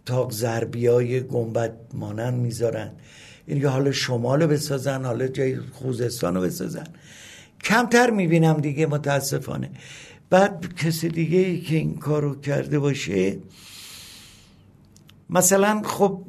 [0.07, 2.93] تاق زربی های گنبت مانند می‌ذارن.
[3.47, 6.87] این که حالا شمال بسازن حالا جای خوزستان رو بسازن.
[7.65, 9.71] کمتر می‌بینم دیگه متاسفانه.
[10.31, 13.39] بعد کسی دیگه که این کارو کرده باشه
[15.31, 16.21] مثلا خب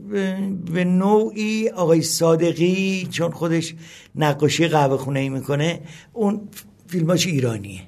[0.73, 3.75] به نوعی آقای صادقی چون خودش
[4.15, 5.81] نقاشی قهوه خونه ای می‌کنه
[6.13, 6.41] اون
[6.87, 7.81] فیلماش ایرانیه.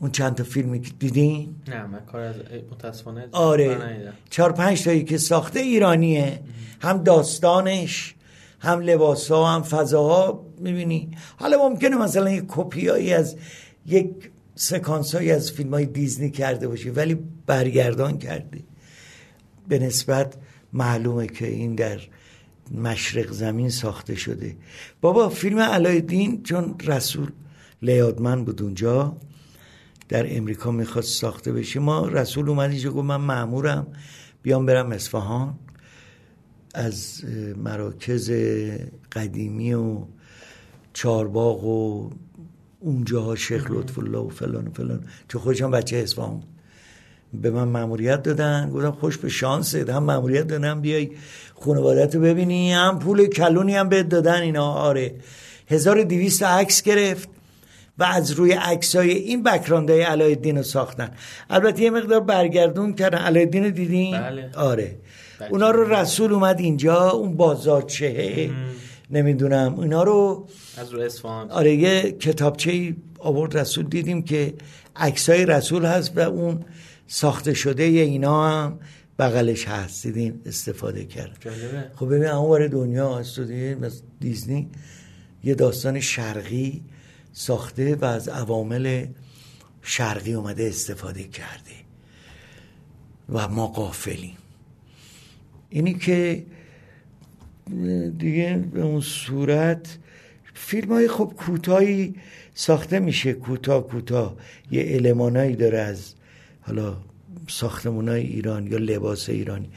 [0.00, 2.34] اون چند تا فیلمی که دیدین؟ نه من کار از
[2.72, 4.12] متاسفانه آره.
[4.30, 6.40] چهار پنج تایی که ساخته ایرانیه.
[6.80, 8.14] هم داستانش
[8.60, 10.46] هم لباس ها هم فضاها.
[10.58, 13.36] می‌بینی؟ حالا ممکنه مثلا یک کپیایی از
[13.86, 18.58] یک سکانس های از فیلم های دیزنی کرده باشه ولی برگردان کرده
[19.68, 20.34] به نسبت
[20.72, 22.00] معلومه که این در
[22.74, 24.56] مشرق زمین ساخته شده.
[25.00, 27.30] بابا فیلم علایدین چون رسول
[27.82, 29.16] لیادمن بود اونجا
[30.08, 31.80] در امریکا می‌خواست ساخته بشه.
[31.80, 33.86] ما رسول اومد اینجا گفت من معمورم
[34.42, 35.54] بیام برم اصفهان.
[36.74, 37.24] از
[37.56, 38.30] مراکز
[39.12, 39.98] قدیمی و
[40.92, 42.10] چارباغ و
[42.80, 45.04] اونجاها شیخ لطف الله و فلان و فلان.
[45.28, 46.42] چون خودشان بچه اصفهان
[47.34, 48.70] به من مأموریت دادن.
[48.70, 49.74] گفتم خوش به شانست.
[49.74, 51.10] هم مأموریت دادن بیای
[51.54, 52.72] خانوادت رو ببینی.
[52.72, 54.72] هم پول کلونی هم بهت دادن اینا.
[54.72, 55.14] آره.
[55.68, 57.28] 1200 عکس گرفت
[57.98, 61.10] و از روی عکسای این بکراندهای علایالدین رو ساختن.
[61.50, 63.18] البته یه مقدار برگردون کردن.
[63.18, 64.50] علایالدین رو دیدین؟ بله.
[64.56, 64.96] آره.
[65.50, 67.10] اونا رو رسول اومد اینجا.
[67.10, 68.50] اون بازارچهه
[69.10, 69.80] نمی‌دونم.
[69.80, 70.46] اینا رو
[70.78, 71.50] از رو اصفهان.
[71.50, 73.84] آره یه کتابچه آورد رسول.
[73.84, 74.54] دیدیم که
[74.96, 76.60] عکسای رسول هست و اون
[77.14, 78.78] ساخته شده اینا هم
[79.18, 80.06] بغلش هست.
[80.06, 81.36] دیدین؟ استفاده کرد.
[81.40, 81.90] جالبه.
[81.94, 83.90] خب ببین اون دنیا استودیو
[84.20, 84.70] دیزنی
[85.44, 86.82] یه داستان شرقی
[87.32, 89.06] ساخته و از عوامل
[89.82, 91.76] شرقی اومده استفاده کرده
[93.28, 94.36] و ما قافلیم
[95.70, 96.46] اینی که
[98.18, 99.98] دیگه به اون صورت
[100.54, 102.14] فیلم های خب کوتاهی
[102.54, 103.32] ساخته میشه.
[103.32, 104.36] کوتاه کوتاه.
[104.70, 106.14] یه المانایی داره از
[106.62, 106.96] حالا
[107.48, 109.70] ساختمون های ایران یا لباس ایرانی.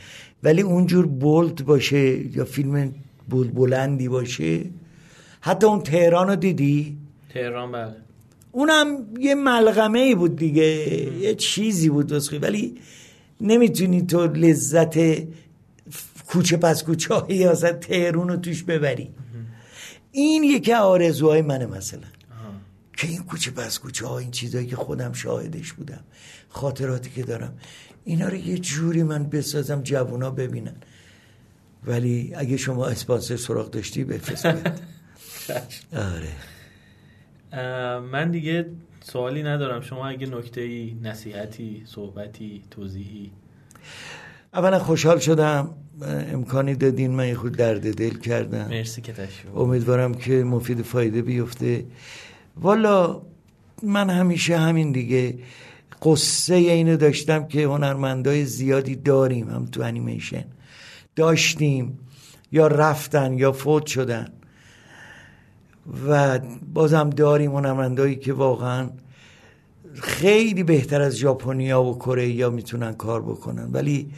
[0.43, 2.93] ولی اونجور بولد باشه یا فیلم
[3.29, 4.65] بولد بلندی باشه
[5.41, 6.97] حتی اون تهران رو دیدی؟
[7.33, 7.95] تهران بله.
[8.51, 10.63] اونم یه ملغمه ای بود دیگه
[11.19, 12.75] یه چیزی بود دوسخی ولی
[13.41, 14.97] نمی‌تونی تو لذت
[16.27, 19.09] کوچه پس کوچه های یا تهرون رو توش ببری.
[20.11, 22.07] این یکی آرزوهای منه مثلا.
[22.97, 26.03] که این کوچه پس کوچه ها این چیزهایی که خودم شاهدش بودم.
[26.55, 27.53] خاطراتی که دارم.
[28.03, 30.75] اینا رو یه جوری من بسازم جوونا ببینن.
[31.87, 34.45] ولی اگه شما اسپانسر سراغ داشتی بفرست
[36.13, 36.33] آره.
[37.99, 38.65] من دیگه
[39.01, 39.81] سوالی ندارم.
[39.81, 43.31] شما اگه نکته ای نصیحتی صحبتی توضیحی؟
[44.53, 45.69] اولا خوشحال شدم.
[46.01, 47.11] امکانی دادین.
[47.11, 48.67] من خود درد دل کردم.
[48.67, 51.85] مرسی که تشریف امیدوارم که مفید فایده بیفته.
[52.57, 53.21] والا
[53.83, 55.37] من همیشه همین دیگه.
[56.05, 60.45] قصه اینو داشتم که هنرمندای زیادی داریم هم تو انیمیشن.
[61.15, 61.99] داشتیم
[62.51, 64.27] یا رفتن یا فوت شدن.
[66.07, 66.39] و
[66.73, 68.89] بازم داریم هنرمندایی که واقعا
[69.93, 73.69] خیلی بهتر از ژاپنیا و کره یا می‌تونن کار بکنن.
[73.71, 74.11] ولی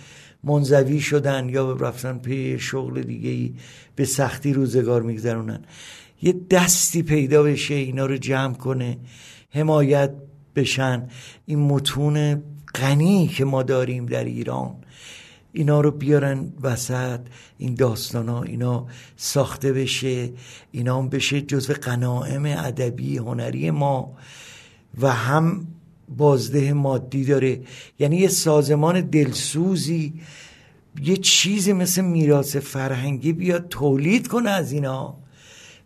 [0.43, 3.53] منزوی شدن یا رفتن پی شغل دیگه ای
[3.95, 5.59] به سختی روزگار میگذرونن.
[6.21, 8.97] یه دستی پیدا بشه اینا رو جمع کنه
[9.49, 10.11] حمایت
[10.57, 11.07] بشن.
[11.45, 12.43] این متون
[12.75, 14.75] غنی که ما داریم در ایران
[15.53, 17.19] اینا رو بیارن وسط
[17.57, 18.85] این داستان ها اینا
[19.15, 20.29] ساخته بشه
[20.71, 24.17] اینا هم بشه جزو قناعم ادبی هنری ما.
[25.01, 25.67] و هم
[26.17, 27.61] بازده مادی داره.
[27.99, 30.13] یعنی یه سازمان دلسوزی
[31.01, 35.17] یه چیزی مثل میراث فرهنگی بیاد تولید کنه از اینا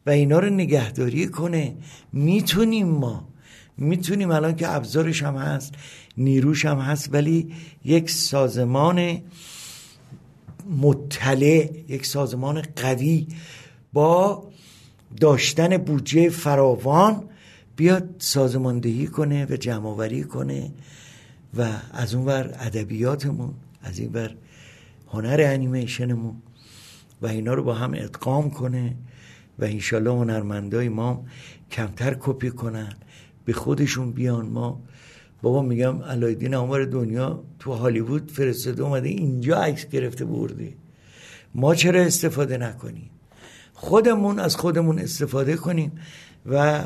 [0.06, 1.76] و اینا رو نگهداری کنه.
[2.14, 3.31] می‌تونیم ما
[3.78, 5.74] می‌تونیم الان که ابزارش هم هست
[6.18, 7.54] نیروش هم هست ولی
[7.86, 9.22] یک سازمان
[10.78, 13.28] مطلع یک سازمان قوی
[13.94, 14.44] با
[15.20, 17.24] داشتن بودجه فراوان
[17.76, 20.72] بیاد سازماندهی کنه و جمعآوری کنه
[21.58, 23.54] و از اون ور ادبیاتمون
[23.84, 24.36] از این ور
[25.08, 26.36] هنر انیمیشنمون
[27.22, 28.96] و اینا رو با هم ادغام کنه
[29.60, 31.26] و انشالله هنرمندای ما
[31.72, 32.94] کمتر کپی کنن.
[33.46, 34.46] به خودشون بیان.
[34.46, 34.82] ما
[35.42, 40.74] بابا میگم علایدین امار دنیا تو هالیوود فرستاده اومده اینجا عکس گرفته برده.
[41.56, 43.10] ما چرا استفاده نکنیم؟
[43.74, 45.92] خودمون از خودمون استفاده کنیم
[46.46, 46.84] و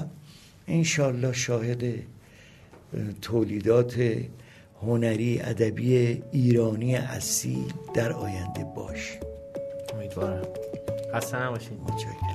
[0.68, 1.84] انشالله شاهد
[3.22, 3.95] تولیدات
[4.82, 9.18] هنری ادبی ایرانی اصیل در آینده باش.
[9.94, 10.48] امیدوارم.
[11.14, 12.35] خسته نباشید متشکرم.